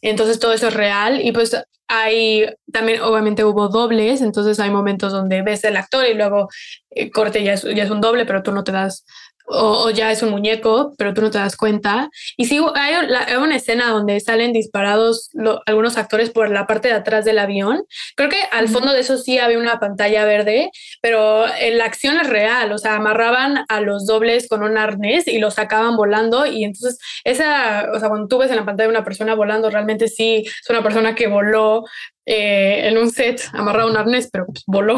Entonces 0.01 0.39
todo 0.39 0.53
eso 0.53 0.67
es 0.67 0.73
real 0.73 1.21
y 1.23 1.31
pues 1.31 1.55
hay 1.87 2.45
también 2.71 3.01
obviamente 3.01 3.45
hubo 3.45 3.69
dobles, 3.69 4.21
entonces 4.21 4.59
hay 4.59 4.69
momentos 4.69 5.13
donde 5.13 5.41
ves 5.41 5.63
el 5.63 5.77
actor 5.77 6.05
y 6.05 6.13
luego 6.13 6.49
eh, 6.89 7.09
corte 7.09 7.43
ya 7.43 7.55
ya 7.55 7.83
es 7.83 7.89
un 7.89 8.01
doble, 8.01 8.25
pero 8.25 8.43
tú 8.43 8.51
no 8.51 8.63
te 8.63 8.73
das 8.73 9.05
o, 9.47 9.89
ya 9.91 10.11
es 10.11 10.21
un 10.21 10.29
muñeco, 10.29 10.93
pero 10.97 11.13
tú 11.13 11.21
no 11.21 11.31
te 11.31 11.37
das 11.37 11.55
cuenta. 11.55 12.09
Y 12.35 12.45
sí, 12.45 12.59
hay, 12.75 12.93
una 13.37 13.55
escena 13.55 13.89
donde 13.89 14.19
salen 14.19 14.53
disparados 14.53 15.29
algunos 15.65 15.97
actores 15.97 16.29
por 16.29 16.49
la 16.49 16.67
parte 16.67 16.89
de 16.89 16.95
atrás 16.95 17.25
del 17.25 17.39
avión. 17.39 17.83
Creo 18.15 18.29
que 18.29 18.41
al 18.51 18.67
fondo 18.67 18.91
de 18.91 18.99
eso 18.99 19.17
sí 19.17 19.39
había 19.39 19.57
una 19.57 19.79
pantalla 19.79 20.25
verde, 20.25 20.69
pero 21.01 21.45
la 21.71 21.85
acción 21.85 22.17
es 22.17 22.27
real, 22.27 22.71
o 22.71 22.77
sea, 22.77 22.95
amarraban 22.95 23.65
a 23.69 23.81
los 23.81 24.05
dobles 24.05 24.47
con 24.47 24.63
un 24.63 24.77
arnés 24.77 25.27
y 25.27 25.39
los 25.39 25.55
sacaban 25.55 25.95
volando 25.95 26.45
y 26.45 26.63
entonces 26.63 26.99
esa, 27.23 27.87
o 27.93 27.99
sea, 27.99 28.09
cuando 28.09 28.27
tú 28.27 28.37
ves 28.37 28.49
en 28.49 28.57
la 28.57 28.65
pantalla 28.65 28.89
una 28.89 29.03
persona 29.03 29.35
volando, 29.35 29.69
realmente 29.69 30.07
sí 30.07 30.43
es 30.45 30.69
una 30.69 30.83
persona 30.83 31.15
que 31.15 31.27
voló 31.27 31.83
eh, 32.29 32.89
en 32.89 32.97
un 32.97 33.09
set 33.09 33.41
amarrado 33.53 33.87
a 33.87 33.91
un 33.91 33.97
arnés, 33.97 34.29
pero 34.29 34.47
pues, 34.47 34.63
voló. 34.67 34.97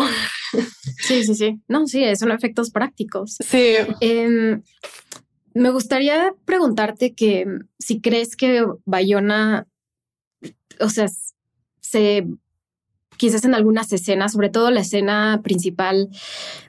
Sí, 0.98 1.24
sí, 1.24 1.36
sí. 1.36 1.60
No, 1.68 1.86
sí, 1.86 2.04
son 2.16 2.32
efectos 2.32 2.72
prácticos. 2.72 3.38
Sí. 3.48 3.76
Em, 4.02 4.64
me 5.54 5.70
gustaría 5.70 6.34
preguntarte 6.44 7.14
que 7.14 7.46
si 7.78 8.02
crees 8.02 8.36
que 8.36 8.66
Bayona, 8.86 9.68
o 10.80 10.90
sea, 10.90 11.08
se 11.80 12.26
quizás 13.18 13.46
en 13.46 13.54
algunas 13.54 13.94
escenas, 13.94 14.32
sobre 14.32 14.50
todo 14.50 14.72
la 14.72 14.80
escena 14.80 15.42
principal, 15.44 16.10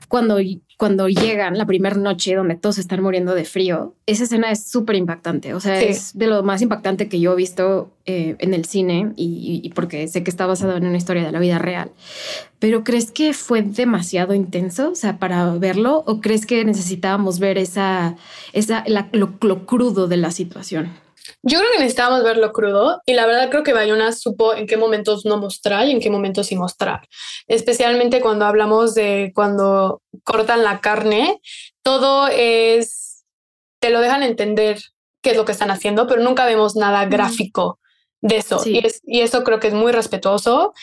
cuando, 0.09 0.37
cuando 0.81 1.07
llegan 1.09 1.59
la 1.59 1.67
primera 1.67 1.95
noche 1.95 2.33
donde 2.33 2.55
todos 2.55 2.79
están 2.79 3.03
muriendo 3.03 3.35
de 3.35 3.45
frío, 3.45 3.93
esa 4.07 4.23
escena 4.23 4.49
es 4.49 4.63
súper 4.63 4.95
impactante. 4.95 5.53
O 5.53 5.59
sea, 5.59 5.79
es 5.79 6.17
de 6.17 6.25
lo 6.25 6.41
más 6.41 6.63
impactante 6.63 7.07
que 7.07 7.19
yo 7.19 7.33
he 7.33 7.35
visto 7.35 7.91
eh, 8.07 8.35
en 8.39 8.55
el 8.55 8.65
cine 8.65 9.13
y, 9.15 9.71
porque 9.75 10.07
sé 10.07 10.23
que 10.23 10.31
está 10.31 10.47
basado 10.47 10.75
en 10.75 10.87
una 10.87 10.97
historia 10.97 11.23
de 11.23 11.31
la 11.31 11.37
vida 11.37 11.59
real. 11.59 11.91
Pero 12.57 12.83
¿crees 12.83 13.11
que 13.11 13.33
fue 13.33 13.61
demasiado 13.61 14.33
intenso, 14.33 14.89
o 14.89 14.95
sea, 14.95 15.19
para 15.19 15.53
verlo? 15.53 16.03
¿O 16.07 16.19
crees 16.19 16.47
que 16.47 16.65
necesitábamos 16.65 17.37
ver 17.37 17.59
esa, 17.59 18.15
esa 18.51 18.83
lo 19.11 19.67
crudo 19.67 20.07
de 20.07 20.17
la 20.17 20.31
situación? 20.31 20.89
Yo 21.43 21.59
creo 21.59 21.71
que 21.71 21.79
necesitábamos 21.79 22.23
verlo 22.23 22.51
crudo 22.51 23.01
y 23.05 23.13
la 23.13 23.25
verdad 23.25 23.49
creo 23.49 23.63
que 23.63 23.73
Bayona 23.73 24.11
supo 24.11 24.53
en 24.53 24.67
qué 24.67 24.77
momentos 24.77 25.25
no 25.25 25.37
mostrar 25.37 25.87
y 25.87 25.91
en 25.91 25.99
qué 25.99 26.09
momentos 26.09 26.47
sí 26.47 26.55
mostrar. 26.55 27.07
Especialmente 27.47 28.21
cuando 28.21 28.45
hablamos 28.45 28.93
de 28.93 29.31
cuando 29.33 30.01
cortan 30.23 30.63
la 30.63 30.81
carne, 30.81 31.39
todo 31.83 32.27
es, 32.27 33.23
te 33.79 33.89
lo 33.89 34.01
dejan 34.01 34.23
entender 34.23 34.79
qué 35.21 35.31
es 35.31 35.37
lo 35.37 35.45
que 35.45 35.51
están 35.51 35.71
haciendo, 35.71 36.07
pero 36.07 36.21
nunca 36.21 36.45
vemos 36.45 36.75
nada 36.75 37.05
gráfico 37.05 37.79
de 38.21 38.37
eso. 38.37 38.61
Y, 38.65 38.85
es, 38.85 39.01
y, 39.03 39.21
eso 39.21 39.43
creo 39.43 39.59
que 39.59 39.67
es 39.67 39.73
muy 39.73 39.91
respetuoso 39.91 40.73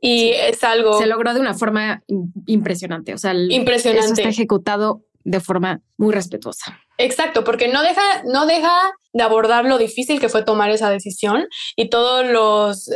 y 0.00 0.30
es 0.30 0.62
algo... 0.64 0.98
Se 0.98 1.06
logró 1.06 1.34
de 1.34 1.40
una 1.40 1.54
forma 1.54 2.02
impresionante, 2.46 3.14
o 3.14 3.18
sea, 3.18 3.34
impresionante. 3.34 4.04
Eso 4.04 4.14
está 4.14 4.28
ejecutado 4.28 5.02
de 5.24 5.40
forma 5.40 5.80
muy 5.96 6.12
respetuosa. 6.12 6.80
Exacto, 6.96 7.42
porque 7.42 7.68
no 7.68 7.82
deja, 7.82 8.22
no 8.24 8.46
deja 8.46 8.72
de 9.12 9.22
abordar 9.22 9.64
lo 9.64 9.78
difícil 9.78 10.20
que 10.20 10.28
fue 10.28 10.44
tomar 10.44 10.70
esa 10.70 10.90
decisión 10.90 11.46
y 11.76 11.88
todos 11.88 12.26
los, 12.26 12.90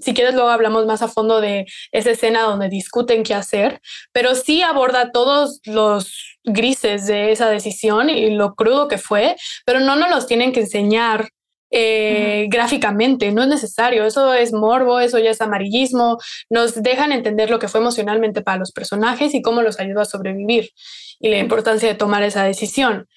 si 0.00 0.14
quieres 0.14 0.34
luego 0.34 0.50
hablamos 0.50 0.86
más 0.86 1.02
a 1.02 1.08
fondo 1.08 1.40
de 1.40 1.66
esa 1.92 2.10
escena 2.10 2.42
donde 2.42 2.68
discuten 2.68 3.22
qué 3.22 3.34
hacer, 3.34 3.80
pero 4.12 4.34
sí 4.34 4.62
aborda 4.62 5.12
todos 5.12 5.60
los 5.64 6.38
grises 6.44 7.06
de 7.06 7.32
esa 7.32 7.48
decisión 7.48 8.10
y 8.10 8.30
lo 8.30 8.54
crudo 8.54 8.88
que 8.88 8.98
fue, 8.98 9.36
pero 9.64 9.80
no 9.80 9.96
nos 9.96 10.10
los 10.10 10.26
tienen 10.26 10.52
que 10.52 10.60
enseñar 10.60 11.28
eh, 11.74 12.48
gráficamente, 12.50 13.32
no 13.32 13.42
es 13.42 13.48
necesario, 13.48 14.04
eso 14.04 14.34
es 14.34 14.52
morbo, 14.52 15.00
eso 15.00 15.18
ya 15.18 15.30
es 15.30 15.40
amarillismo, 15.40 16.18
nos 16.50 16.80
dejan 16.82 17.12
entender 17.12 17.50
lo 17.50 17.58
que 17.58 17.68
fue 17.68 17.80
emocionalmente 17.80 18.42
para 18.42 18.58
los 18.58 18.72
personajes 18.72 19.34
y 19.34 19.42
cómo 19.42 19.62
los 19.62 19.80
ayudó 19.80 20.00
a 20.00 20.04
sobrevivir 20.04 20.70
y 21.18 21.30
la 21.30 21.38
importancia 21.38 21.88
de 21.88 21.94
tomar 21.94 22.22
esa 22.24 22.44
decisión. 22.44 23.08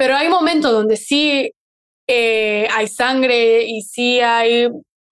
Pero 0.00 0.16
hay 0.16 0.30
momentos 0.30 0.72
donde 0.72 0.96
sí 0.96 1.52
eh, 2.06 2.66
hay 2.72 2.88
sangre 2.88 3.64
y 3.64 3.82
sí 3.82 4.18
hay 4.20 4.70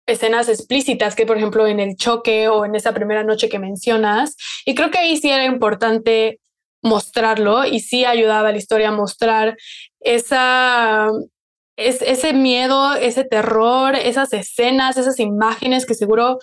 escenas 0.05 0.47
explícitas 0.47 1.15
que 1.15 1.25
por 1.25 1.37
ejemplo 1.37 1.65
en 1.65 1.79
el 1.79 1.95
choque 1.95 2.49
o 2.49 2.65
en 2.65 2.75
esa 2.75 2.93
primera 2.93 3.23
noche 3.23 3.49
que 3.49 3.57
mencionas. 3.57 4.35
Y 4.63 4.75
creo 4.75 4.91
que 4.91 4.99
ahí 4.99 5.17
sí 5.17 5.31
era 5.31 5.43
importante 5.43 6.39
mostrarlo 6.83 7.65
y 7.65 7.79
sí 7.79 8.05
ayudaba 8.05 8.49
a 8.49 8.51
la 8.51 8.59
historia 8.59 8.89
a 8.89 8.91
mostrar 8.91 9.57
esa 10.01 11.09
es, 11.77 12.03
ese 12.03 12.33
miedo, 12.33 12.93
ese 12.93 13.23
terror, 13.23 13.95
esas 13.95 14.33
escenas, 14.33 14.97
esas 14.97 15.19
imágenes 15.19 15.87
que 15.87 15.95
seguro 15.95 16.37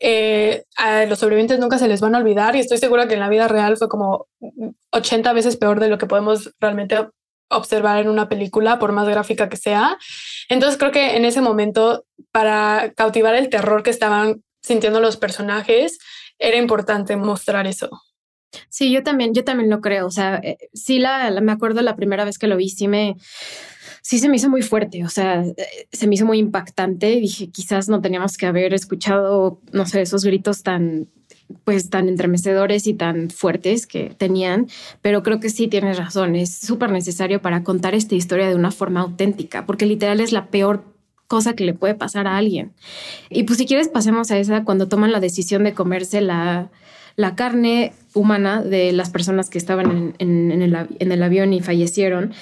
eh, 0.00 0.64
a 0.76 1.06
los 1.06 1.18
sobrevivientes 1.18 1.58
nunca 1.58 1.78
se 1.78 1.88
les 1.88 2.02
van 2.02 2.14
a 2.14 2.18
olvidar. 2.18 2.56
Y 2.56 2.60
estoy 2.60 2.76
segura 2.76 3.08
que 3.08 3.14
en 3.14 3.20
la 3.20 3.30
vida 3.30 3.48
real 3.48 3.78
fue 3.78 3.88
como 3.88 4.26
80 4.90 5.32
veces 5.32 5.56
peor 5.56 5.80
de 5.80 5.88
lo 5.88 5.96
que 5.96 6.06
podemos 6.06 6.52
realmente 6.60 6.98
observar 7.50 7.98
en 8.00 8.08
una 8.08 8.28
película, 8.28 8.78
por 8.78 8.92
más 8.92 9.08
gráfica 9.08 9.48
que 9.48 9.56
sea. 9.56 9.98
Entonces 10.48 10.78
creo 10.78 10.92
que 10.92 11.16
en 11.16 11.24
ese 11.24 11.40
momento, 11.40 12.06
para 12.32 12.92
cautivar 12.96 13.34
el 13.34 13.48
terror 13.48 13.82
que 13.82 13.90
estaban 13.90 14.42
sintiendo 14.62 15.00
los 15.00 15.16
personajes, 15.16 15.98
era 16.38 16.56
importante 16.56 17.16
mostrar 17.16 17.66
eso. 17.66 17.90
Sí, 18.68 18.90
yo 18.90 19.02
también, 19.02 19.34
yo 19.34 19.44
también 19.44 19.70
lo 19.70 19.80
creo. 19.80 20.06
O 20.06 20.10
sea, 20.10 20.36
eh, 20.42 20.58
sí, 20.72 20.98
la, 20.98 21.30
me 21.40 21.52
acuerdo 21.52 21.82
la 21.82 21.96
primera 21.96 22.24
vez 22.24 22.38
que 22.38 22.46
lo 22.46 22.56
vi, 22.56 22.68
sí 22.68 22.88
me, 22.88 23.16
sí 24.02 24.18
se 24.18 24.28
me 24.28 24.36
hizo 24.36 24.48
muy 24.48 24.62
fuerte. 24.62 25.04
O 25.04 25.08
sea, 25.08 25.42
eh, 25.42 25.88
se 25.92 26.06
me 26.06 26.14
hizo 26.14 26.26
muy 26.26 26.38
impactante. 26.38 27.16
Dije, 27.16 27.50
quizás 27.50 27.88
no 27.88 28.00
teníamos 28.00 28.36
que 28.36 28.46
haber 28.46 28.74
escuchado, 28.74 29.60
no 29.72 29.86
sé, 29.86 30.02
esos 30.02 30.24
gritos 30.24 30.62
tan, 30.62 31.08
pues 31.64 31.90
tan 31.90 32.08
entremecedores 32.08 32.86
y 32.86 32.94
tan 32.94 33.30
fuertes 33.30 33.86
que 33.86 34.14
tenían, 34.16 34.68
pero 35.02 35.22
creo 35.22 35.40
que 35.40 35.50
sí 35.50 35.68
tienes 35.68 35.98
razón, 35.98 36.36
es 36.36 36.54
súper 36.54 36.90
necesario 36.90 37.40
para 37.40 37.62
contar 37.62 37.94
esta 37.94 38.14
historia 38.14 38.48
de 38.48 38.54
una 38.54 38.70
forma 38.70 39.00
auténtica, 39.00 39.66
porque 39.66 39.86
literal 39.86 40.20
es 40.20 40.32
la 40.32 40.46
peor 40.46 40.84
cosa 41.26 41.54
que 41.54 41.64
le 41.64 41.74
puede 41.74 41.94
pasar 41.94 42.26
a 42.26 42.36
alguien. 42.36 42.72
Y 43.28 43.44
pues 43.44 43.58
si 43.58 43.66
quieres 43.66 43.88
pasemos 43.88 44.30
a 44.30 44.38
esa 44.38 44.64
cuando 44.64 44.88
toman 44.88 45.12
la 45.12 45.20
decisión 45.20 45.62
de 45.62 45.74
comerse 45.74 46.20
la, 46.20 46.70
la 47.16 47.34
carne 47.34 47.92
humana 48.14 48.62
de 48.62 48.92
las 48.92 49.10
personas 49.10 49.50
que 49.50 49.58
estaban 49.58 50.14
en, 50.18 50.62
el, 50.62 51.22
avión 51.22 51.52
y 51.52 51.60
fallecieron, 51.60 52.32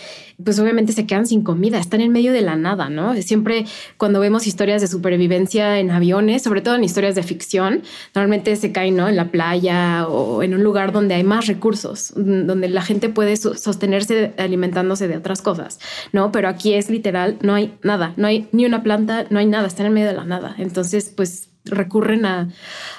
pues 0.42 0.58
obviamente 0.58 0.92
se 0.92 1.04
quedan 1.04 1.26
sin 1.26 1.42
comida, 1.42 1.78
están 1.78 2.00
en 2.00 2.10
medio 2.10 2.32
de 2.32 2.40
la 2.40 2.56
nada, 2.56 2.88
¿no? 2.88 3.14
Siempre 3.20 3.66
cuando 3.98 4.20
vemos 4.20 4.46
historias 4.46 4.80
de 4.80 4.88
supervivencia 4.88 5.78
en 5.78 5.90
aviones, 5.90 6.42
sobre 6.42 6.62
todo 6.62 6.76
en 6.76 6.84
historias 6.84 7.14
de 7.14 7.22
ficción, 7.22 7.82
normalmente 8.14 8.56
se 8.56 8.72
caen, 8.72 8.96
¿no? 8.96 9.08
En 9.08 9.16
la 9.16 9.26
playa 9.26 10.06
o 10.08 10.42
en 10.42 10.54
un 10.54 10.62
lugar 10.62 10.92
donde 10.92 11.14
hay 11.14 11.24
más 11.24 11.46
recursos, 11.46 12.12
donde 12.16 12.68
la 12.68 12.82
gente 12.82 13.10
puede 13.10 13.36
sostenerse 13.36 14.32
alimentándose 14.38 15.06
de 15.06 15.18
otras 15.18 15.42
cosas, 15.42 15.80
¿no? 16.12 16.32
Pero 16.32 16.48
aquí 16.48 16.74
es 16.74 16.88
literal, 16.88 17.36
no 17.42 17.54
hay 17.54 17.74
nada, 17.82 18.14
no 18.16 18.26
hay 18.26 18.48
ni 18.52 18.64
una 18.64 18.82
planta, 18.82 19.26
no 19.28 19.38
hay 19.38 19.46
nada, 19.46 19.66
están 19.66 19.86
en 19.86 19.92
medio 19.92 20.06
de 20.06 20.14
la 20.14 20.24
nada. 20.24 20.54
Entonces, 20.56 21.12
pues 21.14 21.50
recurren 21.64 22.24
a, 22.24 22.48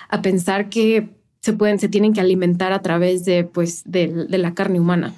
a 0.09 0.21
pensar 0.21 0.69
que 0.69 1.18
se 1.41 1.53
pueden, 1.53 1.79
se 1.79 1.89
tienen 1.89 2.13
que 2.13 2.21
alimentar 2.21 2.73
a 2.73 2.81
través 2.81 3.25
de, 3.25 3.43
pues, 3.43 3.83
de, 3.85 4.25
la 4.29 4.53
carne 4.53 4.79
humana. 4.79 5.13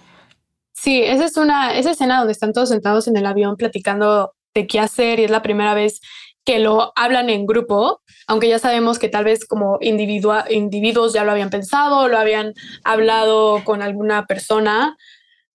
Sí, 0.74 1.02
esa 1.04 1.26
es 1.26 1.38
una, 1.38 1.76
esa 1.76 1.92
escena 1.92 2.20
donde 2.20 2.34
están 2.34 2.54
todos 2.54 2.70
sentados 2.70 3.08
en 3.08 3.18
el 3.18 3.26
avión 3.26 3.56
platicando 3.56 4.34
de 4.54 4.68
qué 4.68 4.80
hacer 4.80 5.20
y 5.20 5.24
es 5.24 5.32
la 5.32 5.42
primera 5.42 5.74
vez 5.74 6.02
que 6.44 6.60
lo 6.60 6.92
hablan 6.96 7.30
en 7.30 7.46
grupo, 7.46 8.02
aunque 8.26 8.50
ya 8.50 8.58
sabemos 8.58 8.98
que 8.98 9.10
tal 9.10 9.26
vez 9.26 9.46
como 9.46 9.78
individuos 9.82 11.14
ya 11.14 11.24
lo 11.24 11.32
habían 11.32 11.52
pensado, 11.52 12.08
lo 12.08 12.18
habían 12.18 12.54
hablado 12.84 13.64
con 13.64 13.84
alguna 13.84 14.26
persona, 14.26 14.98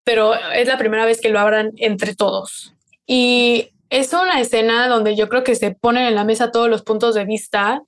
pero 0.04 0.34
es 0.54 0.68
la 0.68 0.78
primera 0.78 1.04
vez 1.04 1.20
que 1.20 1.28
lo 1.28 1.40
hablan 1.40 1.72
entre 1.76 2.14
todos. 2.14 2.72
Y 3.04 3.70
es 3.90 4.12
una 4.12 4.40
escena 4.40 4.86
donde 4.86 5.16
yo 5.16 5.28
creo 5.28 5.42
que 5.42 5.56
se 5.56 5.72
ponen 5.72 6.06
en 6.06 6.14
la 6.14 6.24
mesa 6.24 6.52
todos 6.52 6.68
los 6.68 6.82
puntos 6.82 7.14
de 7.16 7.24
vista 7.24 7.82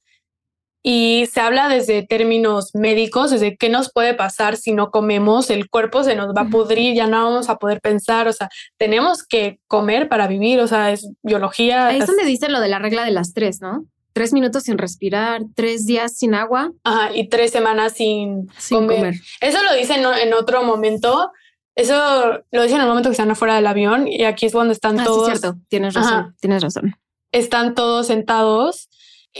y 0.82 1.26
se 1.32 1.40
habla 1.40 1.68
desde 1.68 2.06
términos 2.06 2.70
médicos, 2.74 3.30
desde 3.30 3.56
qué 3.56 3.68
nos 3.68 3.92
puede 3.92 4.14
pasar 4.14 4.56
si 4.56 4.72
no 4.72 4.90
comemos, 4.90 5.50
el 5.50 5.68
cuerpo 5.68 6.04
se 6.04 6.14
nos 6.14 6.34
va 6.34 6.42
a 6.42 6.48
pudrir, 6.48 6.94
ya 6.94 7.06
no 7.06 7.24
vamos 7.24 7.48
a 7.48 7.56
poder 7.56 7.80
pensar, 7.80 8.28
o 8.28 8.32
sea, 8.32 8.48
tenemos 8.76 9.24
que 9.24 9.58
comer 9.66 10.08
para 10.08 10.28
vivir, 10.28 10.60
o 10.60 10.68
sea, 10.68 10.92
es 10.92 11.10
biología. 11.22 11.88
Ahí 11.88 11.98
es 11.98 12.06
donde 12.06 12.24
dice 12.24 12.48
lo 12.48 12.60
de 12.60 12.68
la 12.68 12.78
regla 12.78 13.04
de 13.04 13.10
las 13.10 13.32
tres, 13.32 13.60
¿no? 13.60 13.84
Tres 14.12 14.32
minutos 14.32 14.64
sin 14.64 14.78
respirar, 14.78 15.42
tres 15.54 15.84
días 15.86 16.16
sin 16.16 16.34
agua. 16.34 16.72
Ajá, 16.84 17.14
y 17.14 17.28
tres 17.28 17.50
semanas 17.50 17.94
sin, 17.94 18.48
comer. 18.68 19.14
Eso 19.40 19.62
lo 19.62 19.74
dicen 19.74 20.02
en 20.22 20.32
otro 20.32 20.62
momento. 20.62 21.32
Eso 21.74 22.42
lo 22.50 22.62
dicen 22.62 22.78
en 22.78 22.82
el 22.82 22.88
momento 22.88 23.08
que 23.08 23.12
están 23.12 23.30
afuera 23.30 23.54
del 23.54 23.66
avión 23.66 24.08
y 24.08 24.24
aquí 24.24 24.46
es 24.46 24.52
donde 24.52 24.74
están 24.74 24.98
ah, 24.98 25.04
todos. 25.04 25.26
Sí, 25.26 25.38
cierto, 25.38 25.58
tienes 25.68 25.94
razón, 25.94 26.34
tienes 26.40 26.62
razón. 26.62 26.96
Están 27.30 27.74
todos 27.74 28.06
sentados 28.06 28.87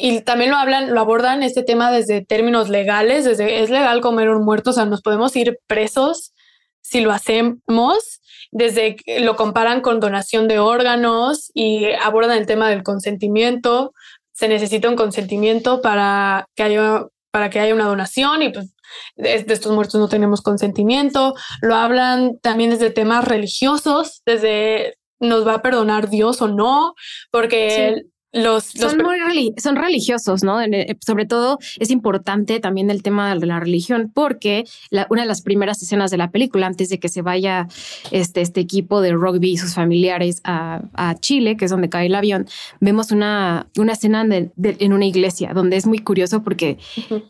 y 0.00 0.20
también 0.22 0.50
lo 0.50 0.56
hablan, 0.56 0.94
lo 0.94 1.00
abordan 1.00 1.42
este 1.42 1.62
tema 1.62 1.90
desde 1.90 2.24
términos 2.24 2.68
legales, 2.68 3.24
desde 3.24 3.62
es 3.62 3.70
legal 3.70 4.00
comer 4.00 4.30
un 4.30 4.44
muerto, 4.44 4.70
o 4.70 4.72
sea, 4.72 4.84
nos 4.84 5.02
podemos 5.02 5.34
ir 5.36 5.58
presos 5.66 6.32
si 6.80 7.00
lo 7.00 7.12
hacemos, 7.12 8.20
desde 8.50 8.96
que 8.96 9.20
lo 9.20 9.36
comparan 9.36 9.82
con 9.82 10.00
donación 10.00 10.48
de 10.48 10.58
órganos 10.58 11.50
y 11.52 11.86
abordan 12.02 12.38
el 12.38 12.46
tema 12.46 12.70
del 12.70 12.82
consentimiento, 12.82 13.92
se 14.32 14.48
necesita 14.48 14.88
un 14.88 14.96
consentimiento 14.96 15.82
para 15.82 16.46
que 16.54 16.62
haya 16.62 17.06
para 17.30 17.50
que 17.50 17.60
haya 17.60 17.74
una 17.74 17.84
donación 17.84 18.42
y 18.42 18.48
pues 18.48 18.74
de, 19.16 19.34
estos 19.34 19.70
muertos 19.72 20.00
no 20.00 20.08
tenemos 20.08 20.40
consentimiento. 20.40 21.34
Lo 21.60 21.74
hablan 21.74 22.38
también 22.38 22.70
desde 22.70 22.90
temas 22.90 23.24
religiosos, 23.26 24.22
desde 24.24 24.96
nos 25.20 25.46
va 25.46 25.54
a 25.54 25.62
perdonar 25.62 26.08
Dios 26.08 26.40
o 26.40 26.48
no, 26.48 26.94
porque 27.30 28.04
los, 28.32 28.64
son, 28.64 28.98
muy 28.98 29.54
son 29.56 29.76
religiosos, 29.76 30.42
¿no? 30.42 30.60
Eh, 30.60 30.96
sobre 31.04 31.24
todo 31.24 31.58
es 31.78 31.90
importante 31.90 32.60
también 32.60 32.90
el 32.90 33.02
tema 33.02 33.34
de 33.34 33.46
la 33.46 33.58
religión, 33.58 34.10
porque 34.12 34.64
una 35.08 35.22
de 35.22 35.28
las 35.28 35.42
primeras 35.42 35.82
escenas 35.82 36.10
de 36.10 36.18
la 36.18 36.30
película, 36.30 36.66
antes 36.66 36.90
de 36.90 36.98
que 36.98 37.08
se 37.08 37.22
vaya 37.22 37.68
este, 38.10 38.42
este 38.42 38.60
equipo 38.60 39.00
de 39.00 39.12
rugby 39.12 39.52
y 39.52 39.56
sus 39.56 39.74
familiares 39.74 40.40
a, 40.44 40.80
Chile, 41.20 41.56
que 41.56 41.64
es 41.64 41.70
donde 41.70 41.88
cae 41.88 42.06
el 42.06 42.14
avión, 42.14 42.46
vemos 42.80 43.10
una, 43.10 43.66
una 43.76 43.92
escena 43.94 44.26
en 44.28 44.92
una 44.92 45.06
iglesia, 45.06 45.52
donde 45.54 45.76
es 45.76 45.86
muy 45.86 45.98
curioso 45.98 46.42
porque 46.42 46.78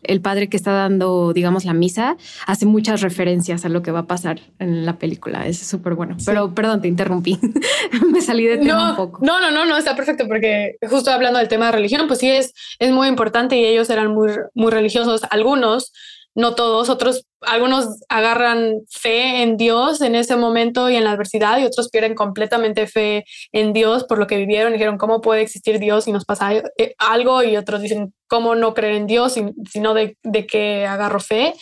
el 0.03 0.21
padre 0.21 0.49
que 0.49 0.57
está 0.57 0.71
dando, 0.71 1.33
digamos, 1.33 1.65
la 1.65 1.73
misa, 1.73 2.17
hace 2.45 2.65
muchas 2.65 3.01
referencias 3.01 3.65
a 3.65 3.69
lo 3.69 3.81
que 3.81 3.91
va 3.91 3.99
a 3.99 4.07
pasar 4.07 4.41
en 4.59 4.85
la 4.85 4.97
película. 4.97 5.47
Es 5.47 5.59
súper 5.59 5.95
bueno. 5.95 6.17
Pero 6.25 6.53
perdón, 6.53 6.81
te 6.81 6.87
interrumpí. 6.87 7.39
Me 8.11 8.21
salí 8.21 8.45
de 8.45 8.57
tema 8.57 8.91
un 8.91 8.95
poco. 8.95 9.25
No, 9.25 9.39
no, 9.39 9.51
no, 9.51 9.65
no, 9.65 9.77
está 9.77 9.95
perfecto 9.95 10.27
porque 10.27 10.77
justo 10.89 11.11
hablando 11.11 11.39
del 11.39 11.47
tema 11.47 11.67
de 11.67 11.71
religión, 11.73 12.07
pues 12.07 12.19
sí 12.19 12.29
es, 12.29 12.53
es 12.79 12.91
muy 12.91 13.07
importante 13.07 13.57
y 13.57 13.65
ellos 13.65 13.89
eran 13.89 14.13
muy, 14.13 14.31
muy 14.53 14.71
religiosos, 14.71 15.21
algunos, 15.29 15.91
no 16.35 16.55
todos, 16.55 16.89
otros, 16.89 17.25
algunos 17.41 18.01
agarran 18.07 18.81
fe 18.89 19.41
en 19.41 19.57
Dios 19.57 20.01
en 20.01 20.15
ese 20.15 20.35
momento 20.35 20.89
y 20.89 20.95
en 20.95 21.03
la 21.03 21.11
adversidad 21.11 21.59
y 21.59 21.65
otros 21.65 21.89
pierden 21.89 22.15
completamente 22.15 22.87
fe 22.87 23.25
en 23.51 23.73
Dios 23.73 24.03
por 24.03 24.19
lo 24.19 24.27
que 24.27 24.37
vivieron. 24.37 24.73
Dijeron, 24.73 24.97
¿cómo 24.97 25.21
puede 25.21 25.41
existir 25.41 25.79
Dios 25.79 26.05
si 26.05 26.11
nos 26.11 26.25
pasa 26.25 26.53
eh, 26.53 26.95
algo? 26.97 27.43
Y 27.43 27.57
otros 27.57 27.81
dicen, 27.81 28.13
¿cómo 28.27 28.55
no 28.55 28.73
creer 28.73 28.95
en 28.95 29.07
Dios 29.07 29.33
si, 29.33 29.79
no 29.79 29.93
de, 29.93 30.17
de 30.23 30.45
qué 30.45 30.85
agarro 30.85 31.19
fe? 31.19 31.55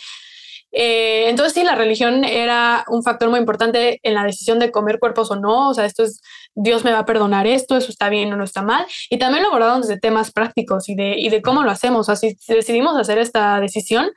Eh, 0.72 1.28
entonces 1.28 1.54
sí, 1.54 1.62
la 1.62 1.74
religión 1.74 2.24
era 2.24 2.84
un 2.88 3.02
factor 3.02 3.30
muy 3.30 3.38
importante 3.38 4.00
en 4.02 4.14
la 4.14 4.24
decisión 4.24 4.58
de 4.58 4.70
comer 4.70 4.98
cuerpos 4.98 5.30
o 5.30 5.36
no, 5.36 5.70
o 5.70 5.74
sea, 5.74 5.86
esto 5.86 6.04
es, 6.04 6.20
Dios 6.54 6.84
me 6.84 6.92
va 6.92 7.00
a 7.00 7.06
perdonar 7.06 7.46
esto, 7.46 7.76
eso 7.76 7.90
está 7.90 8.08
bien 8.10 8.32
o 8.32 8.36
no 8.36 8.44
está 8.44 8.62
mal, 8.62 8.86
y 9.08 9.18
también 9.18 9.42
lo 9.42 9.48
abordaron 9.48 9.80
desde 9.80 9.98
temas 9.98 10.30
prácticos 10.30 10.88
y 10.88 10.94
de, 10.94 11.18
y 11.18 11.30
de 11.30 11.40
cómo 11.40 11.62
lo 11.62 11.70
hacemos, 11.70 12.08
o 12.08 12.14
decidimos 12.48 12.96
hacer 12.96 13.18
esta 13.18 13.60
decisión, 13.60 14.10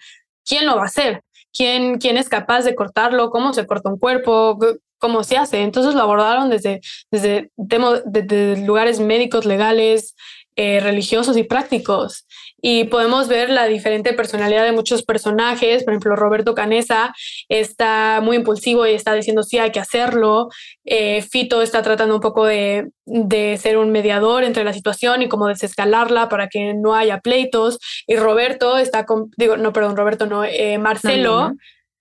¿quién 0.45 0.65
lo 0.65 0.75
va 0.75 0.83
a 0.83 0.85
hacer? 0.85 1.23
¿Quién, 1.53 1.99
¿Quién 1.99 2.17
es 2.17 2.29
capaz 2.29 2.63
de 2.63 2.75
cortarlo? 2.75 3.29
¿Cómo 3.29 3.53
se 3.53 3.65
corta 3.67 3.89
un 3.89 3.99
cuerpo? 3.99 4.57
¿Cómo 4.99 5.23
se 5.23 5.37
hace? 5.37 5.63
Entonces 5.63 5.95
lo 5.95 6.01
abordaron 6.01 6.49
desde, 6.49 6.79
desde, 7.11 7.51
desde 7.57 8.57
lugares 8.65 8.99
médicos, 8.99 9.45
legales, 9.45 10.15
eh, 10.55 10.79
religiosos 10.79 11.37
y 11.37 11.43
prácticos 11.43 12.25
y 12.61 12.85
podemos 12.85 13.27
ver 13.27 13.49
la 13.49 13.65
diferente 13.65 14.13
personalidad 14.13 14.63
de 14.63 14.71
muchos 14.71 15.03
personajes. 15.03 15.83
Por 15.83 15.93
ejemplo, 15.93 16.15
Roberto 16.15 16.53
Canesa 16.53 17.13
está 17.49 18.19
muy 18.21 18.37
impulsivo 18.37 18.85
y 18.85 18.91
está 18.91 19.13
diciendo 19.13 19.43
sí, 19.43 19.57
hay 19.57 19.71
que 19.71 19.79
hacerlo. 19.79 20.49
Eh, 20.85 21.21
Fito 21.23 21.61
está 21.61 21.81
tratando 21.81 22.15
un 22.15 22.21
poco 22.21 22.45
de, 22.45 22.89
de, 23.05 23.57
ser 23.57 23.77
un 23.77 23.91
mediador 23.91 24.43
entre 24.43 24.63
la 24.63 24.73
situación 24.73 25.21
y 25.21 25.29
como 25.29 25.47
desescalarla 25.47 26.29
para 26.29 26.47
que 26.47 26.73
no 26.73 26.95
haya 26.95 27.19
pleitos. 27.19 27.79
Y 28.05 28.15
Roberto 28.15 28.77
está 28.77 29.05
con, 29.05 29.31
digo, 29.37 29.57
no, 29.57 29.73
perdón, 29.73 29.97
Roberto 29.97 30.27
no, 30.27 30.43
eh, 30.43 30.77
Marcelo. 30.77 31.53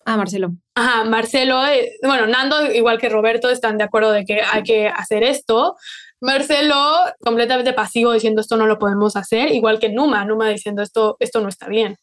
Ah, 0.04 0.16
Marcelo. 0.16 0.52
Ajá, 0.74 1.04
Marcelo, 1.04 1.64
eh, 1.66 1.92
bueno, 2.02 2.26
Nando, 2.26 2.72
igual 2.72 2.98
que 2.98 3.10
Roberto, 3.10 3.50
están 3.50 3.76
de 3.76 3.84
acuerdo 3.84 4.12
de 4.12 4.24
que 4.24 4.40
hay 4.40 4.62
que 4.62 4.88
hacer 4.88 5.22
esto, 5.22 5.76
Marcelo 6.20 6.76
completamente 7.20 7.72
pasivo 7.72 8.12
diciendo 8.12 8.40
esto 8.40 8.56
no 8.56 8.66
lo 8.66 8.78
podemos 8.78 9.16
hacer, 9.16 9.52
igual 9.52 9.78
que 9.78 9.88
Numa, 9.88 10.24
Numa 10.24 10.48
diciendo 10.48 10.82
esto, 10.82 11.16
esto 11.18 11.40
no 11.40 11.48
está 11.48 11.68
bien. 11.68 11.96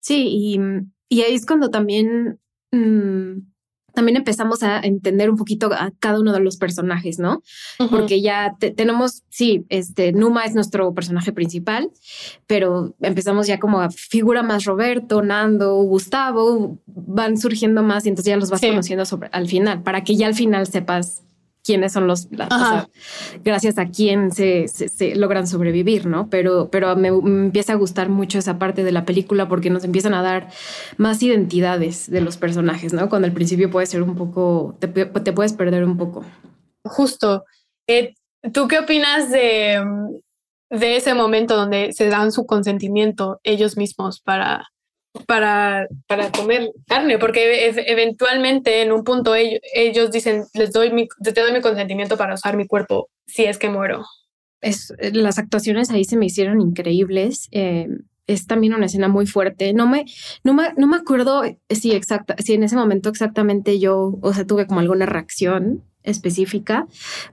Sí, 0.00 0.56
y, 1.10 1.22
ahí 1.22 1.34
es 1.34 1.46
cuando 1.46 1.70
también, 1.70 2.40
mm, 2.72 3.40
también 3.94 4.16
empezamos 4.16 4.62
a 4.62 4.80
entender 4.80 5.30
un 5.30 5.36
poquito 5.36 5.70
a 5.72 5.92
cada 6.00 6.18
uno 6.18 6.32
de 6.32 6.40
los 6.40 6.56
personajes, 6.56 7.18
¿no? 7.18 7.42
Porque 7.90 8.22
ya 8.22 8.56
tenemos, 8.58 9.22
sí, 9.28 9.66
este 9.68 10.12
Numa 10.12 10.44
es 10.44 10.54
nuestro 10.54 10.92
personaje 10.94 11.30
principal, 11.32 11.90
pero 12.46 12.96
empezamos 13.00 13.46
ya 13.46 13.60
como 13.60 13.82
a 13.82 13.90
figura 13.90 14.42
más 14.42 14.64
Roberto, 14.64 15.22
Nando, 15.22 15.74
Gustavo, 15.74 16.78
van 16.86 17.36
surgiendo 17.36 17.82
más 17.82 18.06
y 18.06 18.08
entonces 18.08 18.30
ya 18.30 18.38
los 18.38 18.48
vas 18.48 18.62
conociendo 18.62 19.04
sobre, 19.04 19.28
al 19.30 19.46
final, 19.46 19.82
para 19.82 20.02
que 20.02 20.16
ya 20.16 20.26
al 20.26 20.34
final 20.34 20.66
sepas 20.66 21.22
quiénes 21.64 21.92
son 21.92 22.06
los, 22.06 22.28
gracias 23.44 23.78
a 23.78 23.86
quién 23.86 24.32
se, 24.32 24.66
logran 25.14 25.46
sobrevivir, 25.46 26.06
¿no? 26.06 26.28
Pero, 26.28 26.68
pero 26.70 26.94
me, 26.96 27.08
empieza 27.08 27.74
a 27.74 27.76
gustar 27.76 28.08
mucho 28.08 28.38
esa 28.38 28.58
parte 28.58 28.82
de 28.84 28.92
la 28.92 29.04
película 29.04 29.48
porque 29.48 29.70
nos 29.70 29.84
empiezan 29.84 30.14
a 30.14 30.22
dar 30.22 30.48
más 30.96 31.22
identidades 31.22 32.10
de 32.10 32.20
los 32.20 32.36
personajes, 32.36 32.92
¿no? 32.92 33.08
Cuando 33.08 33.26
al 33.26 33.34
principio 33.34 33.70
puede 33.70 33.86
ser 33.86 34.02
un 34.02 34.16
poco, 34.16 34.76
te, 34.80 34.88
puedes 34.88 35.52
perder 35.52 35.84
un 35.84 35.96
poco. 35.96 36.24
Justo. 36.84 37.44
Eh, 37.86 38.14
¿Tú 38.52 38.66
qué 38.66 38.80
opinas 38.80 39.30
de, 39.30 39.80
de 40.70 40.96
ese 40.96 41.14
momento 41.14 41.56
donde 41.56 41.92
se 41.92 42.08
dan 42.08 42.32
su 42.32 42.44
consentimiento 42.44 43.40
ellos 43.44 43.76
mismos 43.76 44.20
para, 44.20 44.71
para, 45.26 45.86
para 46.06 46.30
comer 46.30 46.72
carne, 46.86 47.18
porque 47.18 47.72
eventualmente 47.86 48.82
en 48.82 48.92
un 48.92 49.04
punto 49.04 49.34
ellos, 49.34 50.10
dicen, 50.10 50.44
les 50.54 50.72
doy 50.72 50.90
mi, 50.92 51.08
doy 51.18 51.52
mi 51.52 51.60
consentimiento 51.60 52.16
para 52.16 52.34
usar 52.34 52.56
mi 52.56 52.66
cuerpo 52.66 53.10
si 53.26 53.44
es 53.44 53.58
que 53.58 53.68
muero. 53.68 54.04
Es, 54.60 54.94
las 55.12 55.38
actuaciones 55.38 55.90
ahí 55.90 56.04
se 56.04 56.16
me 56.16 56.26
hicieron 56.26 56.60
increíbles. 56.60 57.48
Eh, 57.50 57.88
es 58.26 58.46
también 58.46 58.74
una 58.74 58.86
escena 58.86 59.08
muy 59.08 59.26
fuerte. 59.26 59.72
No 59.72 59.88
me, 59.88 60.04
no 60.44 60.54
me, 60.54 60.72
no 60.76 60.86
me 60.86 60.96
acuerdo 60.96 61.42
si 61.68 61.92
exacta, 61.92 62.36
si 62.38 62.54
en 62.54 62.62
ese 62.62 62.76
momento 62.76 63.08
exactamente 63.08 63.78
yo, 63.78 64.18
o 64.20 64.32
sea, 64.32 64.46
tuve 64.46 64.66
como 64.66 64.80
alguna 64.80 65.06
reacción 65.06 65.82
específica, 66.04 66.86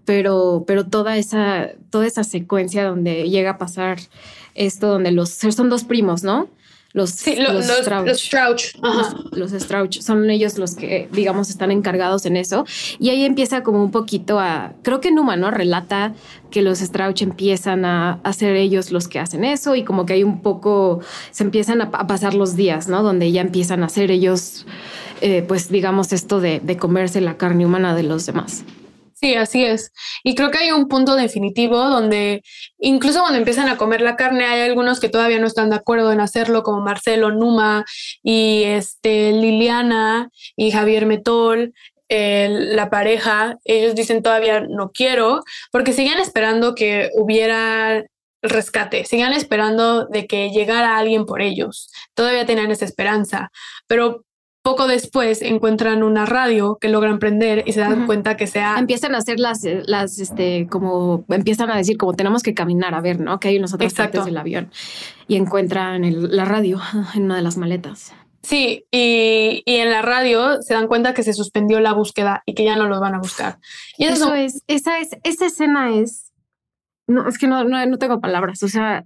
pero, 0.05 0.63
pero 0.67 0.87
toda 0.87 1.17
esa, 1.17 1.69
toda 1.89 2.07
esa 2.07 2.23
secuencia 2.23 2.85
donde 2.85 3.29
llega 3.29 3.51
a 3.51 3.57
pasar 3.57 3.99
esto, 4.55 4.87
donde 4.87 5.11
los 5.11 5.29
son 5.29 5.69
dos 5.69 5.83
primos, 5.83 6.23
¿no? 6.23 6.49
Los, 6.93 7.23
los, 7.27 7.65
Strauch. 8.19 8.73
Los, 9.31 9.51
Strauch 9.51 9.99
son 10.01 10.27
ellos 10.31 10.57
los 10.57 10.73
que, 10.73 11.07
digamos, 11.11 11.51
están 11.51 11.69
encargados 11.71 12.25
en 12.25 12.35
eso. 12.35 12.65
Y 12.97 13.09
ahí 13.09 13.25
empieza 13.25 13.61
como 13.61 13.83
un 13.83 13.91
poquito 13.91 14.39
a, 14.39 14.73
creo 14.81 14.99
que 14.99 15.11
Numa, 15.11 15.35
¿no? 15.35 15.51
Relata 15.51 16.13
que 16.49 16.63
los 16.63 16.79
Strauch 16.79 17.21
empiezan 17.21 17.85
a, 17.85 18.19
hacer 18.23 18.55
ellos 18.55 18.91
los 18.91 19.07
que 19.07 19.19
hacen 19.19 19.43
eso 19.43 19.75
y 19.75 19.83
como 19.83 20.07
que 20.07 20.13
hay 20.13 20.23
un 20.23 20.41
poco, 20.41 21.01
se 21.29 21.43
empiezan 21.43 21.81
a, 21.81 21.91
pasar 21.91 22.33
los 22.33 22.55
días, 22.55 22.87
¿no? 22.87 23.03
Donde 23.03 23.31
ya 23.31 23.41
empiezan 23.41 23.83
a 23.83 23.85
hacer 23.85 24.09
ellos, 24.09 24.65
eh, 25.21 25.45
pues 25.47 25.69
digamos, 25.69 26.11
esto 26.11 26.39
de, 26.39 26.59
de 26.59 26.77
comerse 26.77 27.21
la 27.21 27.37
carne 27.37 27.67
humana 27.67 27.93
de 27.93 28.01
los 28.01 28.25
demás. 28.25 28.63
Sí, 29.19 29.35
así 29.35 29.65
es. 29.65 29.91
Y 30.23 30.33
creo 30.33 30.49
que 30.49 30.59
hay 30.59 30.71
un 30.71 30.87
punto 30.87 31.15
definitivo 31.15 31.77
donde 31.89 32.41
incluso 32.77 33.19
cuando 33.19 33.37
empiezan 33.37 33.67
a 33.67 33.75
comer 33.75 33.99
la 33.99 34.15
carne 34.15 34.45
hay 34.45 34.61
algunos 34.61 35.01
que 35.01 35.09
todavía 35.09 35.39
no 35.39 35.47
están 35.47 35.69
de 35.69 35.75
acuerdo 35.75 36.13
en 36.13 36.21
hacerlo, 36.21 36.63
como 36.63 36.79
Marcelo 36.79 37.31
Numa 37.31 37.83
y 38.23 38.63
este, 38.63 39.33
Liliana 39.33 40.29
y 40.55 40.71
Javier 40.71 41.05
Metol, 41.05 41.73
la 42.07 42.89
pareja. 42.89 43.57
Ellos 43.65 43.93
dicen 43.93 44.23
todavía 44.23 44.61
no 44.61 44.91
quiero 44.91 45.43
porque 45.71 45.91
siguen 45.91 46.19
esperando 46.19 46.73
que 46.73 47.09
hubiera 47.15 48.05
rescate, 48.41 49.03
sigan 49.03 49.33
esperando 49.33 50.05
de 50.05 50.27
que 50.27 50.49
llegara 50.51 50.97
alguien 50.97 51.25
por 51.25 51.41
ellos. 51.41 51.91
Todavía 52.13 52.45
tenían 52.45 52.71
esa 52.71 52.85
esperanza, 52.85 53.51
pero 53.85 54.23
poco 54.69 54.87
después 54.87 55.41
encuentran 55.41 56.03
una 56.03 56.27
radio 56.27 56.77
que 56.79 56.89
logran 56.89 57.17
prender 57.17 57.63
y 57.65 57.73
se 57.73 57.79
dan 57.79 58.05
cuenta 58.05 58.37
que 58.37 58.45
sea... 58.45 58.77
Empiezan 58.77 59.15
a 59.15 59.17
hacer 59.17 59.39
las, 59.39 59.61
las, 59.63 60.19
este, 60.19 60.67
como, 60.69 61.25
empiezan 61.27 61.71
a 61.71 61.75
decir 61.75 61.97
como 61.97 62.13
tenemos 62.13 62.43
que 62.43 62.53
caminar 62.53 62.93
a 62.93 63.01
ver, 63.01 63.19
¿no? 63.19 63.39
Que 63.39 63.47
hay 63.47 63.57
unas 63.57 63.73
otras 63.73 63.95
partes 63.95 64.25
del 64.25 64.37
avión. 64.37 64.69
Y 65.27 65.37
encuentran 65.37 66.03
la 66.35 66.45
radio 66.45 66.79
en 67.15 67.23
una 67.23 67.37
de 67.37 67.41
las 67.41 67.57
maletas. 67.57 68.13
Sí, 68.43 68.85
y, 68.91 69.63
y, 69.65 69.75
en 69.77 69.89
la 69.89 70.03
radio 70.03 70.61
se 70.61 70.75
dan 70.75 70.87
cuenta 70.87 71.15
que 71.15 71.23
se 71.23 71.33
suspendió 71.33 71.79
la 71.79 71.93
búsqueda 71.93 72.43
y 72.45 72.53
que 72.53 72.63
ya 72.63 72.75
no 72.75 72.87
los 72.87 72.99
van 72.99 73.15
a 73.15 73.19
buscar. 73.19 73.57
Y 73.97 74.05
eso, 74.05 74.35
es, 74.35 74.63
esa 74.67 74.99
es, 74.99 75.09
esa 75.23 75.47
escena 75.47 75.95
es, 75.95 76.31
no, 77.07 77.27
es 77.27 77.39
que 77.39 77.47
no, 77.47 77.63
no, 77.63 77.83
no 77.87 77.97
tengo 77.97 78.21
palabras, 78.21 78.61
o 78.61 78.67
sea, 78.67 79.03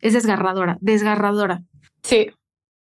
es 0.00 0.12
desgarradora, 0.12 0.76
desgarradora. 0.82 1.62
Sí. 2.02 2.30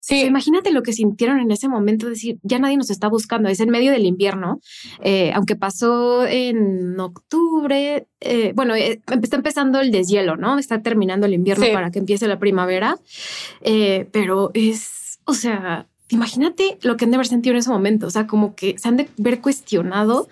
Sí. 0.05 0.23
imagínate 0.23 0.73
lo 0.73 0.83
que 0.83 0.93
sintieron 0.93 1.39
en 1.39 1.53
ese 1.53 1.69
momento, 1.69 2.09
decir, 2.09 2.41
ya 2.43 2.59
nadie 2.59 2.77
nos 2.77 2.91
está 2.91 3.07
buscando, 3.07 3.49
es 3.49 3.61
en 3.61 3.71
medio 3.71 3.93
del 3.93 4.05
invierno, 4.05 4.61
eh, 5.01 5.31
aunque 5.33 5.55
pasó 5.55 6.27
en 6.27 6.99
octubre, 6.99 8.09
eh, 8.19 8.53
bueno, 8.57 8.75
eh, 8.75 9.01
está 9.23 9.37
empezando 9.37 9.81
el 9.81 9.93
deshielo, 9.93 10.37
¿no? 10.37 10.59
Está 10.59 10.83
terminando 10.83 11.27
el 11.27 11.35
invierno 11.35 11.67
para 11.73 11.93
que 11.93 12.01
empiece 12.01 12.27
la 12.27 12.41
primavera, 12.41 12.99
pero 14.11 14.51
es, 14.55 15.21
o 15.25 15.35
sea, 15.35 15.87
imagínate 16.09 16.79
lo 16.83 16.97
que 16.97 17.05
han 17.05 17.13
de 17.13 17.17
haber 17.19 17.29
sentido 17.29 17.53
en 17.53 17.59
ese 17.61 17.71
momento, 17.71 18.09
o 18.09 18.11
sea, 18.11 18.27
como 18.27 18.57
que 18.57 18.77
se 18.79 18.89
han 18.89 18.97
de 18.97 19.09
ver 19.19 19.41
cuestionado 19.41 20.29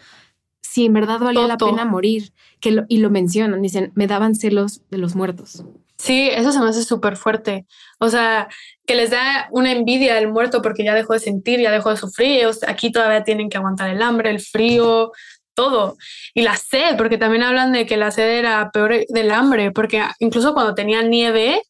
si 0.61 0.87
en 0.87 0.95
verdad 0.95 1.21
valía 1.21 1.47
la 1.47 1.57
pena 1.57 1.85
morir, 1.85 2.33
que 2.59 2.85
y 2.89 2.99
lo 2.99 3.11
mencionan, 3.11 3.63
dicen, 3.63 3.93
me 3.95 4.09
daban 4.09 4.35
celos 4.35 4.83
de 4.91 4.99
los 4.99 5.15
muertos. 5.15 5.65
Sí, 6.01 6.31
eso 6.33 6.51
se 6.51 6.61
me 6.61 6.71
hace 6.71 6.83
súper 6.83 7.17
fuerte. 7.17 7.67
O 7.99 8.09
sea, 8.09 8.49
que 8.87 8.95
les 8.95 9.11
da 9.11 9.49
una 9.51 9.71
envidia 9.71 10.17
al 10.17 10.29
muerto 10.33 10.63
porque 10.63 10.83
ya 10.83 10.95
dejó 10.95 11.13
de 11.13 11.19
sentir, 11.21 11.61
ya 11.61 11.71
dejó 11.71 11.91
de 11.91 11.99
sufrir. 11.99 12.47
aquí 12.67 12.91
todavía 12.91 13.23
tienen 13.23 13.51
que 13.51 13.59
aguantar 13.59 13.91
el 13.91 14.01
hambre, 14.01 14.31
el 14.31 14.41
frío, 14.41 15.13
todo. 15.55 15.99
Y 16.35 16.41
la 16.43 16.57
sed, 16.57 16.97
porque 16.97 17.19
también 17.19 17.43
hablan 17.43 17.73
de 17.73 17.85
que 17.87 17.99
la 17.99 18.11
sed 18.13 18.31
era 18.39 18.71
peor 18.73 19.05
del 19.09 19.31
hambre, 19.31 19.73
porque 19.73 20.03
incluso 20.21 20.55
cuando 20.55 20.75
tenían 20.75 21.11
nieve, 21.11 21.63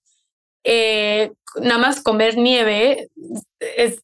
eh, 0.64 1.32
nada 1.60 1.78
más 1.78 2.00
comer 2.02 2.36
nieve 2.38 3.08
es 3.58 4.00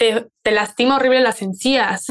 te, 0.00 0.50
lastima 0.50 0.96
horrible 0.96 1.20
las 1.20 1.42
encías. 1.42 2.06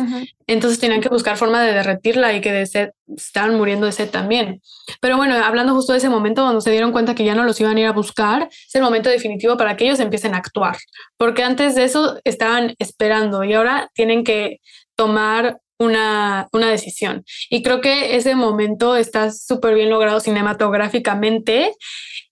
Entonces 0.48 0.80
tenían 0.80 1.02
que 1.02 1.10
buscar 1.10 1.38
forma 1.38 1.62
de 1.64 1.74
derretirla 1.74 2.34
y 2.34 2.42
que 2.42 2.52
de 2.52 2.66
sed 2.68 2.90
estaban 3.18 3.56
muriendo 3.56 3.88
de 3.88 3.92
sed 3.92 4.10
también. 4.10 4.62
Pero 5.02 5.18
bueno, 5.18 5.36
hablando 5.44 5.74
justo 5.74 5.94
de 5.94 5.98
ese 5.98 6.10
momento 6.10 6.44
cuando 6.44 6.62
se 6.62 6.72
dieron 6.72 6.92
cuenta 6.92 7.16
que 7.16 7.26
ya 7.26 7.36
no 7.36 7.44
los 7.44 7.60
iban 7.60 7.76
a 7.76 7.80
ir 7.80 7.88
a 7.88 7.92
buscar, 7.92 8.48
es 8.52 8.76
el 8.76 8.84
momento 8.84 9.10
definitivo 9.10 9.58
para 9.58 9.76
que 9.76 9.86
ellos 9.86 10.00
empiecen 10.00 10.36
a 10.36 10.38
actuar. 10.38 10.78
Porque 11.18 11.44
antes 11.44 11.76
de 11.76 11.84
eso 11.84 12.20
estaban 12.24 12.76
esperando 12.78 13.44
y 13.44 13.54
ahora 13.54 13.90
tienen 13.94 14.24
que 14.24 14.60
tomar 14.96 15.60
una, 15.80 16.48
una 16.52 16.70
decisión. 16.70 17.24
Y 17.50 17.64
creo 17.64 17.82
que 17.82 18.16
ese 18.16 18.36
momento 18.36 18.96
está 18.96 19.32
súper 19.32 19.74
bien 19.74 19.90
logrado 19.90 20.20
cinematográficamente 20.20 21.74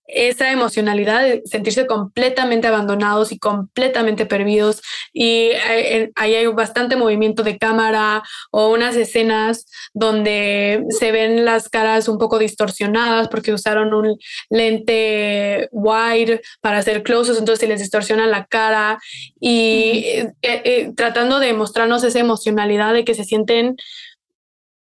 esa 0.08 0.52
emocionalidad 0.52 1.22
de 1.22 1.42
sentirse 1.46 1.86
completamente 1.86 2.68
abandonados 2.68 3.32
y 3.32 3.40
completamente 3.40 4.26
perdidos. 4.26 4.82
Y 5.14 5.52
eh, 5.70 6.12
ahí 6.16 6.36
hay 6.36 6.48
bastante 6.48 6.96
movimiento 6.96 7.44
de 7.44 7.58
cámara 7.58 8.24
o 8.52 8.70
unas 8.70 8.96
escenas 8.96 9.66
donde 9.94 10.86
se 10.90 11.12
ven 11.12 11.44
las 11.44 11.68
caras 11.70 12.08
un 12.08 12.18
poco 12.18 12.40
distorsionadas 12.40 13.28
porque 13.28 13.54
usaron 13.54 13.94
un 13.94 14.18
lente 14.50 15.68
wide 15.72 16.42
para 16.62 16.78
hacer 16.78 17.04
closes, 17.04 17.38
entonces 17.38 17.60
se 17.60 17.68
les 17.68 17.82
distorsiona 17.82 18.28
la 18.28 18.46
cara. 18.46 19.00
Y 19.40 20.06
eh, 20.06 20.34
eh, 20.42 20.92
tratando 20.96 21.40
de 21.40 21.54
mostrarnos 21.54 22.04
esa 22.04 22.20
emocionalidad 22.20 22.94
de 22.94 23.04
que 23.04 23.14
se 23.14 23.26
sienten 23.26 23.76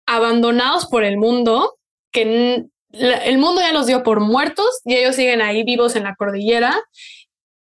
abandonados 0.07 0.87
por 0.87 1.03
el 1.03 1.17
mundo, 1.17 1.79
que 2.13 2.67
el 2.99 3.39
mundo 3.39 3.61
ya 3.61 3.73
los 3.73 3.87
dio 3.87 4.03
por 4.03 4.21
muertos 4.21 4.81
y 4.85 4.97
ellos 4.97 5.17
siguen 5.17 5.41
ahí 5.41 5.65
vivos 5.65 5.97
en 5.97 6.05
la 6.05 6.15
cordillera. 6.15 6.75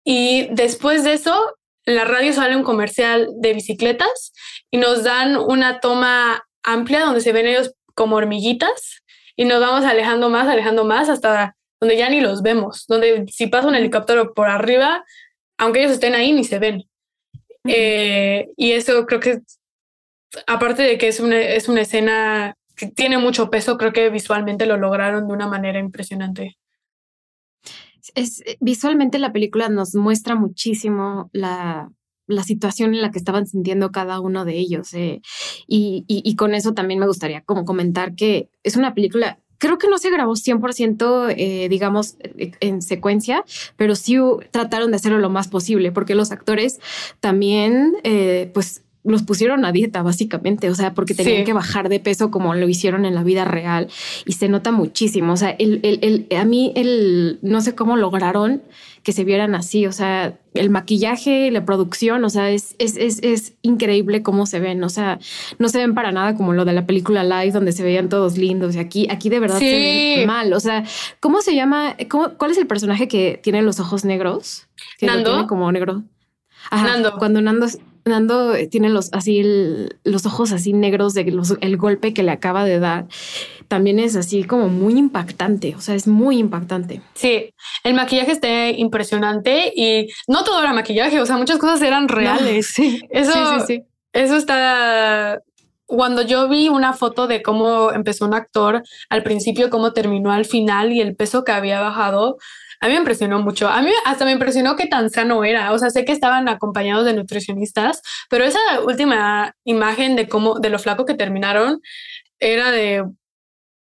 Y 0.03 0.47
después 0.51 1.03
de 1.03 1.13
eso, 1.13 1.55
la 1.85 2.05
radio 2.05 2.33
sale 2.33 2.55
un 2.55 2.63
comercial 2.63 3.29
de 3.35 3.53
bicicletas 3.53 4.33
y 4.71 4.77
nos 4.77 5.03
dan 5.03 5.37
una 5.37 5.79
toma 5.79 6.43
amplia 6.63 7.05
donde 7.05 7.21
se 7.21 7.31
ven 7.31 7.47
ellos 7.47 7.73
como 7.93 8.15
hormiguitas 8.15 9.03
y 9.35 9.45
nos 9.45 9.59
vamos 9.59 9.85
alejando 9.85 10.29
más, 10.29 10.47
alejando 10.47 10.85
más 10.85 11.09
hasta 11.09 11.55
donde 11.79 11.97
ya 11.97 12.09
ni 12.09 12.21
los 12.21 12.41
vemos, 12.41 12.85
donde 12.87 13.25
si 13.31 13.47
pasa 13.47 13.67
un 13.67 13.75
helicóptero 13.75 14.33
por 14.33 14.49
arriba, 14.49 15.03
aunque 15.57 15.79
ellos 15.79 15.91
estén 15.91 16.15
ahí, 16.15 16.31
ni 16.31 16.43
se 16.43 16.59
ven. 16.59 16.87
Eh, 17.67 18.47
y 18.57 18.71
eso 18.71 19.05
creo 19.05 19.19
que, 19.19 19.39
aparte 20.47 20.83
de 20.83 20.97
que 20.97 21.07
es 21.07 21.19
una, 21.19 21.39
es 21.39 21.67
una 21.67 21.81
escena 21.81 22.55
tiene 22.95 23.17
mucho 23.17 23.49
peso, 23.49 23.77
creo 23.77 23.93
que 23.93 24.09
visualmente 24.09 24.65
lo 24.65 24.77
lograron 24.77 25.27
de 25.27 25.33
una 25.33 25.47
manera 25.47 25.79
impresionante. 25.79 26.57
Es, 28.13 28.41
eh, 28.41 28.57
visualmente 28.59 29.17
la 29.17 29.31
película 29.31 29.69
nos 29.69 29.95
muestra 29.95 30.35
muchísimo 30.35 31.29
la, 31.33 31.89
la 32.27 32.43
situación 32.43 32.93
en 32.93 33.01
la 33.01 33.11
que 33.11 33.17
estaban 33.17 33.47
sintiendo 33.47 33.91
cada 33.91 34.19
uno 34.19 34.45
de 34.45 34.57
ellos. 34.57 34.93
Eh, 34.93 35.21
y, 35.67 36.05
y, 36.07 36.35
con 36.35 36.53
eso 36.53 36.73
también 36.73 36.99
me 36.99 37.07
gustaría 37.07 37.41
como 37.41 37.65
comentar 37.65 38.15
que 38.15 38.49
es 38.63 38.75
una 38.75 38.93
película, 38.93 39.39
creo 39.57 39.77
que 39.77 39.87
no 39.87 39.97
se 39.97 40.11
grabó 40.11 40.35
100%, 40.35 41.33
eh, 41.35 41.69
digamos, 41.69 42.17
en 42.59 42.81
secuencia, 42.81 43.43
pero 43.77 43.95
sí 43.95 44.17
trataron 44.51 44.91
de 44.91 44.97
hacerlo 44.97 45.17
lo 45.19 45.29
más 45.29 45.47
posible, 45.47 45.91
porque 45.91 46.13
los 46.13 46.31
actores 46.31 46.79
también, 47.21 47.95
pues 48.53 48.85
los 49.05 49.23
pusieron 49.23 49.65
a 49.65 49.71
dieta 49.71 50.01
básicamente, 50.01 50.69
o 50.69 50.75
sea, 50.75 50.93
porque 50.93 51.13
tenían 51.13 51.45
que 51.45 51.53
bajar 51.53 51.89
de 51.89 51.99
peso 51.99 52.31
como 52.31 52.55
lo 52.55 52.67
hicieron 52.67 53.05
en 53.05 53.15
la 53.15 53.23
vida 53.23 53.45
real 53.45 53.87
y 54.25 54.33
se 54.33 54.49
nota 54.49 54.71
muchísimo. 54.71 55.33
O 55.33 55.37
sea, 55.37 55.51
el, 55.51 55.79
el, 55.83 56.27
a 56.35 56.43
mí 56.45 56.73
el, 56.75 57.39
no 57.41 57.61
sé 57.61 57.75
cómo 57.75 57.95
lograron 57.97 58.63
que 59.03 59.11
se 59.11 59.23
vieran 59.23 59.53
así, 59.53 59.85
o 59.85 59.91
sea, 59.91 60.39
el 60.55 60.71
maquillaje, 60.71 61.51
la 61.51 61.63
producción, 61.63 62.25
o 62.25 62.29
sea, 62.31 62.49
es, 62.49 62.75
es, 62.79 62.97
es, 62.97 63.19
es 63.21 63.53
increíble 63.61 64.23
cómo 64.23 64.47
se 64.47 64.59
ven, 64.59 64.83
o 64.83 64.89
sea, 64.89 65.19
no 65.59 65.69
se 65.69 65.77
ven 65.77 65.93
para 65.93 66.11
nada 66.11 66.33
como 66.35 66.53
lo 66.53 66.65
de 66.65 66.73
la 66.73 66.87
película 66.87 67.23
Live 67.23 67.51
donde 67.51 67.71
se 67.71 67.83
veían 67.83 68.09
todos 68.09 68.35
lindos 68.35 68.75
y 68.75 68.79
aquí, 68.79 69.07
aquí 69.11 69.29
de 69.29 69.39
verdad 69.39 69.59
se 69.59 70.17
ven 70.17 70.27
mal, 70.27 70.51
o 70.53 70.59
sea, 70.59 70.83
¿cómo 71.19 71.41
se 71.41 71.53
llama? 71.53 71.95
Cómo, 72.09 72.33
¿Cuál 72.39 72.49
es 72.49 72.57
el 72.57 72.65
personaje 72.65 73.07
que 73.07 73.39
tiene 73.43 73.61
los 73.61 73.79
ojos 73.79 74.05
negros? 74.05 74.67
Nando. 75.01 75.45
como 75.45 75.71
negro. 75.71 76.03
Nando. 76.71 77.17
Cuando 77.19 77.41
Nando 77.41 77.67
Nando 78.05 78.53
tiene 78.69 78.89
los 78.89 79.11
así 79.13 79.43
los 80.03 80.25
ojos 80.27 80.51
así 80.51 80.73
negros 80.73 81.15
de 81.15 81.21
el 81.61 81.77
golpe 81.77 82.13
que 82.13 82.21
le 82.21 82.31
acaba 82.31 82.63
de 82.63 82.79
dar. 82.79 83.07
También 83.67 83.97
es 83.97 84.15
así 84.15 84.43
como 84.43 84.69
muy 84.69 84.93
impactante. 84.93 85.75
O 85.75 85.81
sea, 85.81 85.95
es 85.95 86.07
muy 86.07 86.37
impactante. 86.37 87.01
Sí, 87.15 87.49
el 87.83 87.95
maquillaje 87.95 88.31
está 88.31 88.69
impresionante 88.69 89.73
y 89.75 90.07
no 90.27 90.43
todo 90.43 90.61
era 90.61 90.71
maquillaje. 90.71 91.19
O 91.19 91.25
sea, 91.25 91.37
muchas 91.37 91.57
cosas 91.57 91.81
eran 91.81 92.07
reales. 92.07 92.67
sí. 92.67 93.01
Eso, 93.09 93.59
sí, 93.61 93.65
sí, 93.65 93.83
eso 94.13 94.37
está 94.37 95.41
cuando 95.85 96.21
yo 96.23 96.47
vi 96.47 96.69
una 96.69 96.93
foto 96.93 97.27
de 97.27 97.41
cómo 97.41 97.91
empezó 97.91 98.25
un 98.25 98.33
actor 98.33 98.83
al 99.09 99.23
principio, 99.23 99.69
cómo 99.69 99.93
terminó 99.93 100.31
al 100.31 100.45
final 100.45 100.91
y 100.91 101.01
el 101.01 101.15
peso 101.15 101.43
que 101.43 101.51
había 101.51 101.79
bajado, 101.79 102.37
a 102.79 102.87
mí 102.87 102.93
me 102.93 102.99
impresionó 102.99 103.39
mucho. 103.39 103.67
A 103.67 103.81
mí 103.81 103.91
hasta 104.05 104.25
me 104.25 104.31
impresionó 104.31 104.75
que 104.75 104.87
tan 104.87 105.09
sano 105.09 105.43
era. 105.43 105.71
O 105.71 105.79
sea, 105.79 105.89
sé 105.89 106.05
que 106.05 106.11
estaban 106.11 106.47
acompañados 106.49 107.05
de 107.05 107.13
nutricionistas, 107.13 108.01
pero 108.29 108.43
esa 108.43 108.59
última 108.85 109.55
imagen 109.63 110.15
de 110.15 110.27
cómo, 110.27 110.59
de 110.59 110.69
lo 110.69 110.79
flaco 110.79 111.05
que 111.05 111.13
terminaron, 111.15 111.81
era 112.39 112.71
de 112.71 113.03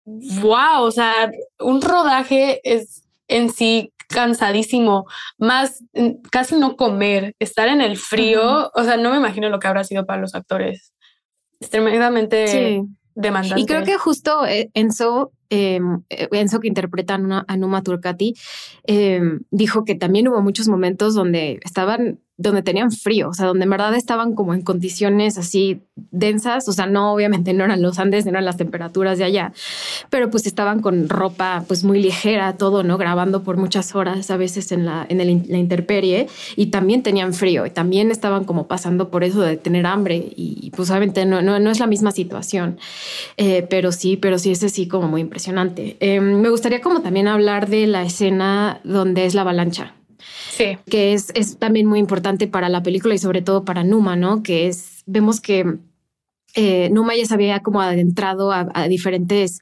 wow. 0.04 0.82
O 0.82 0.90
sea, 0.90 1.30
un 1.58 1.82
rodaje 1.82 2.60
es 2.64 3.02
en 3.28 3.50
sí 3.50 3.92
cansadísimo, 4.08 5.04
más 5.36 5.84
mm, 5.92 6.22
casi 6.30 6.56
no 6.56 6.76
comer, 6.76 7.34
estar 7.38 7.68
en 7.68 7.80
el 7.80 7.98
frío. 7.98 8.70
O 8.74 8.84
sea, 8.84 8.96
no 8.96 9.10
me 9.10 9.18
imagino 9.18 9.48
lo 9.50 9.58
que 9.58 9.68
habrá 9.68 9.84
sido 9.84 10.06
para 10.06 10.20
los 10.20 10.34
actores. 10.34 10.94
Es 11.60 11.70
tremendamente 11.70 12.82
demandante. 13.14 13.60
Y 13.60 13.66
creo 13.66 13.84
que 13.84 13.98
justo 13.98 14.46
eh, 14.46 14.70
Enzo 14.74 15.32
Em, 15.32 15.37
eh, 15.50 15.80
Enzo, 16.32 16.60
que 16.60 16.68
interpreta 16.68 17.14
a 17.14 17.56
Numa 17.56 17.82
Turcati, 17.82 18.34
em, 18.84 19.40
dijo 19.50 19.84
que 19.84 19.94
también 19.94 20.28
hubo 20.28 20.40
muchos 20.42 20.68
momentos 20.68 21.14
donde 21.14 21.60
estaban 21.64 22.20
donde 22.40 22.62
tenían 22.62 22.92
frío, 22.92 23.30
o 23.30 23.34
sea, 23.34 23.46
donde 23.46 23.64
en 23.64 23.70
verdad 23.70 23.92
estaban 23.96 24.36
como 24.36 24.54
en 24.54 24.62
condiciones 24.62 25.38
así 25.38 25.82
densas, 25.96 26.68
o 26.68 26.72
sea, 26.72 26.86
no, 26.86 27.12
obviamente 27.12 27.52
no 27.52 27.64
eran 27.64 27.82
los 27.82 27.98
Andes, 27.98 28.24
no 28.24 28.30
eran 28.30 28.44
las 28.44 28.56
temperaturas 28.56 29.18
de 29.18 29.24
allá, 29.24 29.52
pero 30.08 30.30
pues 30.30 30.46
estaban 30.46 30.80
con 30.80 31.08
ropa 31.08 31.64
pues 31.66 31.82
muy 31.82 32.00
ligera, 32.00 32.56
todo, 32.56 32.84
¿no? 32.84 32.96
Grabando 32.96 33.42
por 33.42 33.56
muchas 33.56 33.96
horas 33.96 34.30
a 34.30 34.36
veces 34.36 34.70
en 34.70 34.86
la, 34.86 35.04
en 35.08 35.20
el, 35.20 35.42
la 35.48 35.58
interperie 35.58 36.28
y 36.54 36.66
también 36.66 37.02
tenían 37.02 37.34
frío 37.34 37.66
y 37.66 37.70
también 37.70 38.12
estaban 38.12 38.44
como 38.44 38.68
pasando 38.68 39.10
por 39.10 39.24
eso 39.24 39.40
de 39.40 39.56
tener 39.56 39.84
hambre 39.84 40.32
y 40.36 40.70
pues 40.76 40.90
obviamente 40.90 41.26
no, 41.26 41.42
no, 41.42 41.58
no 41.58 41.70
es 41.72 41.80
la 41.80 41.88
misma 41.88 42.12
situación, 42.12 42.78
eh, 43.36 43.66
pero 43.68 43.90
sí, 43.90 44.16
pero 44.16 44.38
sí, 44.38 44.52
ese 44.52 44.68
sí 44.68 44.86
como 44.86 45.08
muy 45.08 45.22
impresionante. 45.22 45.37
Em, 46.00 46.40
me 46.40 46.50
gustaría 46.50 46.80
como 46.80 47.00
también 47.00 47.28
hablar 47.28 47.68
de 47.68 47.86
la 47.86 48.02
escena 48.02 48.80
donde 48.84 49.26
es 49.26 49.34
la 49.34 49.42
avalancha. 49.42 49.94
Que 50.90 51.12
es, 51.12 51.30
es 51.34 51.58
también 51.58 51.86
muy 51.86 52.00
importante 52.00 52.48
para 52.48 52.68
la 52.68 52.82
película 52.82 53.14
y 53.14 53.18
sobre 53.18 53.42
todo 53.42 53.64
para 53.64 53.84
Numa, 53.84 54.16
¿no? 54.16 54.42
Que 54.42 54.66
es, 54.66 55.04
vemos 55.06 55.40
que 55.40 55.78
eh, 56.54 56.90
Numa 56.90 57.14
ya 57.14 57.26
se 57.26 57.34
había 57.34 57.60
como 57.60 57.80
adentrado 57.80 58.50
a, 58.50 58.88
diferentes, 58.88 59.60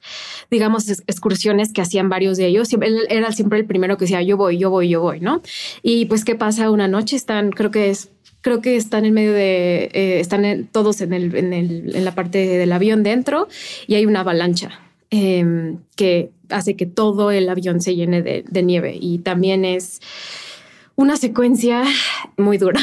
digamos, 0.51 0.89
excursiones 0.89 1.73
que 1.73 1.83
hacían 1.83 2.09
varios 2.09 2.39
de 2.39 2.47
ellos. 2.47 2.73
Él 2.73 3.01
era 3.11 3.33
siempre 3.33 3.59
el 3.59 3.67
primero 3.67 3.99
que 3.99 4.05
decía, 4.07 4.23
yo 4.23 4.37
voy, 4.37 4.59
yo 4.59 4.71
voy, 4.71 4.89
yo 4.89 5.03
voy, 5.03 5.21
¿no? 5.21 5.43
Y 5.83 6.07
pues, 6.07 6.25
¿qué 6.25 6.35
pasa? 6.35 6.71
Una 6.71 6.89
noche 6.89 7.17
están, 7.17 7.51
creo 7.51 7.71
que 7.71 7.91
es 7.91 8.11
creo 8.41 8.61
que 8.61 8.77
están 8.77 9.05
en 9.05 9.13
medio 9.13 9.33
de, 9.33 9.91
eh, 9.93 10.21
están 10.21 10.69
todos 10.71 11.01
en, 11.01 11.13
el, 11.13 11.35
en, 11.35 11.53
el, 11.53 11.97
en, 11.97 12.05
la 12.05 12.15
parte 12.15 12.47
del 12.47 12.71
avión 12.71 13.03
dentro 13.03 13.49
y 13.89 13.97
hay 13.97 14.07
una 14.07 14.21
avalancha 14.21 14.86
em, 15.11 15.79
que 15.97 16.31
hace 16.51 16.77
que 16.77 16.87
todo 16.87 17.31
el 17.31 17.49
avión 17.49 17.81
se 17.81 17.95
llene 17.95 18.23
de, 18.23 18.45
de 18.49 18.63
nieve 18.63 18.97
y 19.01 19.19
también 19.19 19.65
es 19.65 20.01
una 20.95 21.17
secuencia 21.17 21.85
muy 22.37 22.59
dura, 22.59 22.81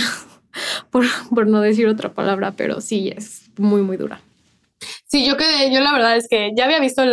por, 0.92 1.06
por 1.34 1.48
no 1.48 1.62
decir 1.62 1.88
otra 1.88 2.14
palabra, 2.14 2.54
pero 2.56 2.82
sí 2.82 3.12
es 3.16 3.50
muy, 3.58 3.82
muy 3.82 3.98
dura. 3.98 4.22
Sí, 5.06 5.26
yo 5.26 5.38
que 5.38 5.72
yo 5.72 5.80
la 5.80 5.94
verdad 5.94 6.18
es 6.18 6.28
que 6.28 6.52
ya 6.56 6.66
había 6.66 6.80
visto 6.80 7.04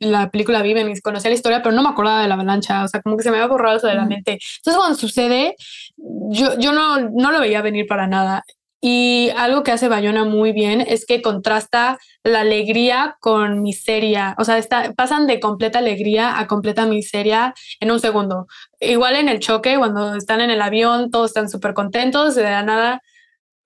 la 0.00 0.30
película 0.30 0.62
Viven 0.62 0.90
y 0.90 1.00
conocía 1.00 1.30
la 1.30 1.36
historia, 1.36 1.62
pero 1.62 1.74
no 1.74 1.82
me 1.82 1.90
acordaba 1.90 2.22
de 2.22 2.28
la 2.28 2.34
avalancha, 2.34 2.84
o 2.84 2.88
sea, 2.88 3.02
como 3.02 3.16
que 3.16 3.22
se 3.22 3.30
me 3.30 3.36
había 3.36 3.48
borrado 3.48 3.76
eso 3.76 3.86
de 3.86 3.94
la 3.94 4.06
mente. 4.06 4.38
Entonces, 4.58 4.78
cuando 4.78 4.96
sucede, 4.96 5.54
yo, 5.96 6.58
yo 6.58 6.72
no, 6.72 7.10
no 7.10 7.30
lo 7.30 7.40
veía 7.40 7.62
venir 7.62 7.86
para 7.86 8.06
nada. 8.06 8.42
Y 8.84 9.30
algo 9.36 9.62
que 9.62 9.70
hace 9.70 9.86
Bayona 9.86 10.24
muy 10.24 10.52
bien 10.52 10.80
es 10.80 11.06
que 11.06 11.22
contrasta 11.22 11.98
la 12.24 12.40
alegría 12.40 13.16
con 13.20 13.62
miseria. 13.62 14.34
O 14.38 14.44
sea, 14.44 14.60
pasan 14.96 15.28
de 15.28 15.38
completa 15.38 15.78
alegría 15.78 16.36
a 16.40 16.48
completa 16.48 16.84
miseria 16.84 17.54
en 17.78 17.92
un 17.92 18.00
segundo. 18.00 18.48
Igual 18.80 19.14
en 19.14 19.28
el 19.28 19.38
choque, 19.38 19.78
cuando 19.78 20.16
están 20.16 20.40
en 20.40 20.50
el 20.50 20.60
avión, 20.60 21.12
todos 21.12 21.30
están 21.30 21.48
súper 21.48 21.74
contentos, 21.74 22.34
de 22.34 22.42
nada, 22.42 23.02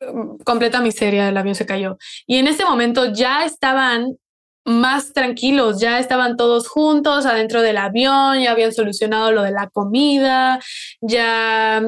mm, 0.00 0.42
completa 0.44 0.82
miseria, 0.82 1.30
el 1.30 1.36
avión 1.38 1.54
se 1.54 1.64
cayó. 1.66 1.96
Y 2.26 2.36
en 2.36 2.48
ese 2.48 2.66
momento 2.66 3.06
ya 3.06 3.46
estaban 3.46 4.18
más 4.66 5.12
tranquilos, 5.12 5.80
ya 5.80 6.00
estaban 6.00 6.36
todos 6.36 6.66
juntos 6.66 7.24
adentro 7.24 7.62
del 7.62 7.76
avión, 7.76 8.40
ya 8.40 8.50
habían 8.50 8.72
solucionado 8.72 9.30
lo 9.30 9.42
de 9.42 9.52
la 9.52 9.70
comida, 9.70 10.58
ya, 11.00 11.82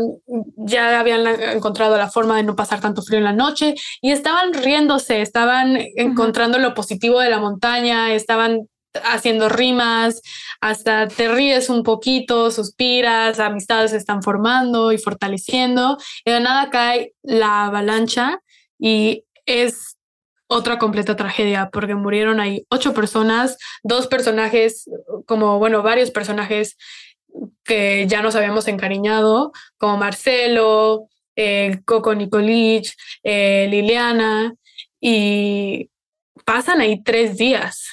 ya 0.57 1.01
habían 1.01 1.27
encontrado 1.27 1.97
la 1.97 2.09
forma 2.09 2.37
de 2.37 2.45
no 2.45 2.55
pasar 2.55 2.81
tanto 2.81 3.03
frío 3.03 3.19
en 3.19 3.25
la 3.25 3.33
noche 3.33 3.75
y 4.01 4.13
estaban 4.13 4.55
riéndose, 4.55 5.23
estaban 5.23 5.77
encontrando 5.97 6.59
lo 6.59 6.73
positivo 6.75 7.19
de 7.19 7.31
la 7.31 7.41
montaña, 7.41 8.15
estaban 8.15 8.69
haciendo 9.03 9.49
rimas, 9.49 10.23
hasta 10.61 11.09
te 11.09 11.29
ríes 11.29 11.71
un 11.71 11.83
poquito, 11.83 12.53
suspiras, 12.53 13.41
amistades 13.41 13.91
se 13.91 13.97
están 13.97 14.23
formando 14.23 14.93
y 14.93 14.99
fortaleciendo, 14.99 15.99
y 16.25 16.31
de 16.31 16.41
nada 16.41 16.71
cae 16.71 17.13
la 17.23 17.67
avalancha 17.67 18.39
y 18.79 19.25
es 19.47 19.88
otra 20.49 20.79
completa 20.79 21.15
tragedia 21.15 21.71
porque 21.71 21.95
murieron 21.95 22.41
ahí 22.41 22.67
ocho 22.71 22.95
personas, 22.95 23.59
dos 23.83 24.07
personajes, 24.07 24.91
como 25.27 25.59
bueno, 25.59 25.83
varios 25.83 26.11
personajes 26.11 26.77
que 27.65 28.07
ya 28.09 28.23
nos 28.23 28.35
habíamos 28.35 28.67
encariñado, 28.67 29.53
como 29.77 29.99
Marcelo, 29.99 31.09
eh, 31.37 31.81
Coco 31.85 32.15
Nicolich, 32.15 32.97
eh, 33.23 33.69
Liliana, 33.71 34.55
y 35.01 35.91
pasan 36.45 36.81
ahí 36.81 37.03
tres 37.03 37.37
días 37.37 37.87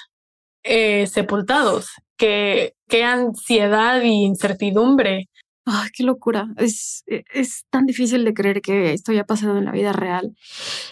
eh, 0.63 1.07
sepultados. 1.07 1.89
Qué, 2.17 2.73
qué 2.87 3.03
ansiedad 3.03 4.01
y 4.01 4.23
incertidumbre 4.23 5.29
Ay, 5.65 5.89
qué 5.93 6.03
locura. 6.03 6.47
Es, 6.57 7.03
e, 7.07 7.23
es 7.33 7.65
tan 7.69 7.85
difícil 7.85 8.23
de 8.23 8.33
creer 8.33 8.61
que 8.61 8.93
esto 8.93 9.11
haya 9.11 9.25
pasado 9.25 9.57
en 9.57 9.65
la 9.65 9.71
vida 9.71 9.93
real. 9.93 10.35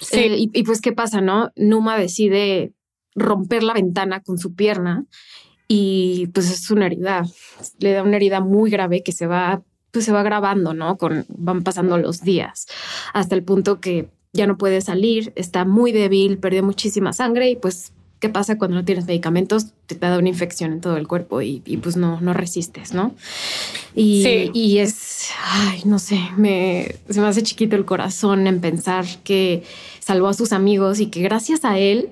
Sí. 0.02 0.18
Eh, 0.18 0.38
y, 0.38 0.50
y, 0.54 0.64
pues, 0.64 0.82
¿qué 0.82 0.92
pasa, 0.92 1.22
no? 1.22 1.52
Numa 1.56 1.98
decide 1.98 2.74
romper 3.16 3.64
la 3.64 3.74
ventana 3.74 4.22
con 4.22 4.38
su 4.38 4.56
pierna 4.56 5.06
y 5.68 6.28
pues 6.28 6.52
es 6.52 6.70
una 6.72 6.88
herida. 6.88 7.24
Le 7.80 7.94
da 7.94 8.04
una 8.04 8.18
herida 8.18 8.42
muy 8.42 8.70
grave 8.70 9.04
que 9.04 9.12
se 9.12 9.28
va, 9.28 9.64
pues 9.92 10.06
se 10.06 10.12
va 10.12 10.24
grabando, 10.24 10.74
¿no? 10.74 10.98
Con, 10.98 11.26
van 11.30 11.64
pasando 11.64 11.98
los 11.98 12.22
días 12.22 12.68
hasta 13.14 13.36
el 13.36 13.44
punto 13.44 13.80
que 13.80 14.10
ya 14.34 14.48
no 14.48 14.58
puede 14.58 14.82
salir, 14.82 15.32
está 15.36 15.64
muy 15.64 15.92
débil, 15.92 16.40
perdió 16.40 16.64
muchísima 16.64 17.14
sangre 17.14 17.52
y 17.52 17.56
pues 17.56 17.94
¿Qué 18.24 18.30
pasa 18.30 18.58
cuando 18.58 18.78
no 18.78 18.86
tienes 18.86 19.06
medicamentos? 19.06 19.74
Te, 19.86 19.96
da 19.96 20.18
una 20.18 20.30
infección 20.30 20.72
en 20.72 20.80
todo 20.80 20.96
el 20.96 21.10
cuerpo 21.10 21.42
y, 21.42 21.60
pues 21.84 21.98
no, 21.98 22.22
no 22.22 22.32
resistes, 22.32 22.94
¿no? 22.94 23.14
Y, 23.94 24.50
y, 24.54 24.78
es, 24.78 25.28
ay, 25.44 25.82
no 25.84 26.00
sé, 26.00 26.22
me, 26.38 26.96
se 27.10 27.20
me 27.20 27.28
hace 27.28 27.44
chiquito 27.44 27.76
el 27.76 27.84
corazón 27.84 28.48
en 28.48 28.62
pensar 28.62 29.04
que 29.26 29.64
salvó 30.00 30.30
a 30.30 30.34
sus 30.34 30.54
amigos 30.54 31.02
y 31.02 31.08
que 31.08 31.22
gracias 31.22 31.66
a 31.66 31.78
él, 31.78 32.12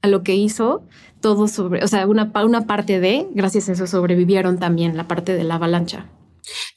a 0.00 0.08
lo 0.08 0.24
que 0.24 0.34
hizo, 0.34 0.82
todo 1.20 1.46
sobre, 1.46 1.84
o 1.84 1.86
sea, 1.86 2.08
una, 2.08 2.32
una 2.44 2.66
parte 2.66 2.98
de, 2.98 3.28
gracias 3.30 3.68
a 3.68 3.74
eso 3.74 3.86
sobrevivieron 3.86 4.58
también 4.58 4.96
la 4.96 5.06
parte 5.06 5.32
de 5.32 5.44
la 5.44 5.54
avalancha. 5.54 6.06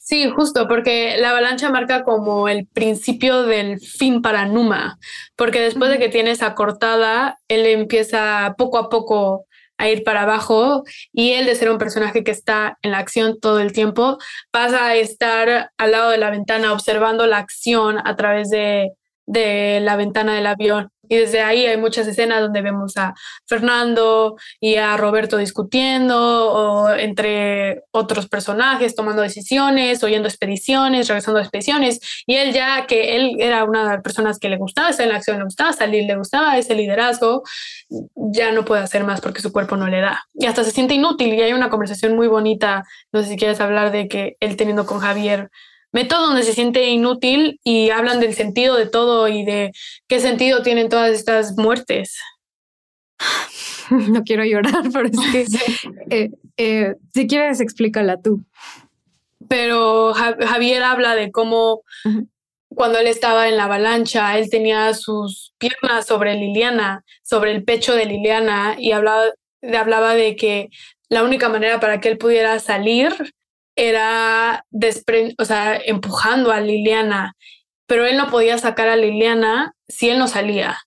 Sí, 0.08 0.30
justo, 0.30 0.68
porque 0.68 1.18
la 1.18 1.32
avalancha 1.32 1.72
marca 1.72 2.04
como 2.04 2.48
el 2.48 2.68
principio 2.68 3.42
del 3.42 3.80
fin 3.80 4.22
para 4.22 4.46
Numa, 4.46 5.00
porque 5.36 5.60
después 5.60 5.90
de 5.90 5.98
que 5.98 6.10
tiene 6.10 6.30
esa 6.30 6.54
cortada, 6.54 7.40
él 7.48 7.66
empieza 7.66 8.54
poco 8.56 8.78
a 8.78 8.90
poco 8.90 9.48
a 9.80 9.90
ir 9.90 10.04
para 10.04 10.22
abajo 10.22 10.84
y 11.12 11.32
él 11.32 11.48
de 11.48 11.56
ser 11.56 11.72
un 11.72 11.80
personaje 11.80 12.24
que 12.24 12.30
está 12.30 12.78
en 12.84 12.92
la 12.92 13.00
acción 13.00 13.40
todo 13.40 13.60
el 13.60 13.74
tiempo, 13.74 14.20
pasa 14.52 14.86
a 14.86 14.96
estar 14.96 15.72
al 15.76 15.92
lado 15.92 16.12
de 16.12 16.20
la 16.20 16.30
ventana 16.30 16.72
observando 16.72 17.26
la 17.26 17.40
acción 17.40 17.98
a 18.06 18.16
través 18.16 18.52
de, 18.52 18.92
de 19.26 19.80
la 19.82 19.96
ventana 19.96 20.36
del 20.36 20.46
avión, 20.46 20.92
Y 21.10 21.18
desde 21.18 21.42
ahí 21.42 21.66
hay 21.66 21.78
muchas 21.78 22.08
escenas 22.08 22.42
donde 22.42 22.62
vemos 22.62 22.98
a 22.98 23.14
Fernando 23.48 24.36
y 24.60 24.76
a 24.76 24.98
Roberto 24.98 25.38
discutiendo 25.38 26.18
o 26.18 26.90
entre 26.94 27.84
otros 27.92 28.28
personajes 28.28 28.96
tomando 28.96 29.22
decisiones, 29.22 30.04
oyendo 30.04 30.28
expediciones, 30.28 31.08
regresando 31.08 31.40
a 31.40 31.44
expediciones. 31.44 32.00
Y 32.26 32.36
él 32.36 32.54
ya 32.54 32.86
que 32.88 33.16
él 33.16 33.36
era 33.40 33.64
una 33.64 33.84
de 33.84 33.90
las 33.96 34.02
personas 34.02 34.40
que 34.40 34.50
le 34.50 34.58
gustaba 34.58 34.90
estar 34.90 35.06
en 35.06 35.12
la 35.12 35.18
acción, 35.18 35.38
le 35.38 35.46
gustaba 35.46 35.74
salir, 35.74 36.04
le 36.06 36.16
gustaba 36.16 36.58
ese 36.58 36.76
liderazgo, 36.76 37.44
ya 38.16 38.52
no 38.52 38.66
puede 38.66 38.82
hacer 38.82 39.04
más 39.04 39.22
porque 39.22 39.42
su 39.42 39.52
cuerpo 39.52 39.78
no 39.78 39.88
le 39.88 40.02
da. 40.02 40.24
Y 40.34 40.46
hasta 40.46 40.64
se 40.64 40.72
siente 40.72 40.94
inútil 40.94 41.34
y 41.34 41.42
hay 41.42 41.54
una 41.54 41.70
conversación 41.70 42.16
muy 42.16 42.28
bonita, 42.28 42.84
no 43.12 43.22
sé 43.22 43.30
si 43.30 43.38
quieres 43.38 43.60
hablar 43.62 43.92
de 43.92 44.08
que 44.08 44.38
él 44.40 44.58
teniendo 44.58 44.86
con 44.86 45.00
Javier 45.00 45.50
método 45.96 46.28
donde 46.28 46.44
se 46.44 46.54
siente 46.54 46.90
inútil 46.90 47.62
y 47.64 47.90
hablan 47.90 48.20
del 48.20 48.34
sentido 48.34 48.76
de 48.76 48.86
todo 48.86 49.30
y 49.30 49.46
de 49.46 49.72
qué 50.10 50.20
sentido 50.20 50.62
tienen 50.62 50.90
todas 50.90 51.12
estas 51.12 51.58
muertes. 51.58 52.20
No 53.92 54.24
quiero 54.24 54.44
llorar, 54.44 54.82
pero 54.92 55.08
es 55.08 55.32
que 55.32 55.46
eh, 56.10 56.32
eh, 56.58 56.96
si 57.14 57.28
quieres 57.28 57.62
explícala 57.62 58.20
tú. 58.20 58.44
Pero 59.48 60.12
Javier 60.16 60.82
habla 60.82 61.14
de 61.14 61.32
cómo 61.32 61.84
cuando 62.68 62.98
él 62.98 63.06
estaba 63.06 63.48
en 63.48 63.58
la 63.58 63.66
avalancha, 63.66 64.40
él 64.40 64.50
tenía 64.50 64.92
sus 64.96 65.54
piernas 65.60 66.08
sobre 66.08 66.34
Liliana, 66.34 67.06
sobre 67.22 67.52
el 67.52 67.64
pecho 67.64 67.94
de 67.94 68.08
Liliana 68.08 68.76
y 68.80 68.92
hablaba, 68.92 69.26
hablaba 69.78 70.16
de 70.16 70.36
que 70.36 70.70
la 71.08 71.24
única 71.24 71.48
manera 71.48 71.80
para 71.80 72.02
que 72.02 72.10
él 72.10 72.18
pudiera 72.18 72.58
salir 72.58 73.35
era 73.76 74.66
o 75.38 75.46
sea, 75.46 75.78
empujando 75.78 76.52
a 76.52 76.62
Liliana, 76.62 77.34
pero 77.88 78.06
él 78.06 78.18
no 78.18 78.30
podía 78.30 78.58
sacar 78.58 78.88
a 78.88 78.96
Liliana 78.96 79.74
si 79.88 80.10
él 80.10 80.20
no 80.20 80.28
salía. 80.28 80.78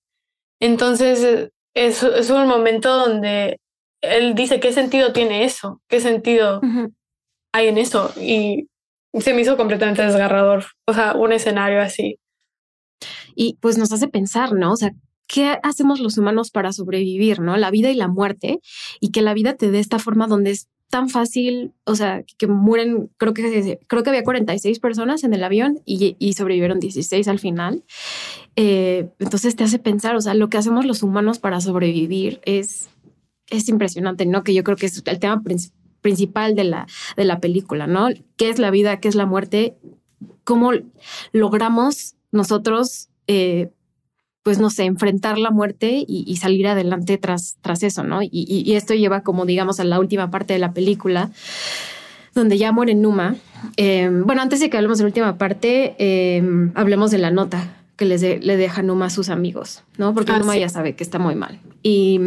Entonces, 0.61 1.51
es, 1.75 2.03
es 2.03 2.31
un 2.31 2.49
momento 2.49 2.97
donde 2.97 3.61
él 4.01 4.35
dice, 4.35 4.61
¿qué 4.61 4.73
sentido 4.73 5.13
tiene 5.13 5.45
eso? 5.45 5.81
¿Qué 5.89 6.01
sentido 6.01 6.61
hay 7.53 7.69
en 7.69 7.79
eso? 7.79 8.13
Y 8.21 8.69
se 9.15 9.35
me 9.35 9.43
hizo 9.43 9.57
completamente 9.57 10.03
desgarrador, 10.03 10.67
o 10.87 10.93
sea, 10.93 11.15
un 11.15 11.33
escenario 11.33 11.81
así. 11.81 12.19
Y 13.35 13.57
pues 13.61 13.79
nos 13.79 13.93
hace 13.93 14.09
pensar, 14.09 14.53
¿no? 14.53 14.73
O 14.73 14.77
sea, 14.77 14.91
¿qué 15.29 15.59
hacemos 15.63 16.01
los 16.01 16.19
humanos 16.19 16.51
para 16.51 16.73
sobrevivir, 16.73 17.41
¿no? 17.41 17.57
La 17.57 17.71
vida 17.71 17.91
y 17.91 17.95
la 17.95 18.09
muerte, 18.09 18.59
y 19.01 19.11
que 19.11 19.23
la 19.23 19.35
vida 19.35 19.55
te 19.55 19.71
dé 19.71 19.79
esta 19.79 19.99
forma 19.99 20.27
donde 20.27 20.51
es 20.51 20.69
tan 20.89 21.09
fácil, 21.09 21.73
o 21.85 21.95
sea, 21.95 22.25
que 22.39 22.47
mueren, 22.47 23.11
creo 23.19 23.35
que, 23.35 23.79
creo 23.87 24.03
que 24.03 24.11
había 24.11 24.25
46 24.25 24.79
personas 24.79 25.23
en 25.23 25.35
el 25.35 25.45
avión 25.45 25.81
y, 25.85 26.33
sobrevivieron 26.33 26.81
16 26.81 27.29
al 27.29 27.39
final. 27.39 27.85
Eh, 28.57 29.09
entonces 29.19 29.55
te 29.55 29.65
hace 29.65 29.79
pensar, 29.79 30.17
o 30.17 30.21
sea, 30.21 30.35
lo 30.35 30.49
que 30.49 30.57
hacemos 30.57 30.87
los 30.87 31.03
humanos 31.03 31.39
para 31.39 31.61
sobrevivir 31.61 32.41
es, 32.45 32.89
es 33.49 33.69
impresionante, 33.69 34.25
¿no? 34.25 34.45
Que 34.45 34.55
yo 34.55 34.65
creo 34.65 34.77
que 34.77 34.87
es 34.87 35.03
el 35.05 35.19
tema 35.19 35.43
principal 36.01 36.55
de 36.55 36.65
la, 36.65 36.87
de 37.17 37.25
la 37.25 37.41
película, 37.41 37.87
¿no? 37.87 38.09
¿Qué 38.37 38.49
es 38.49 38.59
la 38.59 38.71
vida? 38.71 38.99
¿Qué 39.01 39.09
es 39.09 39.15
la 39.15 39.27
muerte? 39.27 39.77
¿Cómo 40.45 40.73
logramos 41.33 42.15
nosotros 42.33 43.11
eh, 43.27 43.71
pues 44.43 44.59
no 44.59 44.71
sé, 44.71 44.85
enfrentar 44.85 45.39
la 45.39 45.51
muerte 45.51 46.05
y, 46.07 46.37
salir 46.37 46.67
adelante 46.69 47.19
tras, 47.19 47.59
tras 47.61 47.83
eso, 47.83 48.03
¿no? 48.03 48.21
Y, 48.23 48.75
esto 48.75 48.95
lleva 48.95 49.23
como, 49.23 49.45
digamos, 49.45 49.81
a 49.81 49.85
la 49.85 49.99
última 49.99 50.31
parte 50.31 50.55
de 50.55 50.59
la 50.59 50.73
película, 50.73 51.31
donde 52.35 52.57
ya 52.57 52.73
muere 52.73 52.95
Numa. 52.95 53.37
Em, 53.77 54.25
bueno, 54.25 54.43
antes 54.43 54.61
de 54.61 54.71
que 54.71 54.77
hablemos 54.77 54.99
de 54.99 55.05
la 55.05 55.09
última 55.09 55.39
parte, 55.39 55.97
em, 55.99 56.73
hablemos 56.75 57.11
de 57.11 57.19
la 57.19 57.31
nota 57.31 57.75
que 57.97 58.05
les 58.05 58.23
le 58.23 58.57
deja 58.57 58.83
Numa 58.83 59.07
a 59.07 59.11
sus 59.11 59.29
amigos, 59.29 59.83
¿no? 59.97 60.15
Porque 60.15 60.33
ah, 60.33 60.39
Numa 60.39 60.57
ya 60.57 60.69
sabe 60.69 60.95
que 60.95 61.03
está 61.03 61.19
muy 61.19 61.35
mal. 61.35 61.61
Y 61.83 62.21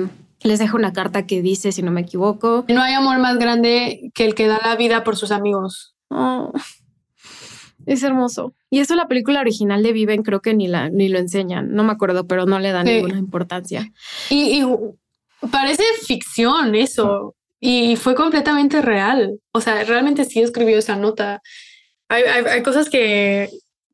les 0.43 0.59
deja 0.59 0.75
una 0.75 0.93
carta 0.93 1.25
que 1.25 1.41
dice, 1.41 1.71
si 1.71 1.81
no 1.81 1.91
me 1.91 2.01
equivoco... 2.01 2.65
No 2.67 2.81
hay 2.81 2.93
amor 2.93 3.19
más 3.19 3.37
grande 3.37 4.11
que 4.13 4.25
el 4.25 4.35
que 4.35 4.47
da 4.47 4.59
la 4.63 4.75
vida 4.75 5.03
por 5.03 5.15
sus 5.15 5.31
amigos. 5.31 5.95
Oh, 6.09 6.51
es 7.85 8.03
hermoso. 8.03 8.53
Y 8.69 8.79
eso 8.79 8.95
la 8.95 9.07
película 9.07 9.41
original 9.41 9.83
de 9.83 9.93
Viven 9.93 10.23
creo 10.23 10.41
que 10.41 10.53
ni, 10.53 10.67
la, 10.67 10.89
ni 10.89 11.09
lo 11.09 11.19
enseñan. 11.19 11.73
No 11.73 11.83
me 11.83 11.91
acuerdo, 11.91 12.27
pero 12.27 12.45
no 12.45 12.59
le 12.59 12.71
dan 12.71 12.85
ninguna 12.85 13.17
importancia. 13.17 13.91
Y, 14.29 14.63
parece 15.51 15.83
ficción 16.05 16.75
eso. 16.75 17.35
Y 17.59 17.95
fue 17.95 18.15
completamente 18.15 18.81
real. 18.81 19.39
O 19.51 19.61
sea, 19.61 19.83
realmente 19.83 20.25
sí 20.25 20.41
escribió 20.41 20.77
esa 20.77 20.95
nota. 20.95 21.41
Hay, 22.09 22.23
hay, 22.23 22.63
cosas 22.63 22.89
que, 22.89 23.49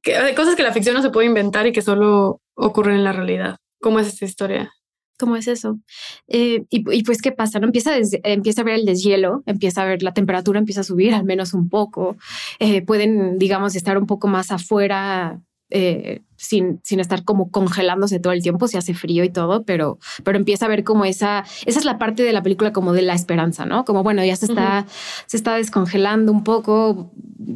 hay 0.06 0.36
cosas 0.36 0.56
que 0.56 0.64
la 0.64 0.74
ficción 0.74 0.96
no 0.96 1.02
se 1.02 1.10
puede 1.10 1.28
inventar 1.28 1.68
y 1.68 1.72
que 1.72 1.82
solo 1.82 2.42
ocurren 2.56 2.96
en 2.96 3.04
la 3.04 3.14
realidad. 3.14 3.58
¿Cómo 3.82 4.00
es 4.00 4.08
esta 4.08 4.26
historia? 4.26 4.72
¿Cómo 5.18 5.36
es 5.36 5.48
eso? 5.48 5.80
Eh, 6.28 6.66
y, 6.70 7.04
pues, 7.04 7.22
¿qué 7.22 7.32
pasa? 7.32 7.60
¿No? 7.60 7.66
Empieza, 7.66 7.92
empieza 8.24 8.62
a 8.62 8.64
ver 8.64 8.76
el 8.76 8.86
deshielo, 8.86 9.44
empieza 9.46 9.82
a 9.82 9.86
ver 9.86 10.04
la 10.04 10.14
temperatura, 10.14 10.60
empieza 10.60 10.82
a 10.82 10.84
subir 10.84 11.14
al 11.14 11.24
menos 11.24 11.54
un 11.54 11.70
poco. 11.70 12.18
Eh, 12.60 12.84
pueden, 12.84 13.40
digamos, 13.40 13.76
estar 13.76 13.98
un 13.98 14.06
poco 14.06 14.28
más 14.28 14.52
afuera 14.52 15.42
eh, 15.70 16.22
sin, 16.38 16.80
sin 16.84 17.00
estar 17.00 17.26
como 17.26 17.52
congelándose 17.52 18.20
todo 18.20 18.32
el 18.32 18.42
tiempo, 18.42 18.68
se 18.68 18.78
hace 18.78 18.94
frío 18.94 19.24
y 19.24 19.30
todo, 19.30 19.64
pero, 19.64 20.00
pero 20.24 20.38
empieza 20.38 20.66
a 20.66 20.70
ver 20.70 20.84
como 20.84 21.04
esa, 21.04 21.44
esa 21.66 21.80
es 21.80 21.86
la 21.86 21.98
parte 21.98 22.24
de 22.24 22.32
la 22.32 22.44
película 22.44 22.72
como 22.72 22.94
de 22.94 23.02
la 23.02 23.14
esperanza, 23.14 23.66
¿no? 23.66 23.84
Como 23.84 24.04
bueno, 24.04 24.24
ya 24.24 24.36
se 24.36 24.46
está, 24.46 24.86
se 25.26 25.36
está 25.36 25.56
descongelando 25.56 26.32
un 26.32 26.44
poco, 26.44 27.12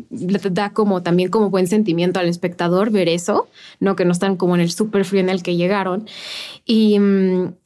le 0.10 0.40
da 0.52 0.72
como 0.72 1.04
también 1.04 1.30
como 1.30 1.50
buen 1.50 1.68
sentimiento 1.68 2.20
al 2.20 2.28
espectador 2.28 2.92
ver 2.92 3.08
eso, 3.08 3.48
¿no? 3.80 3.96
Que 3.96 4.04
no 4.04 4.12
están 4.12 4.36
como 4.36 4.56
en 4.56 4.62
el 4.62 4.72
súper 4.72 5.06
frío 5.06 5.22
en 5.22 5.30
el 5.30 5.44
que 5.44 5.56
llegaron. 5.56 6.08
Y, 6.66 6.98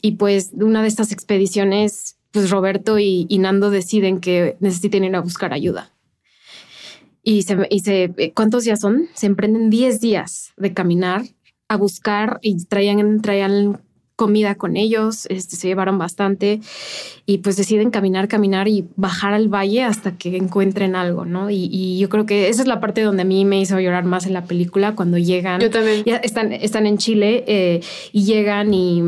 y 0.01 0.11
pues 0.13 0.51
una 0.53 0.81
de 0.81 0.89
estas 0.89 1.11
expediciones, 1.11 2.17
pues 2.31 2.51
Roberto 2.51 2.99
y, 2.99 3.25
y 3.29 3.39
Nando 3.39 3.69
deciden 3.71 4.19
que 4.19 4.57
necesitan 4.59 5.05
ir 5.05 5.15
a 5.15 5.21
buscar 5.21 5.53
ayuda 5.53 5.94
y 7.26 7.41
se, 7.41 7.57
y 7.69 7.80
se, 7.80 8.13
eh, 8.17 8.34
¿cuántos 8.34 8.63
días 8.63 8.80
son? 8.80 9.09
Se 9.15 9.26
emprenden 9.26 9.69
10 9.69 9.99
días 9.99 10.53
de 10.55 10.73
caminar 10.73 11.23
a 11.67 11.76
buscar 11.76 12.38
y 12.41 12.63
traían, 12.65 13.21
traían 13.21 13.82
comida 14.15 14.55
con 14.55 14.78
ellos, 14.78 15.26
este, 15.30 15.55
se 15.55 15.67
llevaron 15.67 15.97
bastante 15.97 16.61
y 17.26 17.39
pues 17.39 17.57
deciden 17.57 17.89
caminar, 17.89 18.28
caminar 18.28 18.67
y 18.67 18.86
bajar 18.95 19.34
al 19.34 19.49
valle 19.49 19.84
hasta 19.84 20.17
que 20.17 20.38
encuentren 20.38 20.95
algo, 20.95 21.26
¿no? 21.26 21.49
Y, 21.49 21.97
yo 21.97 22.09
creo 22.09 22.28
que 22.28 22.47
esa 22.47 22.61
es 22.61 22.67
la 22.67 22.80
parte 22.80 23.01
donde 23.01 23.23
a 23.23 23.26
mí 23.26 23.43
me 23.43 23.59
hizo 23.59 23.80
llorar 23.80 24.05
más 24.05 24.28
en 24.28 24.34
la 24.34 24.45
película 24.45 24.95
cuando 24.95 25.17
llegan. 25.17 25.59
Yo 25.59 25.71
también. 25.71 26.03
Ya 26.05 26.17
están, 26.17 26.53
están 26.53 26.86
en 26.86 26.97
Chile 26.97 27.43
eh, 27.47 27.82
y 28.11 28.23
llegan 28.23 28.73
y 28.73 29.01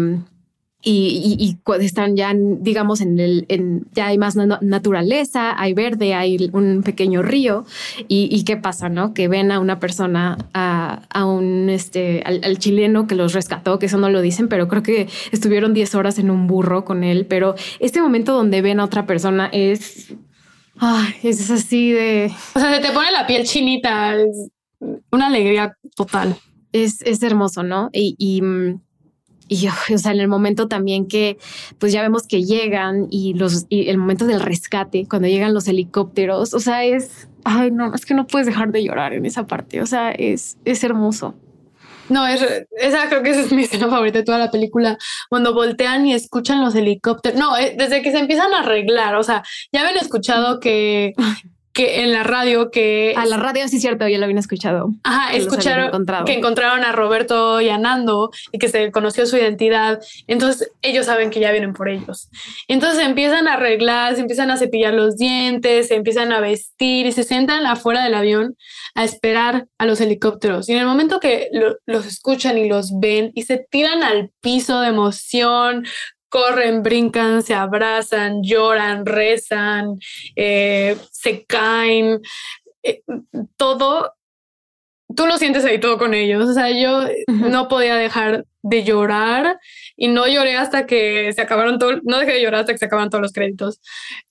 y, 0.90 1.36
y, 1.38 1.84
están 1.84 2.16
ya, 2.16 2.34
digamos, 2.34 3.02
en 3.02 3.20
el, 3.20 3.46
en, 3.50 3.86
ya 3.92 4.08
hay 4.08 4.18
más 4.18 4.38
naturaleza, 4.38 5.60
hay 5.60 5.74
verde, 5.74 6.14
hay 6.14 6.50
un 6.54 6.82
pequeño 6.82 7.22
río. 7.22 7.66
Y, 8.08 8.44
qué 8.46 8.56
pasa, 8.56 8.88
no? 8.88 9.14
Que 9.14 9.28
ven 9.28 9.52
a 9.52 9.60
una 9.60 9.80
persona, 9.80 10.38
a, 10.54 11.02
a 11.10 11.26
un, 11.26 11.70
este, 11.70 12.24
al, 12.24 12.58
chileno 12.58 13.06
que 13.06 13.16
los 13.16 13.34
rescató, 13.34 13.80
que 13.80 13.88
eso 13.88 13.98
no 13.98 14.10
lo 14.10 14.22
dicen, 14.22 14.48
pero 14.48 14.70
creo 14.70 14.82
que 14.82 15.10
estuvieron 15.32 15.74
10 15.74 15.94
horas 15.96 16.20
en 16.20 16.30
un 16.30 16.48
burro 16.48 16.86
con 16.86 17.04
él. 17.04 17.26
Pero 17.26 17.56
este 17.80 18.02
momento 18.02 18.34
donde 18.34 18.62
ven 18.62 18.80
a 18.80 18.86
otra 18.86 19.06
persona 19.06 19.50
es, 19.52 20.14
ay, 20.80 21.16
es 21.24 21.52
así 21.52 21.92
de. 21.92 22.32
O 22.56 22.60
sea, 22.60 22.74
se 22.74 22.80
te 22.82 22.94
pone 22.94 23.12
la 23.12 23.28
piel 23.28 23.44
chinita, 23.46 24.16
es 24.16 24.52
una 25.12 25.28
alegría 25.28 25.76
total. 25.98 26.38
Es, 26.72 27.02
es 27.02 27.22
hermoso, 27.24 27.64
¿no? 27.64 27.90
y, 27.92 28.42
y 29.48 29.68
o 29.94 29.98
sea, 29.98 30.12
en 30.12 30.20
el 30.20 30.28
momento 30.28 30.68
también 30.68 31.08
que, 31.08 31.38
pues 31.80 31.94
ya 31.94 32.02
vemos 32.02 32.28
que 32.28 32.44
llegan 32.44 33.08
y 33.10 33.34
los, 33.34 33.66
y 33.70 33.90
el 33.90 33.98
momento 33.98 34.26
del 34.26 34.42
rescate, 34.42 35.06
cuando 35.10 35.28
llegan 35.28 35.54
los 35.54 35.68
helicópteros, 35.68 36.54
o 36.54 36.60
sea, 36.60 36.84
es, 36.84 37.28
ay, 37.44 37.72
no, 37.72 37.94
es 37.94 38.06
que 38.06 38.14
no 38.14 38.28
puedes 38.28 38.48
dejar 38.48 38.72
de 38.72 38.84
llorar 38.84 39.14
en 39.14 39.26
esa 39.26 39.48
parte, 39.48 39.82
o 39.82 39.86
sea, 39.86 40.12
es, 40.12 40.58
es 40.66 40.84
hermoso. 40.84 41.36
No, 42.10 42.26
es, 42.26 42.42
esa 42.78 43.10
creo 43.10 43.22
que 43.22 43.32
esa 43.32 43.42
es 43.42 43.52
mi 43.52 43.64
escena 43.64 43.88
favorita 43.90 44.20
de 44.20 44.26
toda 44.26 44.38
la 44.38 44.52
película, 44.52 44.98
cuando 45.30 45.54
voltean 45.54 46.06
y 46.06 46.14
escuchan 46.14 46.64
los 46.64 46.76
helicópteros. 46.76 47.40
No, 47.40 47.58
eh, 47.58 47.76
desde 47.78 48.02
que 48.02 48.12
se 48.12 48.20
empiezan 48.20 48.54
a 48.54 48.60
arreglar, 48.60 49.16
o 49.16 49.24
sea, 49.24 49.44
ya 49.72 49.82
habían 49.82 49.98
escuchado 49.98 50.60
que 50.60 51.14
que 51.78 52.02
en 52.02 52.12
la 52.12 52.24
radio 52.24 52.72
que... 52.72 53.14
A 53.16 53.28
la 53.28 53.38
radio 53.38 53.68
sí 53.68 53.80
cierto, 53.80 54.08
ya 54.08 54.18
lo 54.18 54.24
habían 54.24 54.40
escuchado. 54.40 54.90
Ajá, 55.04 55.36
escucharon 55.36 56.08
que 56.26 56.34
encontraron 56.34 56.84
a 56.84 56.92
Roberto 56.92 57.62
y 57.62 57.70
a 57.70 57.78
Nando 57.78 58.32
y 58.52 58.58
que 58.58 58.68
se 58.68 58.92
conoció 58.92 59.28
su 59.28 59.38
identidad. 59.38 60.00
Entonces 60.26 60.72
ellos 60.82 61.06
saben 61.06 61.30
que 61.30 61.40
ya 61.40 61.52
vienen 61.52 61.74
por 61.74 61.88
ellos. 61.88 62.32
Entonces 62.68 63.06
empiezan 63.06 63.48
a 63.48 63.54
arreglar, 63.54 64.16
se 64.16 64.22
empiezan 64.22 64.50
a 64.50 64.58
cepillar 64.58 64.96
los 64.96 65.18
dientes, 65.18 65.90
se 65.90 65.94
empiezan 65.94 66.32
a 66.32 66.40
vestir 66.40 67.06
y 67.06 67.12
se 67.12 67.24
sientan 67.24 67.68
afuera 67.68 68.04
del 68.04 68.16
avión 68.16 68.58
a 68.96 69.04
esperar 69.04 69.68
a 69.78 69.86
los 69.86 70.02
helicópteros. 70.02 70.68
Y 70.70 70.72
en 70.72 70.80
el 70.80 70.88
momento 70.88 71.20
que 71.20 71.50
los 71.86 72.08
escuchan 72.08 72.58
y 72.58 72.68
los 72.68 73.00
ven 73.00 73.32
y 73.36 73.44
se 73.44 73.64
tiran 73.70 74.02
al 74.02 74.32
piso 74.42 74.82
de 74.82 74.88
emoción, 74.88 75.86
corren, 76.38 76.84
brincan, 76.84 77.42
se 77.42 77.56
abrazan, 77.56 78.44
lloran, 78.44 79.08
rezan, 79.08 79.98
eh, 80.36 80.96
se 81.12 81.46
caen, 81.46 82.22
eh, 82.84 83.02
todo 83.56 84.18
tú 85.16 85.26
lo 85.26 85.38
sientes 85.38 85.66
ahí 85.66 85.80
todo 85.80 85.98
con 85.98 86.14
ellos. 86.14 86.48
O 86.48 86.54
sea, 86.54 86.70
yo 86.70 87.08
no 87.28 87.68
podía 87.68 87.96
dejar 87.96 88.46
de 88.62 88.84
llorar 88.84 89.60
y 89.96 90.10
no 90.10 90.28
lloré 90.28 90.58
hasta 90.58 90.86
que 90.86 91.32
se 91.34 91.42
acabaron 91.42 91.80
todo, 91.80 92.00
no 92.04 92.20
dejé 92.20 92.34
de 92.34 92.42
llorar 92.42 92.62
hasta 92.62 92.74
que 92.74 92.78
se 92.78 92.86
acabaron 92.86 93.10
todos 93.10 93.22
los 93.22 93.34
créditos. 93.34 93.82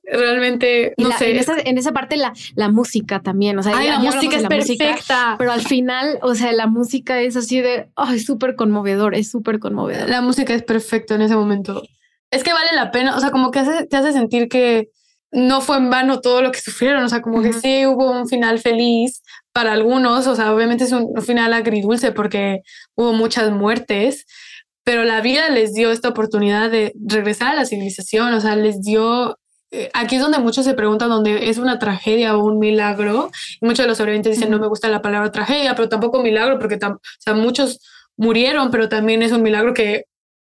Realmente, 0.02 0.94
no 0.98 1.11
sé. 1.12 1.30
En 1.30 1.38
esa, 1.38 1.57
en 1.59 1.78
esa, 1.78 1.92
parte 1.92 2.16
la, 2.16 2.32
la 2.54 2.68
música 2.68 3.20
también, 3.20 3.59
o 3.59 3.62
sea, 3.62 3.82
la 3.82 3.98
música 3.98 4.36
es 4.36 4.46
perfecta. 4.46 5.36
pero 5.38 5.52
al 5.52 5.62
final, 5.62 6.18
o 6.22 6.34
sea, 6.34 6.52
la 6.52 6.66
música 6.66 7.20
es 7.20 7.36
así 7.36 7.61
de, 7.61 7.88
oh, 7.96 8.12
es 8.12 8.24
súper 8.24 8.54
conmovedor, 8.54 9.14
es 9.14 9.30
súper 9.30 9.59
conmovedor. 9.59 10.09
La 10.09 10.20
música 10.20 10.54
es 10.54 10.62
perfecta 10.62 11.14
en 11.14 11.22
ese 11.22 11.34
momento. 11.34 11.82
Es 12.31 12.43
que 12.43 12.53
vale 12.53 12.70
la 12.74 12.91
pena, 12.91 13.16
o 13.16 13.20
sea, 13.20 13.31
como 13.31 13.51
que 13.51 13.62
te 13.89 13.97
hace 13.97 14.12
sentir 14.12 14.49
que 14.49 14.91
no 15.33 15.61
fue 15.61 15.77
en 15.77 15.91
vano 15.91 16.20
todo 16.20 16.43
lo 16.43 16.53
que 16.53 16.61
sufrieron, 16.61 17.05
o 17.05 17.09
sea, 17.09 17.20
como 17.20 17.43
que 17.43 17.53
sí 17.53 17.87
hubo 17.87 18.11
un 18.11 18.29
final 18.29 18.59
feliz 18.59 19.22
para 19.53 19.72
algunos, 19.72 20.27
o 20.27 20.35
sea, 20.35 20.53
obviamente 20.55 20.85
es 20.85 20.93
un, 20.93 21.20
final 21.22 21.53
agridulce 21.53 22.12
porque 22.12 22.62
hubo 22.95 23.12
muchas 23.12 23.51
muertes, 23.51 24.27
pero 24.85 25.05
la 25.05 25.20
vida 25.20 25.49
les 25.51 25.72
dio 25.72 25.91
esta 25.91 26.09
oportunidad 26.09 26.70
de 26.70 26.93
regresar 27.07 27.49
a 27.49 27.55
la 27.55 27.66
civilización, 27.66 28.35
o 28.35 28.41
sea, 28.41 28.57
les 28.57 28.81
dio 28.83 29.37
eh, 29.72 29.91
aquí 29.95 30.16
es 30.16 30.22
donde 30.22 30.39
muchos 30.39 30.64
se 30.64 30.74
preguntan 30.74 31.09
dónde 31.09 31.51
es 31.51 31.59
una 31.59 31.79
tragedia 31.79 32.37
o 32.37 32.45
un 32.45 32.59
milagro. 32.61 33.31
Y 33.61 33.66
muchos 33.66 33.85
de 33.85 33.89
los 33.89 33.99
sobrevivientes 33.99 34.37
dicen, 34.37 34.51
no 34.51 34.61
me 34.61 34.68
gusta 34.68 34.89
la 34.89 35.03
palabra 35.03 35.33
tragedia, 35.33 35.74
pero 35.74 35.89
tampoco 35.89 36.22
milagro, 36.22 36.59
porque 36.59 36.77
o 36.77 37.01
sea, 37.18 37.35
muchos 37.35 37.81
murieron, 38.16 38.70
pero 38.70 38.89
también 38.89 39.22
es 39.22 39.33
un 39.33 39.43
milagro 39.43 39.74
que 39.74 40.05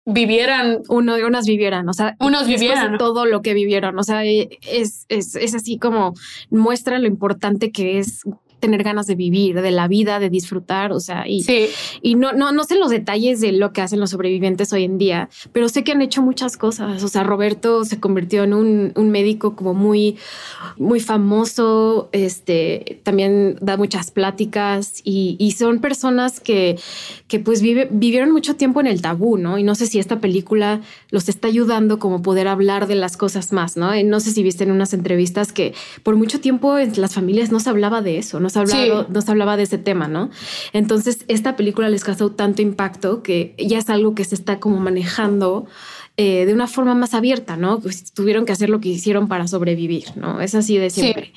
vivieran. 0.06 0.82
Uno 0.90 1.16
unas 1.26 1.46
vivieran, 1.46 1.88
o 1.90 1.94
sea, 1.94 2.16
unos 2.20 2.48
vivieran. 2.48 2.98
todo 2.98 3.26
lo 3.26 3.42
que 3.42 3.54
vivieron, 3.54 3.98
o 3.98 4.04
sea, 4.04 4.24
es, 4.24 5.06
es, 5.10 5.36
es 5.36 5.56
así 5.56 5.78
como 5.78 6.14
muestra 6.50 7.00
lo 7.00 7.08
importante 7.08 7.72
que 7.72 8.00
es 8.00 8.24
tener 8.64 8.82
ganas 8.82 9.08
de 9.08 9.16
vivir, 9.16 9.62
de 9.62 9.72
la 9.72 9.90
vida, 9.90 10.20
de 10.20 10.30
disfrutar, 10.30 10.94
o 10.94 11.02
sea, 11.02 11.28
y, 11.28 11.46
y 12.02 12.16
no, 12.16 12.32
no, 12.32 12.54
no 12.54 12.64
sé 12.64 12.78
los 12.78 12.92
detalles 12.92 13.42
de 13.42 13.52
lo 13.52 13.74
que 13.74 13.82
hacen 13.82 14.00
los 14.00 14.12
sobrevivientes 14.12 14.72
hoy 14.72 14.86
en 14.86 14.98
día, 14.98 15.28
pero 15.52 15.68
sé 15.68 15.84
que 15.84 15.92
han 15.92 16.02
hecho 16.02 16.22
muchas 16.22 16.56
cosas, 16.56 17.04
o 17.04 17.10
sea, 17.10 17.24
Roberto 17.24 17.84
se 17.84 18.00
convirtió 18.00 18.46
en 18.46 18.54
un, 18.54 18.94
un 18.96 19.12
médico 19.12 19.58
como 19.58 19.74
muy, 19.74 20.16
muy 20.78 21.02
famoso, 21.02 22.08
este, 22.14 23.02
también 23.04 23.58
da 23.60 23.76
muchas 23.76 24.12
pláticas 24.12 25.02
y, 25.04 25.36
y 25.40 25.52
son 25.52 25.80
personas 25.80 26.40
que, 26.40 26.80
que 27.28 27.40
pues 27.40 27.62
vive, 27.62 27.90
vivieron 27.92 28.32
mucho 28.32 28.56
tiempo 28.56 28.80
en 28.80 28.88
el 28.88 29.02
tabú, 29.02 29.38
¿no? 29.38 29.58
Y 29.58 29.64
no 29.64 29.76
sé 29.76 29.88
si 29.88 30.00
esta 30.00 30.22
película 30.22 30.80
los 31.10 31.28
está 31.28 31.50
ayudando 31.50 32.00
como 32.00 32.22
poder 32.22 32.48
hablar 32.48 32.88
de 32.88 32.96
las 32.96 33.18
cosas 33.18 33.52
más, 33.52 33.76
¿no? 33.76 33.94
Y 33.94 34.06
no 34.06 34.22
sé 34.22 34.32
si 34.32 34.42
viste 34.42 34.64
en 34.64 34.72
unas 34.72 34.94
entrevistas 34.94 35.52
que 35.52 35.74
por 36.04 36.16
mucho 36.16 36.40
tiempo 36.40 36.78
en 36.78 36.94
las 37.02 37.14
familias 37.14 37.52
no 37.52 37.60
se 37.60 37.70
hablaba 37.70 38.02
de 38.02 38.20
eso, 38.20 38.40
no 38.40 38.50
nos, 38.56 39.30
hablaba 39.30 39.58
de 39.58 39.64
ese 39.64 39.78
tema, 39.78 40.08
¿no? 40.08 40.30
Entonces, 40.74 41.26
esta 41.28 41.56
película 41.56 41.90
les 41.90 42.04
causó 42.04 42.32
tanto 42.32 42.62
impacto 42.62 43.24
que 43.24 43.56
ya 43.58 43.78
es 43.78 43.90
algo 43.90 44.16
que 44.16 44.26
se 44.26 44.36
está 44.36 44.60
como 44.60 44.78
manejando 44.78 45.68
eh, 46.16 46.46
de 46.46 46.54
una 46.54 46.68
forma 46.68 46.94
más 46.94 47.16
abierta, 47.16 47.58
¿no? 47.58 47.80
Pues 47.80 48.14
tuvieron 48.14 48.46
que 48.46 48.52
hacer 48.52 48.70
lo 48.70 48.80
que 48.80 48.90
hicieron 48.90 49.28
para 49.28 49.48
sobrevivir, 49.48 50.16
¿no? 50.16 50.42
Es 50.42 50.54
así 50.54 50.78
de 50.78 50.92
siempre. 50.92 51.34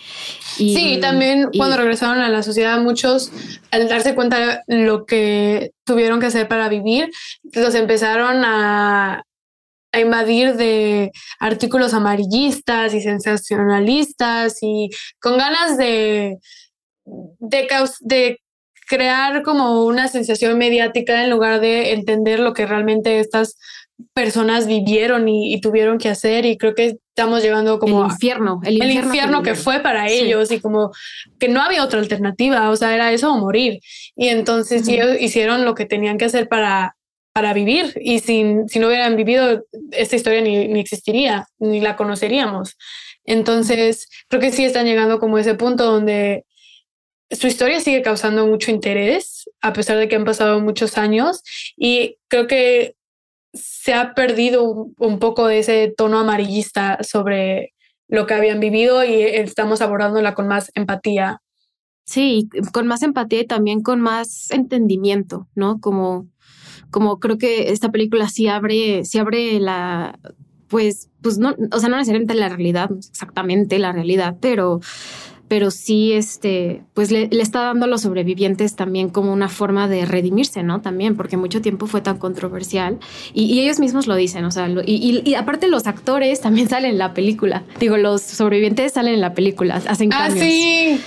Sí, 0.57 0.97
y, 0.97 1.01
también 1.01 1.49
cuando 1.57 1.79
regresaron 1.79 2.19
a 2.19 2.29
la 2.29 2.43
sociedad, 2.43 2.79
muchos, 2.83 3.33
al 3.71 3.89
darse 3.89 4.15
cuenta 4.15 4.63
de 4.67 4.85
lo 4.85 5.07
que 5.07 5.73
tuvieron 5.85 6.21
que 6.21 6.27
hacer 6.27 6.47
para 6.47 6.69
vivir, 6.69 7.11
los 7.55 7.75
empezaron 7.75 8.45
a, 8.45 9.25
a 9.93 10.01
invadir 10.01 10.57
de 10.57 11.11
artículos 11.41 11.95
amarillistas 11.95 12.93
y 12.93 13.01
sensacionalistas 13.01 14.59
y 14.61 14.91
con 15.21 15.39
ganas 15.39 15.79
de, 15.79 16.37
de, 17.07 17.69
de 18.01 18.41
crear 18.87 19.43
como 19.43 19.85
una 19.85 20.09
sensación 20.09 20.59
mediática 20.59 21.25
en 21.25 21.31
lugar 21.31 21.61
de 21.61 21.93
entender 21.93 22.41
lo 22.41 22.53
que 22.53 22.67
realmente 22.67 23.19
estas 23.21 23.59
personas 24.13 24.67
vivieron 24.67 25.29
y, 25.29 25.61
tuvieron 25.61 25.99
que 25.99 26.09
hacer. 26.09 26.45
Y 26.45 26.57
creo 26.59 26.75
que 26.75 26.99
estamos 27.09 27.43
llegando 27.43 27.79
como 27.79 28.05
el 28.05 28.13
infierno 28.13 28.61
el 28.65 28.91
infierno, 28.91 29.43
que, 29.43 29.55
fue 29.55 29.81
para 29.81 30.09
ellos 30.09 30.51
y 30.51 30.61
como 30.61 30.93
que 31.39 31.49
no 31.49 31.63
había 31.63 31.83
otra 31.83 31.99
alternativa 31.99 32.69
o 32.69 32.77
sea 32.77 32.95
era 32.95 33.13
eso 33.13 33.33
o 33.33 33.39
morir. 33.39 33.81
Y 34.15 34.29
entonces 34.29 34.87
ellos 34.89 35.17
hicieron 35.21 35.65
lo 35.65 35.75
que 35.75 35.87
tenían 35.87 36.19
que 36.19 36.27
hacer 36.27 36.49
para 36.49 36.97
para 37.33 37.53
vivir. 37.53 37.93
Y 38.01 38.21
sin, 38.21 38.67
si 38.67 38.79
no 38.79 38.87
hubieran 38.87 39.15
vivido 39.15 39.63
esta 39.91 40.17
historia 40.17 40.41
ni, 40.41 40.69
ni 40.69 40.81
existiría 40.81 41.47
ni 41.59 41.81
la 41.83 41.95
conoceríamos. 41.95 42.79
Entonces 43.25 44.09
creo 44.29 44.41
que 44.41 44.53
sí 44.53 44.65
están 44.65 44.87
llegando 44.87 45.19
como 45.19 45.37
a 45.37 45.43
ese 45.43 45.55
punto 45.55 45.85
donde 45.85 46.47
su 47.31 47.47
historia 47.47 47.81
sigue 47.81 48.03
causando 48.03 48.47
mucho 48.47 48.71
interés, 48.71 49.49
a 49.61 49.73
pesar 49.73 49.99
de 49.99 50.09
que 50.09 50.17
han 50.17 50.25
pasado 50.25 50.61
muchos 50.61 50.97
años, 50.99 51.43
y 51.77 52.19
creo 52.29 52.47
que 52.47 52.95
se 53.53 53.95
ha 53.95 54.15
perdido 54.15 54.93
un, 54.99 55.19
poco 55.19 55.47
de 55.47 55.61
ese 55.61 55.93
tono 55.97 56.19
amarillista 56.19 56.99
sobre 57.03 57.73
lo 58.09 58.27
que 58.27 58.35
habían 58.35 58.61
vivido 58.61 59.03
y 59.05 59.15
estamos 59.23 59.81
abordándola 59.81 60.35
con 60.35 60.47
más 60.47 60.71
empatía. 60.75 61.41
Sí, 62.05 62.49
con 62.73 62.87
más 62.87 63.03
empatía 63.03 63.41
y 63.41 63.47
también 63.47 63.81
con 63.81 64.01
más 64.01 64.51
entendimiento, 64.51 65.49
¿no? 65.55 65.81
Como, 65.81 66.29
como 66.91 67.19
creo 67.19 67.39
que 67.39 67.73
esta 67.73 67.91
película 67.91 68.29
sí 68.29 68.47
abre, 68.47 69.05
sí 69.05 69.19
abre 69.19 69.59
la, 69.59 70.21
pues, 70.69 71.11
pues 71.21 71.39
no, 71.39 71.57
o 71.73 71.81
sea, 71.81 71.89
no 71.89 71.97
necesariamente 71.97 72.35
la 72.35 72.49
realidad, 72.49 72.91
exactamente 72.97 73.79
la 73.79 73.93
realidad, 73.93 74.37
pero 74.41 74.81
pero 75.49 75.71
sí, 75.71 76.13
este, 76.13 76.83
pues 76.95 77.11
le, 77.11 77.29
está 77.31 77.61
dando 77.63 77.87
a 77.87 77.89
los 77.89 78.03
sobrevivientes 78.03 78.75
también 78.75 79.09
como 79.09 79.33
una 79.33 79.49
forma 79.49 79.89
de 79.89 80.05
redimirse, 80.05 80.63
¿no? 80.63 80.81
También, 80.81 81.17
porque 81.17 81.37
mucho 81.37 81.61
tiempo 81.61 81.87
fue 81.87 82.01
tan 82.01 82.19
controversial 82.19 82.99
y, 83.33 83.61
ellos 83.61 83.79
mismos 83.79 84.07
lo 84.07 84.17
dicen, 84.17 84.45
o 84.45 84.51
sea, 84.51 84.69
y, 84.85 85.35
aparte 85.35 85.69
los 85.69 85.87
actores 85.87 86.41
también 86.41 86.69
salen 86.71 86.93
en 86.93 86.99
la 86.99 87.15
película. 87.15 87.65
Digo, 87.79 87.97
los 87.97 88.23
sobrevivientes 88.23 88.93
salen 88.93 89.15
en 89.15 89.21
la 89.21 89.35
película, 89.35 89.77
hacen 89.87 90.13
ah, 90.13 90.27
cambios. 90.27 90.45
Ah, 90.45 90.49
sí. 90.49 91.01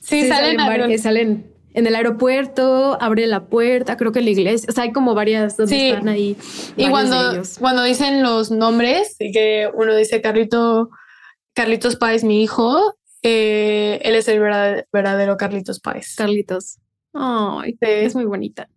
Sí, 0.00 0.26
salen, 0.26 0.58
salen, 0.58 0.98
salen 0.98 1.52
en 1.74 1.86
el 1.86 1.94
aeropuerto, 1.94 2.98
abre 3.00 3.26
la 3.26 3.46
puerta, 3.46 3.96
creo 3.96 4.12
que 4.12 4.18
en 4.18 4.26
la 4.26 4.30
iglesia, 4.32 4.66
o 4.68 4.72
sea, 4.72 4.84
hay 4.84 4.92
como 4.92 5.14
varias 5.14 5.56
donde 5.56 5.90
están 5.90 6.08
ahí. 6.08 6.36
Y 6.76 6.88
cuando, 6.88 7.42
cuando 7.60 7.82
dicen 7.84 8.22
los 8.22 8.50
nombres, 8.50 9.16
y 9.18 9.32
que 9.32 9.70
uno 9.72 9.94
dice 9.96 10.20
Carlito, 10.20 10.90
Carlitos 11.54 11.96
Páez, 11.96 12.24
mi 12.24 12.42
hijo, 12.42 12.96
eh, 13.22 14.00
él 14.02 14.14
es 14.14 14.28
el 14.28 14.40
verdadero, 14.40 15.36
Carlitos 15.36 15.80
Páez. 15.80 16.14
Carlitos. 16.16 16.78
Ay, 17.12 17.76
es 17.80 18.14
muy 18.14 18.24
bonita. 18.24 18.68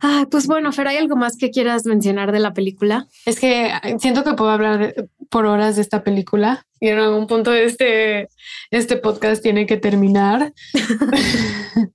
Ah, 0.00 0.26
pues 0.30 0.46
bueno, 0.46 0.72
Fer, 0.72 0.88
¿hay 0.88 0.96
algo 0.96 1.16
más 1.16 1.36
que 1.36 1.50
quieras 1.50 1.84
mencionar 1.84 2.32
de 2.32 2.38
la 2.38 2.54
película? 2.54 3.06
Es 3.26 3.40
que 3.40 3.72
siento 3.98 4.22
que 4.22 4.34
puedo 4.34 4.50
hablar 4.50 4.94
por 5.30 5.46
horas 5.46 5.76
de 5.76 5.82
esta 5.82 6.02
película 6.02 6.66
y 6.80 6.88
en 6.88 6.98
algún 6.98 7.26
punto 7.26 7.50
de 7.50 7.64
este, 7.64 8.28
este 8.70 8.96
podcast 8.96 9.42
tiene 9.42 9.66
que 9.66 9.76
terminar. 9.76 10.52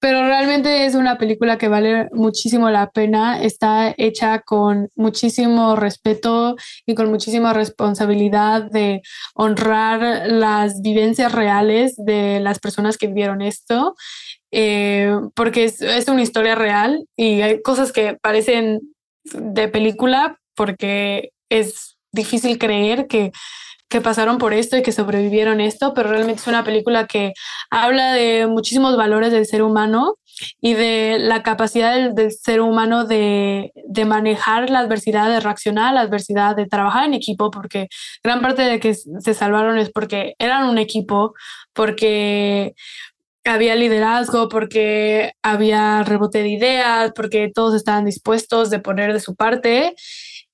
Pero 0.00 0.22
realmente 0.22 0.86
es 0.86 0.94
una 0.94 1.18
película 1.18 1.58
que 1.58 1.68
vale 1.68 2.08
muchísimo 2.12 2.70
la 2.70 2.90
pena. 2.90 3.42
Está 3.42 3.94
hecha 3.96 4.40
con 4.40 4.90
muchísimo 4.94 5.76
respeto 5.76 6.56
y 6.86 6.94
con 6.94 7.10
muchísima 7.10 7.52
responsabilidad 7.52 8.70
de 8.70 9.02
honrar 9.34 10.28
las 10.28 10.80
vivencias 10.82 11.32
reales 11.32 11.94
de 11.96 12.38
las 12.40 12.60
personas 12.60 12.96
que 12.96 13.08
vivieron 13.08 13.42
esto. 13.42 13.94
Eh, 14.50 15.12
porque 15.34 15.64
es, 15.64 15.82
es 15.82 16.08
una 16.08 16.22
historia 16.22 16.54
real 16.54 17.06
y 17.16 17.42
hay 17.42 17.60
cosas 17.60 17.92
que 17.92 18.16
parecen 18.22 18.80
de 19.24 19.68
película 19.68 20.38
porque 20.54 21.30
es 21.50 21.97
difícil 22.18 22.58
creer 22.58 23.06
que 23.06 23.32
que 23.88 24.00
pasaron 24.00 24.38
por 24.38 24.52
esto 24.52 24.76
y 24.76 24.82
que 24.82 24.92
sobrevivieron 24.92 25.60
esto, 25.60 25.94
pero 25.94 26.10
realmente 26.10 26.42
es 26.42 26.46
una 26.46 26.64
película 26.64 27.06
que 27.06 27.32
habla 27.70 28.12
de 28.12 28.46
muchísimos 28.46 28.96
valores 28.96 29.32
del 29.32 29.46
ser 29.46 29.62
humano 29.62 30.16
y 30.60 30.74
de 30.74 31.16
la 31.18 31.42
capacidad 31.42 32.12
del, 32.12 32.30
ser 32.30 32.60
humano 32.60 33.04
de, 33.04 33.72
de, 33.74 34.04
manejar 34.04 34.70
la 34.70 34.80
adversidad, 34.80 35.28
de 35.30 35.40
reaccionar 35.40 35.88
a 35.88 35.92
la 35.92 36.00
adversidad, 36.02 36.54
de 36.54 36.66
trabajar 36.66 37.06
en 37.06 37.14
equipo, 37.14 37.50
porque 37.50 37.88
gran 38.22 38.40
parte 38.40 38.62
de 38.62 38.78
que 38.78 38.94
se 38.94 39.34
salvaron 39.34 39.78
es 39.78 39.90
porque 39.90 40.34
eran 40.38 40.68
un 40.68 40.78
equipo, 40.78 41.34
porque 41.72 42.74
había 43.44 43.74
liderazgo, 43.74 44.48
porque 44.48 45.32
había 45.42 46.02
rebote 46.04 46.42
de 46.42 46.50
ideas, 46.50 47.12
porque 47.16 47.50
todos 47.52 47.74
estaban 47.74 48.04
dispuestos 48.04 48.70
de 48.70 48.78
poner 48.78 49.12
de 49.14 49.20
su 49.20 49.34
parte 49.34 49.94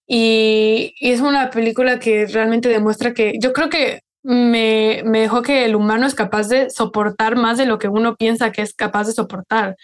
y, 0.06 0.94
es 1.00 1.20
una 1.20 1.50
película 1.50 1.98
que 1.98 2.26
realmente 2.26 2.68
demuestra 2.68 3.14
que 3.14 3.34
yo 3.40 3.52
creo 3.52 3.68
que 3.68 4.00
me, 4.22 5.02
me, 5.04 5.20
dejó 5.20 5.42
que 5.42 5.64
el 5.64 5.76
humano 5.76 6.06
es 6.06 6.14
capaz 6.14 6.48
de 6.48 6.70
soportar 6.70 7.36
más 7.36 7.58
de 7.58 7.66
lo 7.66 7.78
que 7.78 7.88
uno 7.88 8.16
piensa 8.16 8.52
que 8.52 8.62
es 8.62 8.74
capaz 8.74 9.06
de 9.06 9.12
soportar. 9.12 9.76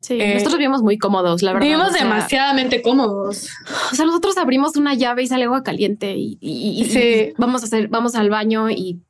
Sí, 0.00 0.18
eh, 0.18 0.34
nosotros 0.34 0.56
vivimos 0.58 0.82
muy 0.82 0.96
cómodos, 0.96 1.42
la 1.42 1.52
verdad. 1.52 1.66
Vivimos 1.66 1.92
demasiadamente 1.92 2.80
cómodos. 2.80 3.48
O 3.92 3.94
sea, 3.94 4.06
nosotros 4.06 4.38
abrimos 4.38 4.76
una 4.76 4.94
llave 4.94 5.24
y 5.24 5.26
sale 5.26 5.44
agua 5.44 5.62
caliente 5.62 6.14
y, 6.16 6.38
y, 6.40 7.32
vamos 7.36 7.62
a 7.62 7.66
hacer, 7.66 7.88
vamos 7.88 8.14
al 8.14 8.30
baño 8.30 8.70
y 8.70 9.00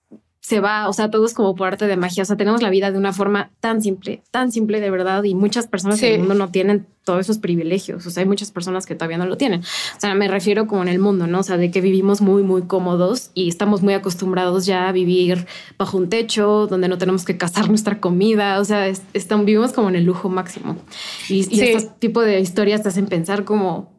se 0.40 0.58
va, 0.60 0.88
o 0.88 0.92
sea, 0.92 1.10
todo 1.10 1.26
es 1.26 1.34
como 1.34 1.54
por 1.54 1.68
arte 1.68 1.86
de 1.86 1.96
magia, 1.96 2.22
o 2.22 2.26
sea, 2.26 2.36
tenemos 2.36 2.62
la 2.62 2.70
vida 2.70 2.90
de 2.90 2.98
una 2.98 3.12
forma 3.12 3.50
tan 3.60 3.82
simple, 3.82 4.22
tan 4.30 4.50
simple 4.50 4.80
de 4.80 4.90
verdad, 4.90 5.22
y 5.24 5.34
muchas 5.34 5.66
personas 5.66 6.02
en 6.02 6.14
el 6.14 6.18
mundo 6.20 6.34
no 6.34 6.50
tienen 6.50 6.86
todos 7.04 7.20
esos 7.20 7.38
privilegios, 7.38 8.06
o 8.06 8.10
sea, 8.10 8.22
hay 8.22 8.28
muchas 8.28 8.50
personas 8.50 8.86
que 8.86 8.94
todavía 8.94 9.18
no 9.18 9.26
lo 9.26 9.36
tienen. 9.36 9.60
O 9.60 10.00
sea, 10.00 10.14
me 10.14 10.28
refiero 10.28 10.66
como 10.66 10.82
en 10.82 10.88
el 10.88 10.98
mundo, 10.98 11.26
¿no? 11.26 11.40
O 11.40 11.42
sea, 11.42 11.58
de 11.58 11.70
que 11.70 11.82
vivimos 11.82 12.22
muy, 12.22 12.42
muy 12.42 12.62
cómodos 12.62 13.30
y 13.34 13.48
estamos 13.48 13.82
muy 13.82 13.92
acostumbrados 13.92 14.64
ya 14.64 14.88
a 14.88 14.92
vivir 14.92 15.46
bajo 15.76 15.98
un 15.98 16.08
techo, 16.08 16.66
donde 16.66 16.88
no 16.88 16.96
tenemos 16.96 17.24
que 17.24 17.36
cazar 17.36 17.68
nuestra 17.68 18.00
comida, 18.00 18.60
o 18.60 18.64
sea, 18.64 18.88
estamos, 19.12 19.44
vivimos 19.44 19.72
como 19.72 19.90
en 19.90 19.96
el 19.96 20.04
lujo 20.04 20.30
máximo. 20.30 20.76
Y, 21.28 21.46
y 21.54 21.60
este 21.60 21.90
tipo 21.98 22.22
de 22.22 22.40
historias 22.40 22.82
te 22.82 22.88
hacen 22.88 23.06
pensar 23.06 23.44
como 23.44 23.92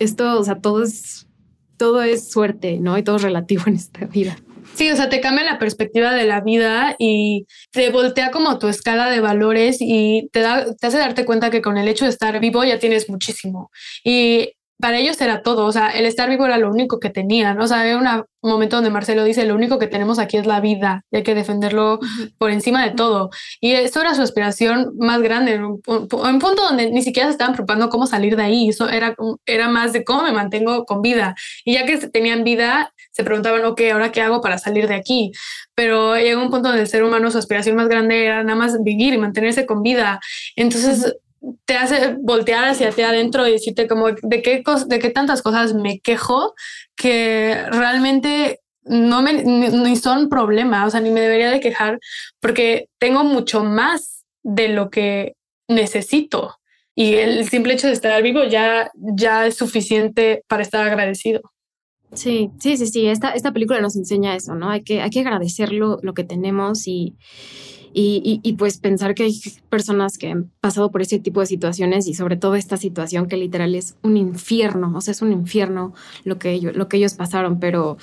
esto, 0.00 0.40
o 0.40 0.42
sea, 0.42 0.60
todo 0.60 0.82
es, 0.82 1.28
todo 1.76 2.02
es 2.02 2.30
suerte, 2.30 2.78
¿no? 2.80 2.98
Y 2.98 3.04
todo 3.04 3.16
es 3.16 3.22
relativo 3.22 3.62
en 3.66 3.74
esta 3.74 4.06
vida. 4.06 4.36
Sí, 4.74 4.90
o 4.90 4.96
sea, 4.96 5.08
te 5.08 5.20
cambia 5.20 5.44
la 5.44 5.58
perspectiva 5.58 6.12
de 6.12 6.24
la 6.24 6.40
vida 6.40 6.96
y 6.98 7.46
te 7.70 7.90
voltea 7.90 8.30
como 8.30 8.58
tu 8.58 8.68
escala 8.68 9.08
de 9.08 9.20
valores 9.20 9.78
y 9.80 10.28
te, 10.32 10.40
da, 10.40 10.66
te 10.74 10.86
hace 10.86 10.98
darte 10.98 11.24
cuenta 11.24 11.50
que 11.50 11.62
con 11.62 11.78
el 11.78 11.86
hecho 11.88 12.04
de 12.04 12.10
estar 12.10 12.40
vivo 12.40 12.64
ya 12.64 12.78
tienes 12.78 13.08
muchísimo. 13.08 13.70
Y 14.02 14.54
para 14.80 14.98
ellos 14.98 15.20
era 15.20 15.42
todo, 15.42 15.66
o 15.66 15.72
sea, 15.72 15.90
el 15.90 16.04
estar 16.04 16.28
vivo 16.28 16.44
era 16.46 16.58
lo 16.58 16.70
único 16.70 16.98
que 16.98 17.08
tenían, 17.08 17.60
o 17.60 17.66
sea, 17.66 17.80
había 17.82 17.96
un 17.96 18.24
momento 18.42 18.76
donde 18.76 18.90
Marcelo 18.90 19.22
dice, 19.24 19.46
lo 19.46 19.54
único 19.54 19.78
que 19.78 19.86
tenemos 19.86 20.18
aquí 20.18 20.36
es 20.36 20.46
la 20.46 20.60
vida 20.60 21.04
y 21.10 21.16
hay 21.18 21.22
que 21.22 21.34
defenderlo 21.34 22.00
por 22.38 22.50
encima 22.50 22.84
de 22.84 22.90
todo. 22.90 23.30
Y 23.60 23.72
eso 23.72 24.00
era 24.00 24.14
su 24.14 24.22
aspiración 24.22 24.92
más 24.98 25.22
grande, 25.22 25.58
un, 25.58 25.80
un, 25.86 26.38
punto 26.38 26.64
donde 26.64 26.90
ni 26.90 27.02
siquiera 27.02 27.28
se 27.28 27.32
estaban 27.32 27.54
preocupando 27.54 27.88
cómo 27.88 28.06
salir 28.06 28.36
de 28.36 28.42
ahí, 28.42 28.68
eso 28.68 28.88
era, 28.88 29.14
era 29.46 29.68
más 29.68 29.92
de 29.92 30.04
cómo 30.04 30.24
me 30.24 30.32
mantengo 30.32 30.84
con 30.84 31.02
vida. 31.02 31.36
Y 31.64 31.74
ya 31.74 31.86
que 31.86 31.96
tenían 32.08 32.42
vida, 32.42 32.92
se 33.14 33.22
preguntaban, 33.22 33.64
ok, 33.64 33.80
¿ahora 33.92 34.10
qué 34.10 34.20
hago 34.20 34.40
para 34.40 34.58
salir 34.58 34.88
de 34.88 34.94
aquí? 34.94 35.30
Pero 35.74 36.16
llegó 36.16 36.42
un 36.42 36.50
punto 36.50 36.68
donde 36.68 36.82
el 36.82 36.88
ser 36.88 37.04
humano, 37.04 37.30
su 37.30 37.38
aspiración 37.38 37.76
más 37.76 37.88
grande 37.88 38.24
era 38.24 38.42
nada 38.42 38.58
más 38.58 38.82
vivir 38.82 39.14
y 39.14 39.18
mantenerse 39.18 39.66
con 39.66 39.82
vida. 39.82 40.20
Entonces, 40.56 41.16
te 41.64 41.76
hace 41.76 42.16
voltear 42.20 42.64
hacia 42.64 42.90
ti 42.90 43.02
adentro 43.02 43.46
y 43.46 43.52
decirte 43.52 43.86
como 43.86 44.08
de 44.10 44.42
qué, 44.42 44.64
de 44.86 44.98
qué 44.98 45.10
tantas 45.10 45.42
cosas 45.42 45.74
me 45.74 46.00
quejo 46.00 46.54
que 46.96 47.56
realmente 47.70 48.60
no 48.82 49.22
me, 49.22 49.44
ni, 49.44 49.96
son 49.96 50.28
problema, 50.28 50.84
o 50.84 50.90
sea, 50.90 51.00
ni 51.00 51.10
me 51.10 51.20
debería 51.20 51.50
de 51.50 51.60
quejar 51.60 52.00
porque 52.40 52.88
tengo 52.98 53.22
mucho 53.22 53.62
más 53.62 54.24
de 54.42 54.68
lo 54.68 54.90
que 54.90 55.36
necesito 55.68 56.56
y 56.96 57.14
el 57.14 57.48
simple 57.48 57.74
hecho 57.74 57.86
de 57.86 57.92
estar 57.92 58.20
vivo 58.22 58.44
ya, 58.44 58.90
ya 58.94 59.46
es 59.46 59.56
suficiente 59.56 60.44
para 60.48 60.62
estar 60.62 60.86
agradecido. 60.86 61.53
Sí, 62.14 62.50
sí, 62.58 62.76
sí, 62.76 62.86
sí, 62.86 63.06
esta, 63.06 63.30
esta 63.30 63.52
película 63.52 63.80
nos 63.80 63.96
enseña 63.96 64.34
eso, 64.36 64.54
¿no? 64.54 64.70
Hay 64.70 64.82
que, 64.82 65.02
hay 65.02 65.10
que 65.10 65.20
agradecer 65.20 65.72
lo, 65.72 65.98
lo 66.02 66.14
que 66.14 66.24
tenemos 66.24 66.86
y, 66.86 67.16
y, 67.92 68.40
y, 68.42 68.52
pues 68.54 68.78
pensar 68.78 69.14
que 69.14 69.24
hay 69.24 69.40
personas 69.68 70.18
que 70.18 70.30
han 70.30 70.50
pasado 70.60 70.90
por 70.90 71.02
ese 71.02 71.20
tipo 71.20 71.40
de 71.40 71.46
situaciones 71.46 72.08
y 72.08 72.14
sobre 72.14 72.36
todo 72.36 72.56
esta 72.56 72.76
situación 72.76 73.28
que 73.28 73.36
literal 73.36 73.74
es 73.74 73.96
un 74.02 74.16
infierno, 74.16 74.92
o 74.96 75.00
sea, 75.00 75.12
es 75.12 75.22
un 75.22 75.32
infierno 75.32 75.94
lo 76.24 76.38
que 76.38 76.52
ellos, 76.52 76.74
lo 76.74 76.88
que 76.88 76.96
ellos 76.96 77.14
pasaron, 77.14 77.60
pero, 77.60 77.96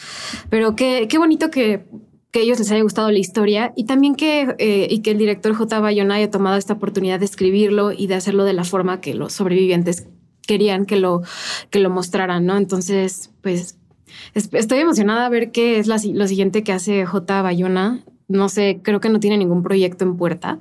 pero 0.49 0.76
qué, 0.76 1.07
qué 1.09 1.18
bonito 1.18 1.51
que 1.51 1.86
que 2.32 2.41
ellos 2.41 2.59
les 2.59 2.72
haya 2.72 2.82
gustado 2.82 3.12
la 3.12 3.20
historia 3.20 3.74
y 3.76 3.84
también 3.86 4.16
que, 4.16 4.55
eh, 4.57 4.88
y 4.89 5.01
que 5.01 5.12
el 5.12 5.18
director 5.18 5.53
J. 5.53 5.80
Bayona 5.80 6.16
haya 6.16 6.32
tomado 6.32 6.55
esta 6.55 6.74
oportunidad 6.74 7.20
de 7.20 7.26
escribirlo 7.26 7.91
y 7.91 8.07
de 8.07 8.16
hacerlo 8.16 8.45
de 8.45 8.53
la 8.53 8.64
forma 8.64 9.01
que 9.01 9.14
los 9.14 9.34
sobrevivientes 9.34 10.07
querían 10.47 10.86
que 10.86 10.95
lo, 10.95 11.22
que 11.70 11.80
lo 11.80 11.89
mostraran, 11.89 12.45
¿no? 12.45 12.57
Entonces, 12.57 13.32
pues 13.41 13.78
estoy 14.34 14.80
emocionada 14.80 15.26
a 15.26 15.30
ver 15.30 15.51
qué 15.51 15.80
es 15.80 15.88
la, 15.88 15.99
lo 16.14 16.28
siguiente 16.28 16.64
que 16.64 16.72
hace 16.72 17.05
J. 17.05 17.41
Bayona 17.41 18.03
no 18.32 18.49
sé, 18.49 18.80
creo 18.82 18.99
que 18.99 19.09
no 19.09 19.20
tiene 19.20 19.38
ningún 19.38 19.64
proyecto 19.64 20.05
en 20.05 20.18
puerta, 20.18 20.59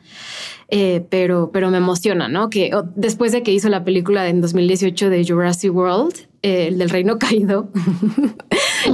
eh, 0.69 1.05
pero, 1.09 1.51
pero 1.53 1.71
me 1.71 1.79
emociona, 1.79 2.29
¿no? 2.29 2.51
Que 2.51 2.71
después 2.95 3.33
de 3.33 3.43
que 3.43 3.53
hizo 3.53 3.69
la 3.69 3.85
película 3.85 4.29
en 4.29 4.41
2018 4.41 5.11
de 5.11 5.25
Jurassic 5.27 5.75
World, 5.75 6.15
eh, 6.43 6.69
el 6.69 6.79
del 6.79 6.91
Reino 6.91 7.19
Caído, 7.19 7.69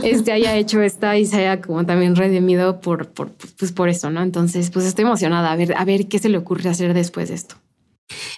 este 0.03 0.33
haya 0.33 0.57
hecho 0.57 0.81
esta 0.83 1.17
y 1.17 1.27
se 1.27 1.39
haya 1.39 1.61
como 1.61 1.85
también 1.87 2.17
redimido 2.17 2.81
por, 2.81 3.09
por, 3.09 3.31
pues 3.59 3.73
por 3.73 3.89
eso, 3.89 4.11
¿no? 4.11 4.23
Entonces, 4.23 4.71
pues 4.71 4.85
estoy 4.85 5.05
emocionada 5.05 5.53
a 5.53 5.57
ver, 5.57 5.75
a 5.77 5.85
ver 5.85 6.09
qué 6.09 6.19
se 6.19 6.29
le 6.29 6.39
ocurre 6.39 6.69
hacer 6.69 6.95
después 6.95 7.29
de 7.29 7.35
esto. 7.35 7.57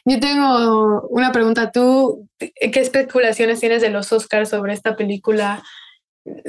Yo 0.05 0.19
tengo 0.19 1.03
una 1.11 1.31
pregunta. 1.31 1.71
¿Tú 1.73 2.27
qué 2.39 2.81
especulaciones 2.81 3.61
tienes 3.61 3.83
de 3.83 3.91
los 3.91 4.11
Oscars 4.13 4.49
sobre 4.49 4.73
esta 4.73 4.97
película? 4.97 5.63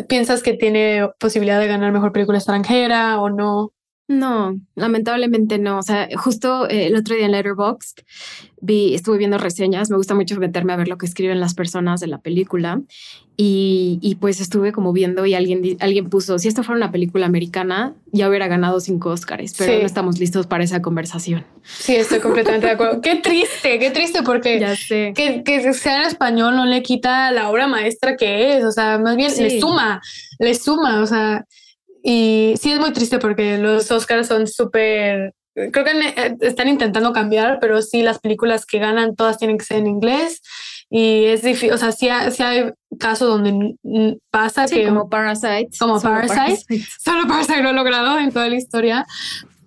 ¿Piensas 0.07 0.43
que 0.43 0.53
tiene 0.53 1.09
posibilidad 1.19 1.59
de 1.59 1.67
ganar 1.67 1.91
mejor 1.91 2.11
película 2.11 2.37
extranjera 2.37 3.19
o 3.21 3.29
no? 3.29 3.73
No, 4.09 4.59
lamentablemente 4.73 5.59
no. 5.59 5.77
O 5.77 5.83
sea, 5.83 6.09
justo 6.17 6.67
eh, 6.67 6.87
el 6.87 6.95
otro 6.95 7.15
día 7.15 7.27
en 7.27 7.31
Letterboxd 7.31 7.99
vi, 8.59 8.95
estuve 8.95 9.19
viendo 9.19 9.37
reseñas. 9.37 9.91
Me 9.91 9.97
gusta 9.97 10.15
mucho 10.15 10.35
meterme 10.39 10.73
a 10.73 10.77
ver 10.77 10.87
lo 10.87 10.97
que 10.97 11.05
escriben 11.05 11.39
las 11.39 11.53
personas 11.53 11.99
de 11.99 12.07
la 12.07 12.17
película. 12.17 12.81
Y, 13.37 13.99
y, 14.01 14.15
pues 14.15 14.41
estuve 14.41 14.71
como 14.71 14.93
viendo 14.93 15.27
y 15.27 15.35
alguien, 15.35 15.77
alguien 15.79 16.09
puso, 16.09 16.39
si 16.39 16.47
esto 16.47 16.63
fuera 16.63 16.77
una 16.77 16.91
película 16.91 17.27
americana, 17.27 17.93
ya 18.11 18.27
hubiera 18.27 18.47
ganado 18.47 18.81
cinco 18.81 19.11
Oscars, 19.11 19.53
pero 19.57 19.79
no 19.79 19.85
estamos 19.85 20.19
listos 20.19 20.45
para 20.45 20.63
esa 20.63 20.81
conversación. 20.81 21.45
Sí, 21.63 21.95
estoy 21.95 22.19
completamente 22.19 22.65
de 22.65 22.73
acuerdo. 22.73 22.99
Qué 22.99 23.15
triste, 23.15 23.79
qué 23.79 23.91
triste, 23.91 24.23
porque 24.23 24.59
ya 24.59 24.75
sé. 24.75 25.13
Que, 25.15 25.43
que, 25.43 25.71
sea 25.73 26.01
en 26.01 26.07
español 26.07 26.55
no 26.55 26.65
le 26.65 26.81
quita 26.81 27.31
la 27.31 27.49
obra 27.49 27.67
maestra 27.67 28.17
que 28.17 28.57
es. 28.57 28.65
O 28.65 28.71
sea, 28.71 28.97
más 28.97 29.15
bien 29.15 29.31
le 29.37 29.61
suma, 29.61 30.01
le 30.39 30.55
suma. 30.55 31.01
O 31.01 31.05
sea, 31.05 31.45
y 32.03 32.55
sí 32.59 32.71
es 32.71 32.79
muy 32.79 32.91
triste 32.93 33.19
porque 33.19 33.57
los 33.57 33.89
Oscars 33.91 34.27
son 34.27 34.47
súper, 34.47 35.33
creo 35.53 35.83
que 35.83 35.91
eh, 35.91 36.37
están 36.41 36.67
intentando 36.67 37.11
cambiar, 37.13 37.59
pero 37.59 37.81
sí 37.81 38.03
las 38.03 38.19
películas 38.19 38.65
que 38.65 38.79
ganan 38.79 39.15
todas 39.15 39.37
tienen 39.37 39.57
que 39.57 39.65
ser 39.65 39.77
en 39.79 39.87
inglés. 39.87 40.41
Y 40.89 41.25
es 41.25 41.43
difícil, 41.43 41.73
o 41.73 41.77
sea, 41.77 41.91
sí, 41.91 42.09
hay 42.09 42.71
casos 42.99 43.27
donde 43.27 43.75
pasa 44.31 44.65
que... 44.65 44.87
Como 44.87 45.07
Parasite. 45.07 45.69
Como 45.77 46.01
Parasite. 46.01 46.83
Solo 47.03 47.27
Parasite 47.27 47.61
lo 47.61 47.69
ha 47.69 47.73
logrado 47.73 48.17
en 48.19 48.31
toda 48.31 48.49
la 48.49 48.55
historia, 48.55 49.05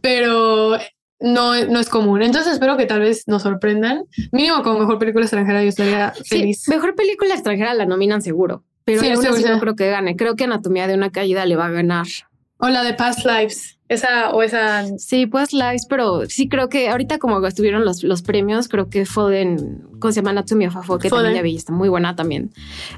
pero 0.01 0.76
no, 1.20 1.64
no 1.66 1.78
es 1.78 1.89
común. 1.89 2.22
Entonces 2.22 2.55
espero 2.55 2.76
que 2.76 2.87
tal 2.87 3.01
vez 3.01 3.28
nos 3.28 3.43
sorprendan. 3.43 4.05
Mínimo 4.33 4.62
como 4.62 4.80
mejor 4.80 4.99
película 4.99 5.24
extranjera 5.24 5.62
yo 5.62 5.68
estaría 5.68 6.12
feliz. 6.28 6.68
mejor 6.68 6.97
película 6.97 7.35
extranjera 7.35 7.72
la 7.74 7.87
nominan 7.87 8.20
seguro. 8.20 8.64
Pero 8.85 9.01
sí, 9.01 9.45
no 9.45 9.61
creo 9.61 9.76
que 9.76 9.91
gane. 9.91 10.16
Creo 10.16 10.35
que 10.37 10.45
Anatomía 10.45 10.87
de 10.87 10.95
una 10.95 11.11
caída 11.11 11.47
le 11.47 11.57
va 11.57 11.66
a 11.66 11.70
ganar. 11.70 12.07
O 12.59 12.68
la 12.68 12.85
de 12.85 12.95
Past 12.95 13.24
Lives. 13.24 13.78
Esa 13.89 14.30
o 14.30 14.43
esa. 14.43 14.87
Sí, 14.99 15.26
Past 15.26 15.53
Lives, 15.53 15.87
pero 15.89 16.26
sí 16.26 16.49
creo 16.49 16.68
que 16.68 16.89
ahorita 16.89 17.18
como 17.18 17.45
estuvieron 17.47 17.85
los, 17.85 18.03
los 18.05 18.22
premios, 18.22 18.68
creo 18.68 18.89
que 18.89 19.05
Foden, 19.05 19.83
¿cómo 19.99 20.12
se 20.12 20.20
llama? 20.20 20.30
Anatomía 20.30 20.68
of 20.68 21.03
que 21.03 21.11
también 21.11 21.35
ya 21.35 21.43
vi, 21.43 21.57
está 21.57 21.72
muy 21.72 21.89
buena 21.89 22.16
también. 22.16 22.51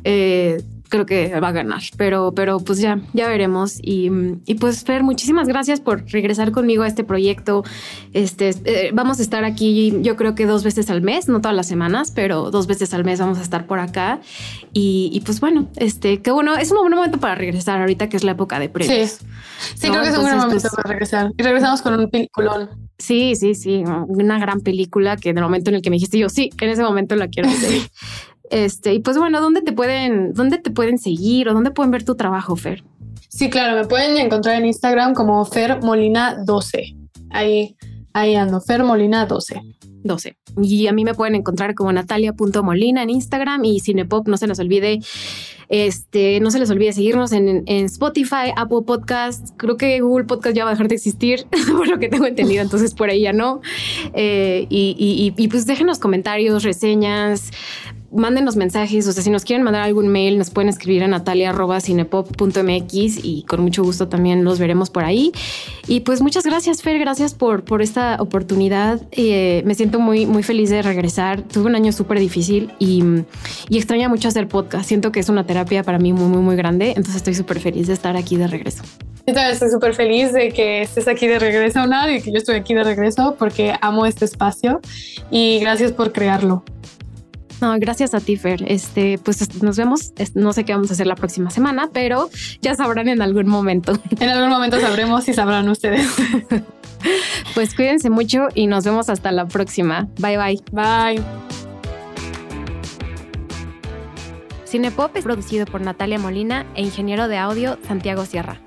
Eh, 0.05 0.62
creo 0.89 1.07
que 1.07 1.41
va 1.41 1.49
a 1.49 1.53
ganar, 1.53 1.82
pero, 1.97 2.32
pero 2.32 2.61
pues 2.61 2.78
ya, 2.78 3.01
ya 3.12 3.28
veremos. 3.28 3.78
Y, 3.82 4.11
y 4.47 4.55
pues 4.55 4.85
Fer, 4.85 5.03
muchísimas 5.03 5.49
gracias 5.49 5.80
por 5.80 6.05
regresar 6.11 6.53
conmigo 6.53 6.82
a 6.82 6.87
este 6.87 7.05
proyecto. 7.05 7.64
Este, 8.12 8.55
eh, 8.64 8.91
vamos 8.93 9.18
a 9.18 9.22
estar 9.22 9.45
aquí, 9.45 9.95
yo 10.03 10.16
creo 10.16 10.35
que 10.35 10.47
dos 10.47 10.62
veces 10.62 10.91
al 10.91 11.03
mes, 11.03 11.28
no 11.28 11.41
todas 11.41 11.57
las 11.57 11.66
semanas, 11.66 12.12
pero 12.14 12.51
dos 12.51 12.66
veces 12.66 12.95
al 12.95 13.05
mes 13.05 13.20
vamos 13.20 13.39
a 13.39 13.43
estar 13.43 13.66
por 13.66 13.78
acá. 13.80 14.20
Y, 14.72 15.11
y 15.12 15.20
pues 15.20 15.41
bueno, 15.41 15.68
este, 15.76 16.20
qué 16.20 16.30
bueno, 16.30 16.57
es 16.57 16.70
un 16.70 16.78
buen 16.78 16.93
momento 16.93 17.18
para 17.18 17.35
regresar 17.35 17.80
ahorita 17.80 18.09
que 18.09 18.16
es 18.16 18.24
la 18.24 18.32
época 18.32 18.59
de 18.59 18.68
premios. 18.68 19.11
Sí, 19.11 19.26
sí 19.74 19.89
creo 19.89 20.03
que 20.03 20.09
es 20.09 20.16
un 20.16 20.22
buen 20.22 20.37
momento 20.37 20.61
pues 20.61 20.74
para 20.74 20.89
regresar. 20.89 21.32
Y 21.37 21.43
regresamos 21.43 21.82
con 21.82 21.99
un 21.99 22.11
peliculón. 22.11 22.70
Sí, 22.99 23.35
sí, 23.35 23.55
sí, 23.55 23.82
una 24.07 24.39
gran 24.39 24.61
película 24.61 25.16
que 25.16 25.30
en 25.30 25.39
el 25.39 25.45
momento 25.45 25.70
en 25.70 25.76
el 25.76 25.82
que 25.82 25.91
me 25.91 25.97
dijiste 25.97 26.18
yo, 26.18 26.28
sí, 26.28 26.51
que 26.51 26.66
en 26.66 26.70
ese 26.70 26.82
momento 26.82 27.16
la 27.16 27.28
quiero 27.28 27.49
hacer. 27.49 27.72
Este, 28.55 28.94
y 28.94 29.00
pues 29.00 29.18
bueno, 29.18 29.40
¿dónde 29.40 29.62
te 29.62 29.72
pueden, 29.72 30.32
dónde 30.32 30.59
te 30.59 30.70
pueden 30.70 30.96
seguir 30.98 31.48
o 31.48 31.55
dónde 31.55 31.72
pueden 31.72 31.90
ver 31.90 32.05
tu 32.05 32.14
trabajo, 32.14 32.55
Fer? 32.55 32.84
Sí, 33.28 33.50
claro, 33.50 33.74
me 33.74 33.84
pueden 33.84 34.16
encontrar 34.16 34.55
en 34.55 34.66
Instagram 34.66 35.12
como 35.12 35.44
Fer 35.44 35.82
Molina 35.82 36.36
12. 36.44 36.94
Ahí, 37.30 37.74
ahí 38.12 38.36
ando, 38.36 38.61
Fer 38.61 38.84
Molina 38.84 39.26
12. 39.26 39.61
12. 40.05 40.36
Y 40.62 40.86
a 40.86 40.92
mí 40.92 41.05
me 41.05 41.14
pueden 41.14 41.34
encontrar 41.34 41.74
como 41.74 41.92
natalia.molina 41.92 43.02
en 43.02 43.11
Instagram 43.11 43.64
y 43.64 43.80
Cinepop, 43.80 44.28
no 44.28 44.36
se 44.36 44.46
les 44.46 44.61
olvide, 44.61 45.00
este, 45.68 46.38
no 46.40 46.50
se 46.52 46.61
les 46.61 46.70
olvide 46.70 46.92
seguirnos 46.92 47.32
en, 47.32 47.64
en 47.66 47.86
Spotify, 47.86 48.52
Apple 48.55 48.82
Podcasts, 48.86 49.52
creo 49.57 49.76
que 49.76 49.98
Google 50.00 50.26
Podcast 50.26 50.55
ya 50.55 50.64
va 50.64 50.70
a 50.70 50.74
dejar 50.74 50.88
de 50.88 50.94
existir, 50.94 51.46
por 51.76 51.88
lo 51.88 51.98
que 51.98 52.09
tengo 52.09 52.26
entendido, 52.26 52.62
entonces 52.62 52.94
por 52.94 53.09
ahí 53.09 53.22
ya 53.22 53.32
no. 53.32 53.62
Eh, 54.12 54.66
y, 54.68 54.94
y, 54.96 55.42
y, 55.42 55.48
pues 55.48 55.66
déjenos 55.66 55.98
comentarios, 55.98 56.62
reseñas, 56.62 57.50
mándenos 58.14 58.56
mensajes, 58.56 59.06
o 59.06 59.12
sea, 59.12 59.22
si 59.22 59.30
nos 59.30 59.44
quieren 59.44 59.62
mandar 59.62 59.82
algún 59.82 60.08
mail, 60.08 60.38
nos 60.38 60.50
pueden 60.50 60.68
escribir 60.68 61.04
a 61.04 61.08
natalia.cinepop.mx 61.08 63.24
y 63.24 63.44
con 63.48 63.60
mucho 63.60 63.82
gusto 63.82 64.08
también 64.08 64.44
los 64.44 64.58
veremos 64.58 64.90
por 64.90 65.04
ahí. 65.04 65.32
Y 65.86 66.00
pues 66.00 66.22
muchas 66.22 66.44
gracias, 66.44 66.82
Fer, 66.82 66.98
gracias 66.98 67.34
por, 67.34 67.64
por 67.64 67.82
esta 67.82 68.16
oportunidad. 68.20 69.00
Eh, 69.12 69.62
me 69.66 69.74
siento 69.74 70.00
muy, 70.00 70.26
muy 70.26 70.42
feliz 70.42 70.70
de 70.70 70.82
regresar. 70.82 71.42
Tuve 71.42 71.66
un 71.66 71.74
año 71.74 71.92
súper 71.92 72.18
difícil 72.18 72.72
y, 72.78 73.02
y 73.68 73.76
extraña 73.76 74.08
mucho 74.08 74.28
hacer 74.28 74.48
podcast. 74.48 74.88
Siento 74.88 75.12
que 75.12 75.20
es 75.20 75.28
una 75.28 75.46
terapia 75.46 75.82
para 75.82 75.98
mí 75.98 76.12
muy, 76.12 76.28
muy, 76.28 76.42
muy 76.42 76.56
grande. 76.56 76.88
Entonces 76.88 77.16
estoy 77.16 77.34
súper 77.34 77.60
feliz 77.60 77.88
de 77.88 77.94
estar 77.94 78.16
aquí 78.16 78.36
de 78.36 78.46
regreso. 78.46 78.82
Yo 79.26 79.32
también 79.32 79.54
estoy 79.54 79.70
súper 79.70 79.94
feliz 79.94 80.34
de 80.34 80.52
que 80.52 80.82
estés 80.82 81.08
aquí 81.08 81.26
de 81.26 81.38
regreso, 81.38 81.86
Nad, 81.86 82.10
y 82.10 82.20
que 82.20 82.30
yo 82.30 82.36
estoy 82.36 82.56
aquí 82.56 82.74
de 82.74 82.84
regreso 82.84 83.36
porque 83.38 83.74
amo 83.80 84.04
este 84.04 84.26
espacio 84.26 84.82
y 85.30 85.60
gracias 85.60 85.92
por 85.92 86.12
crearlo. 86.12 86.62
No, 87.64 87.74
gracias 87.78 88.12
a 88.12 88.20
ti, 88.20 88.36
Fer. 88.36 88.62
Este, 88.70 89.16
pues 89.16 89.62
nos 89.62 89.78
vemos. 89.78 90.12
No 90.34 90.52
sé 90.52 90.64
qué 90.64 90.74
vamos 90.74 90.90
a 90.90 90.92
hacer 90.92 91.06
la 91.06 91.14
próxima 91.14 91.48
semana, 91.48 91.88
pero 91.94 92.28
ya 92.60 92.74
sabrán 92.74 93.08
en 93.08 93.22
algún 93.22 93.48
momento. 93.48 93.98
En 94.20 94.28
algún 94.28 94.50
momento 94.50 94.78
sabremos 94.80 95.26
y 95.28 95.32
sabrán 95.32 95.68
ustedes. 95.68 96.06
Pues 97.54 97.74
cuídense 97.74 98.08
mucho 98.08 98.48
y 98.54 98.66
nos 98.66 98.84
vemos 98.84 99.10
hasta 99.10 99.30
la 99.30 99.46
próxima. 99.46 100.08
Bye 100.18 100.38
bye. 100.38 100.62
Bye. 100.72 101.22
Cinepop 104.64 105.14
es 105.14 105.24
producido 105.24 105.66
por 105.66 105.82
Natalia 105.82 106.18
Molina 106.18 106.64
e 106.74 106.82
ingeniero 106.82 107.28
de 107.28 107.36
audio 107.36 107.78
Santiago 107.86 108.24
Sierra. 108.24 108.58